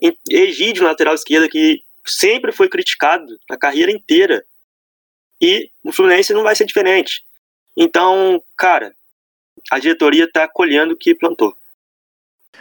E 0.00 0.16
Egídio, 0.30 0.84
lateral 0.84 1.14
esquerda, 1.14 1.48
que 1.48 1.82
sempre 2.10 2.52
foi 2.52 2.68
criticado 2.68 3.38
a 3.48 3.56
carreira 3.56 3.90
inteira. 3.90 4.44
E 5.40 5.70
o 5.82 5.92
Fluminense 5.92 6.34
não 6.34 6.42
vai 6.42 6.54
ser 6.54 6.66
diferente. 6.66 7.24
Então, 7.76 8.42
cara, 8.56 8.92
a 9.70 9.78
diretoria 9.78 10.30
tá 10.30 10.46
colhendo 10.46 10.94
o 10.94 10.96
que 10.96 11.14
plantou. 11.14 11.56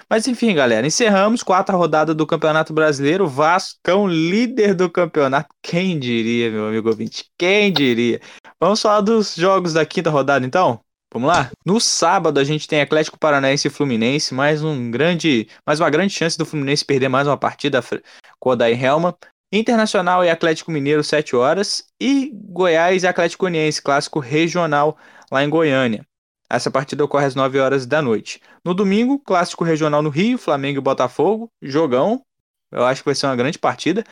Mas 0.10 0.28
enfim, 0.28 0.54
galera, 0.56 0.88
encerramos 0.88 1.44
quarta 1.44 1.74
rodada 1.74 2.14
do 2.14 2.26
Campeonato 2.26 2.74
Brasileiro. 2.74 3.28
Vascão, 3.28 4.08
líder 4.08 4.74
do 4.74 4.90
campeonato. 4.90 5.50
Quem 5.62 6.00
diria, 6.00 6.50
meu 6.50 6.68
amigo 6.68 6.90
ouvinte? 6.90 7.26
Quem 7.38 7.72
diria? 7.72 8.22
Vamos 8.60 8.82
falar 8.82 9.02
dos 9.02 9.36
jogos 9.36 9.74
da 9.74 9.86
quinta 9.86 10.10
rodada, 10.10 10.46
então? 10.46 10.80
Vamos 11.12 11.28
lá? 11.28 11.52
No 11.66 11.80
sábado 11.80 12.40
a 12.40 12.44
gente 12.44 12.68
tem 12.68 12.82
Atlético 12.82 13.18
Paranaense 13.18 13.68
e 13.68 13.72
Fluminense, 13.72 14.34
mais 14.34 14.64
um 14.64 14.92
grande, 14.92 15.48
mais 15.66 15.80
uma 15.80 15.90
grande 15.90 16.14
chance 16.14 16.38
do 16.38 16.46
Fluminense 16.46 16.86
perder 16.86 17.10
mais 17.10 17.28
uma 17.28 17.38
partida 17.38 17.84
com 18.40 18.50
o 18.50 18.52
Odair 18.54 18.84
Helma. 18.84 19.18
Internacional 19.52 20.24
e 20.24 20.30
Atlético 20.30 20.72
Mineiro 20.72 21.04
7 21.04 21.36
horas 21.36 21.84
e 22.00 22.32
Goiás 22.34 23.02
e 23.02 23.08
Atlético 23.08 23.48
Uniense, 23.48 23.82
clássico 23.82 24.20
regional 24.20 24.96
lá 25.32 25.44
em 25.44 25.50
Goiânia. 25.50 26.06
Essa 26.48 26.70
partida 26.70 27.04
ocorre 27.04 27.26
às 27.26 27.34
9 27.34 27.60
horas 27.60 27.86
da 27.88 28.00
noite. 28.00 28.42
No 28.64 28.76
domingo, 28.76 29.18
clássico 29.20 29.64
regional 29.64 30.04
no 30.04 30.10
Rio, 30.10 30.38
Flamengo 30.38 30.78
e 30.78 30.82
Botafogo, 30.82 31.52
jogão. 31.62 32.24
Eu 32.72 32.86
acho 32.86 33.02
que 33.02 33.08
vai 33.08 33.16
ser 33.16 33.26
uma 33.26 33.36
grande 33.36 33.58
partida. 33.58 34.04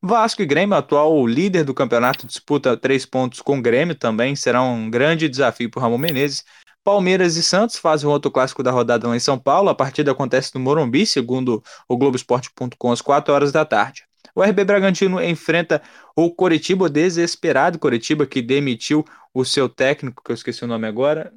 Vasco 0.00 0.40
e 0.40 0.46
Grêmio, 0.46 0.74
atual 0.74 1.26
líder 1.26 1.64
do 1.64 1.74
campeonato, 1.74 2.26
disputa 2.26 2.76
três 2.76 3.04
pontos 3.04 3.42
com 3.42 3.58
o 3.58 3.62
Grêmio 3.62 3.94
também. 3.94 4.34
Será 4.34 4.62
um 4.62 4.88
grande 4.88 5.28
desafio 5.28 5.70
para 5.70 5.78
o 5.78 5.82
Ramon 5.82 5.98
Menezes. 5.98 6.42
Palmeiras 6.82 7.36
e 7.36 7.42
Santos 7.42 7.76
fazem 7.76 8.08
outro 8.08 8.30
clássico 8.30 8.62
da 8.62 8.70
rodada 8.70 9.08
lá 9.08 9.16
em 9.16 9.20
São 9.20 9.38
Paulo. 9.38 9.68
A 9.68 9.74
partida 9.74 10.12
acontece 10.12 10.54
no 10.54 10.60
Morumbi, 10.60 11.04
segundo 11.04 11.62
o 11.86 11.96
Globoesporte.com, 11.98 12.92
às 12.92 13.02
4 13.02 13.34
horas 13.34 13.52
da 13.52 13.64
tarde. 13.64 14.04
O 14.36 14.42
RB 14.42 14.64
Bragantino 14.64 15.18
enfrenta 15.22 15.80
o 16.14 16.30
Coritiba, 16.30 16.90
desesperado 16.90 17.78
Coritiba, 17.78 18.26
que 18.26 18.42
demitiu 18.42 19.02
o 19.32 19.46
seu 19.46 19.66
técnico, 19.66 20.22
que 20.22 20.30
eu 20.30 20.34
esqueci 20.34 20.62
o 20.62 20.68
nome 20.68 20.86
agora, 20.86 21.32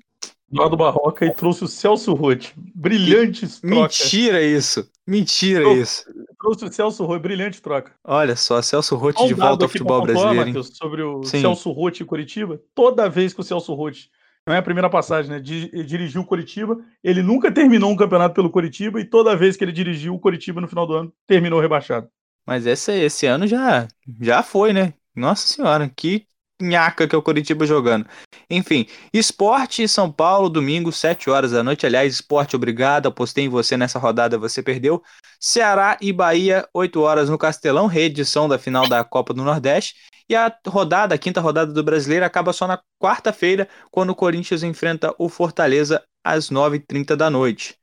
do 0.51 0.75
Barroca 0.75 1.25
e 1.25 1.33
trouxe 1.33 1.63
o 1.63 1.67
Celso 1.67 2.13
Rotti. 2.13 2.53
Brilhante 2.75 3.47
troca. 3.61 3.81
Mentira 3.83 4.43
isso. 4.43 4.89
Mentira 5.07 5.61
trouxe, 5.61 5.81
isso. 5.81 6.03
Trouxe 6.37 6.65
o 6.65 6.73
Celso 6.73 7.05
Rotti, 7.05 7.21
brilhante 7.21 7.61
troca. 7.61 7.93
Olha 8.03 8.35
só, 8.35 8.61
Celso 8.61 8.97
Rotti 8.97 9.27
de 9.27 9.33
volta 9.33 9.63
ao 9.63 9.69
futebol 9.69 10.01
brasileiro. 10.01 10.47
Matheus, 10.47 10.71
sobre 10.75 11.01
o 11.01 11.23
Sim. 11.23 11.39
Celso 11.39 11.71
Rotti 11.71 12.03
e 12.03 12.05
Curitiba. 12.05 12.59
Toda 12.75 13.09
vez 13.09 13.33
que 13.33 13.39
o 13.39 13.43
Celso 13.43 13.73
Rotti, 13.75 14.09
não 14.45 14.53
é 14.53 14.57
a 14.57 14.63
primeira 14.63 14.89
passagem, 14.89 15.31
né? 15.31 15.39
Dirigiu 15.39 16.21
o 16.21 16.25
Curitiba, 16.25 16.77
ele 17.01 17.21
nunca 17.21 17.49
terminou 17.49 17.91
um 17.91 17.95
campeonato 17.95 18.35
pelo 18.35 18.49
Curitiba 18.49 18.99
e 18.99 19.05
toda 19.05 19.37
vez 19.37 19.55
que 19.55 19.63
ele 19.63 19.71
dirigiu 19.71 20.15
o 20.15 20.19
Curitiba 20.19 20.59
no 20.59 20.67
final 20.67 20.85
do 20.85 20.93
ano, 20.93 21.13
terminou 21.25 21.61
rebaixado. 21.61 22.09
Mas 22.49 22.65
esse, 22.65 22.91
esse 22.91 23.27
ano 23.27 23.45
já, 23.45 23.87
já 24.19 24.41
foi, 24.41 24.73
né? 24.73 24.95
Nossa 25.15 25.45
senhora, 25.45 25.87
que 25.87 26.25
nhaca 26.59 27.07
que 27.07 27.13
é 27.13 27.17
o 27.17 27.21
Curitiba 27.21 27.63
jogando. 27.63 28.07
Enfim, 28.49 28.87
esporte 29.13 29.87
São 29.87 30.11
Paulo, 30.11 30.49
domingo, 30.49 30.91
7 30.91 31.29
horas 31.29 31.51
da 31.51 31.61
noite. 31.63 31.85
Aliás, 31.85 32.11
esporte, 32.11 32.55
obrigado. 32.55 33.05
Apostei 33.05 33.45
em 33.45 33.49
você 33.49 33.77
nessa 33.77 33.99
rodada, 33.99 34.35
você 34.35 34.63
perdeu. 34.63 35.03
Ceará 35.39 35.95
e 36.01 36.11
Bahia, 36.11 36.67
8 36.73 36.99
horas 36.99 37.29
no 37.29 37.37
Castelão, 37.37 37.85
reedição 37.85 38.49
da 38.49 38.57
final 38.57 38.89
da 38.89 39.03
Copa 39.03 39.31
do 39.31 39.43
Nordeste. 39.43 39.93
E 40.27 40.35
a 40.35 40.51
rodada, 40.67 41.13
a 41.13 41.19
quinta 41.19 41.39
rodada 41.39 41.71
do 41.71 41.83
Brasileiro, 41.83 42.25
acaba 42.25 42.51
só 42.51 42.65
na 42.65 42.81
quarta-feira, 42.99 43.69
quando 43.91 44.09
o 44.09 44.15
Corinthians 44.15 44.63
enfrenta 44.63 45.13
o 45.19 45.29
Fortaleza 45.29 46.03
às 46.23 46.49
9h30 46.49 47.15
da 47.15 47.29
noite. 47.29 47.77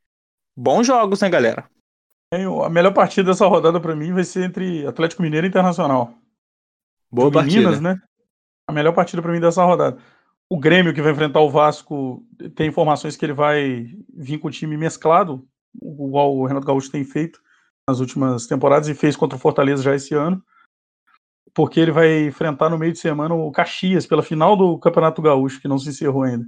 Bons 0.57 0.89
jogos, 0.89 1.21
né, 1.21 1.29
galera? 1.29 1.71
A 2.33 2.69
melhor 2.69 2.93
partida 2.93 3.31
dessa 3.31 3.47
rodada 3.47 3.81
para 3.81 3.95
mim 3.95 4.13
vai 4.13 4.25
ser 4.25 4.45
entre 4.45 4.87
Atlético 4.87 5.23
Mineiro 5.23 5.47
e 5.47 5.49
Internacional. 5.49 6.13
Boa 7.11 7.31
partida. 7.31 7.61
Minas, 7.61 7.81
né? 7.81 8.01
a 8.67 8.73
melhor 8.73 8.93
partida 8.93 9.23
para 9.23 9.33
mim 9.33 9.41
dessa 9.41 9.65
rodada. 9.65 9.99
O 10.49 10.59
Grêmio, 10.59 10.93
que 10.93 11.03
vai 11.03 11.13
enfrentar 11.13 11.41
o 11.41 11.51
Vasco, 11.51 12.25
tem 12.55 12.69
informações 12.69 13.17
que 13.17 13.25
ele 13.25 13.33
vai 13.33 13.87
vir 14.15 14.39
com 14.39 14.49
o 14.49 14.51
time 14.51 14.77
mesclado, 14.77 15.47
igual 15.75 16.37
o 16.37 16.47
Renato 16.47 16.67
Gaúcho 16.67 16.91
tem 16.91 17.05
feito 17.05 17.41
nas 17.89 18.01
últimas 18.01 18.47
temporadas 18.47 18.89
e 18.89 18.95
fez 18.95 19.17
contra 19.17 19.37
o 19.37 19.41
Fortaleza 19.41 19.83
já 19.83 19.95
esse 19.95 20.15
ano, 20.15 20.43
porque 21.55 21.81
ele 21.81 21.93
vai 21.93 22.27
enfrentar 22.27 22.69
no 22.69 22.79
meio 22.79 22.93
de 22.93 22.99
semana 22.99 23.35
o 23.35 23.51
Caxias 23.51 24.07
pela 24.07 24.23
final 24.23 24.57
do 24.57 24.79
Campeonato 24.79 25.23
Gaúcho, 25.23 25.61
que 25.61 25.69
não 25.69 25.79
se 25.79 25.89
encerrou 25.89 26.23
ainda. 26.23 26.45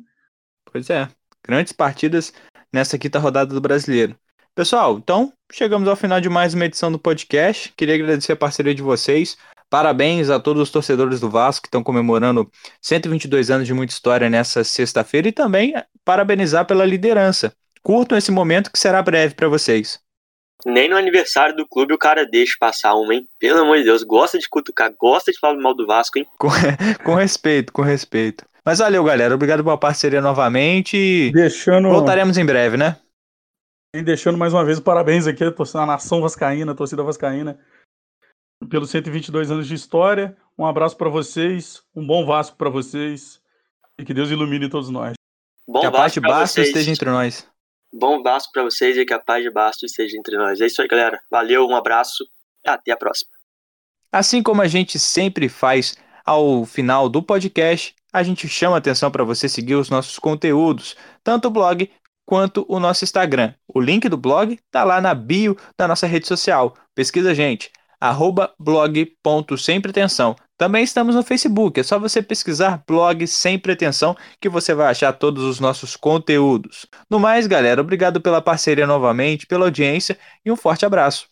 Pois 0.71 0.91
é, 0.91 1.09
grandes 1.43 1.73
partidas 1.73 2.33
nessa 2.73 2.99
quinta 2.99 3.19
rodada 3.19 3.55
do 3.55 3.61
Brasileiro. 3.61 4.17
Pessoal, 4.59 4.99
então 4.99 5.33
chegamos 5.53 5.87
ao 5.87 5.95
final 5.95 6.21
de 6.21 6.29
mais 6.29 6.53
uma 6.53 6.65
edição 6.65 6.91
do 6.91 6.99
podcast. 6.99 7.73
Queria 7.77 7.95
agradecer 7.95 8.33
a 8.33 8.37
parceria 8.37 8.75
de 8.75 8.83
vocês. 8.83 9.39
Parabéns 9.71 10.31
a 10.31 10.41
todos 10.41 10.61
os 10.61 10.69
torcedores 10.69 11.21
do 11.21 11.31
Vasco 11.31 11.63
que 11.63 11.69
estão 11.69 11.81
comemorando 11.81 12.51
122 12.83 13.53
anos 13.53 13.69
de 13.69 13.73
muita 13.73 13.93
história 13.93 14.29
nessa 14.29 14.65
sexta-feira 14.65 15.29
e 15.29 15.33
também 15.33 15.75
parabenizar 16.05 16.67
pela 16.67 16.85
liderança. 16.85 17.53
Curtam 17.85 18.19
esse 18.19 18.33
momento 18.33 18.73
que 18.73 18.81
será 18.81 19.01
breve 19.01 19.33
para 19.37 19.47
vocês. 19.47 20.01
Nem 20.67 20.89
no 20.89 20.97
aniversário 20.97 21.55
do 21.55 21.65
clube 21.65 21.95
o 21.95 21.99
cara 21.99 22.27
deixa 22.27 22.57
passar 22.59 22.97
uma, 22.97 23.15
hein? 23.15 23.29
Pelo 23.39 23.61
amor 23.61 23.79
de 23.79 23.85
Deus, 23.85 24.03
gosta 24.03 24.41
de 24.41 24.49
cutucar, 24.49 24.93
gosta 24.99 25.31
de 25.31 25.39
falar 25.39 25.55
mal 25.55 25.73
do 25.73 25.87
Vasco, 25.87 26.19
hein? 26.19 26.27
Com, 26.37 26.49
com 27.05 27.15
respeito, 27.15 27.73
com 27.73 27.83
respeito. 27.83 28.45
Mas 28.65 28.81
valeu, 28.81 29.05
galera. 29.05 29.37
Obrigado 29.37 29.63
pela 29.63 29.79
parceria 29.79 30.21
novamente. 30.21 31.31
Deixando... 31.33 31.91
Voltaremos 31.91 32.37
em 32.37 32.45
breve, 32.45 32.77
né? 32.77 32.97
E 33.95 34.03
deixando 34.03 34.37
mais 34.37 34.53
uma 34.53 34.65
vez 34.65 34.79
parabéns 34.79 35.27
aqui 35.27 35.43
à 35.43 35.87
nação 35.87 36.21
vascaína, 36.21 36.73
a 36.73 36.75
torcida 36.75 37.03
vascaína 37.03 37.59
pelos 38.69 38.91
122 38.91 39.51
anos 39.51 39.67
de 39.67 39.75
história. 39.75 40.37
Um 40.59 40.67
abraço 40.67 40.97
para 40.97 41.09
vocês, 41.09 41.83
um 41.95 42.07
bom 42.07 42.27
Vasco 42.27 42.57
para 42.57 42.69
vocês 42.69 43.41
e 43.99 44.05
que 44.05 44.13
Deus 44.13 44.31
ilumine 44.31 44.69
todos 44.69 44.91
nós. 44.91 45.15
Bom 45.67 45.81
que 45.81 45.87
a 45.87 45.91
paz 45.91 46.13
de 46.13 46.21
Basto 46.21 46.61
esteja 46.61 46.91
entre 46.91 47.11
nós. 47.11 47.49
Bom 47.91 48.23
Vasco 48.23 48.53
para 48.53 48.65
vocês 48.65 48.97
e 48.97 49.07
que 49.07 49.15
a 49.15 49.19
paz 49.19 49.43
de 49.43 49.51
Basto 49.51 49.87
esteja 49.87 50.19
entre 50.19 50.37
nós. 50.37 50.61
É 50.61 50.67
isso 50.67 50.83
aí, 50.83 50.89
galera. 50.89 51.19
Valeu, 51.31 51.67
um 51.67 51.75
abraço 51.75 52.25
e 52.65 52.69
até 52.69 52.93
a 52.93 52.97
próxima. 52.97 53.31
Assim 54.13 54.43
como 54.43 54.61
a 54.61 54.69
gente 54.69 54.99
sempre 54.99 55.49
faz 55.49 55.97
ao 56.27 56.67
final 56.67 57.09
do 57.09 57.23
podcast, 57.23 57.95
a 58.13 58.23
gente 58.23 58.49
chama 58.49 58.77
atenção 58.77 59.11
para 59.11 59.25
você 59.25 59.49
seguir 59.49 59.77
os 59.77 59.89
nossos 59.89 60.19
conteúdos, 60.19 60.95
tanto 61.25 61.49
o 61.49 61.51
blog 61.51 61.91
quanto 62.29 62.67
o 62.69 62.79
nosso 62.79 63.05
Instagram. 63.05 63.55
O 63.67 63.81
link 63.81 64.07
do 64.07 64.19
blog 64.19 64.53
está 64.53 64.85
lá 64.85 65.01
na 65.01 65.15
bio 65.15 65.57
da 65.79 65.89
nossa 65.89 66.07
rede 66.07 66.29
social. 66.29 66.75
Pesquisa 66.95 67.35
gente 67.35 67.73
arroba 67.99 68.53
blog 68.59 69.13
sem 69.57 69.81
pretensão. 69.81 70.37
Também 70.59 70.85
estamos 70.85 71.15
no 71.15 71.23
Facebook, 71.23 71.81
é 71.81 71.83
só 71.83 71.99
você 71.99 72.21
pesquisar 72.21 72.85
blog 72.87 73.27
sem 73.27 73.59
pretensão 73.59 74.15
que 74.41 74.49
você 74.49 74.75
vai 74.75 74.89
achar 74.89 75.13
todos 75.13 75.43
os 75.43 75.59
nossos 75.59 75.97
conteúdos. 75.97 76.87
No 77.09 77.19
mais, 77.19 77.47
galera, 77.47 77.81
obrigado 77.81 78.21
pela 78.21 78.43
parceria 78.43 78.87
novamente, 78.87 79.47
pela 79.47 79.65
audiência 79.65 80.19
e 80.45 80.53
um 80.53 80.57
forte 80.57 80.85
abraço. 80.85 81.27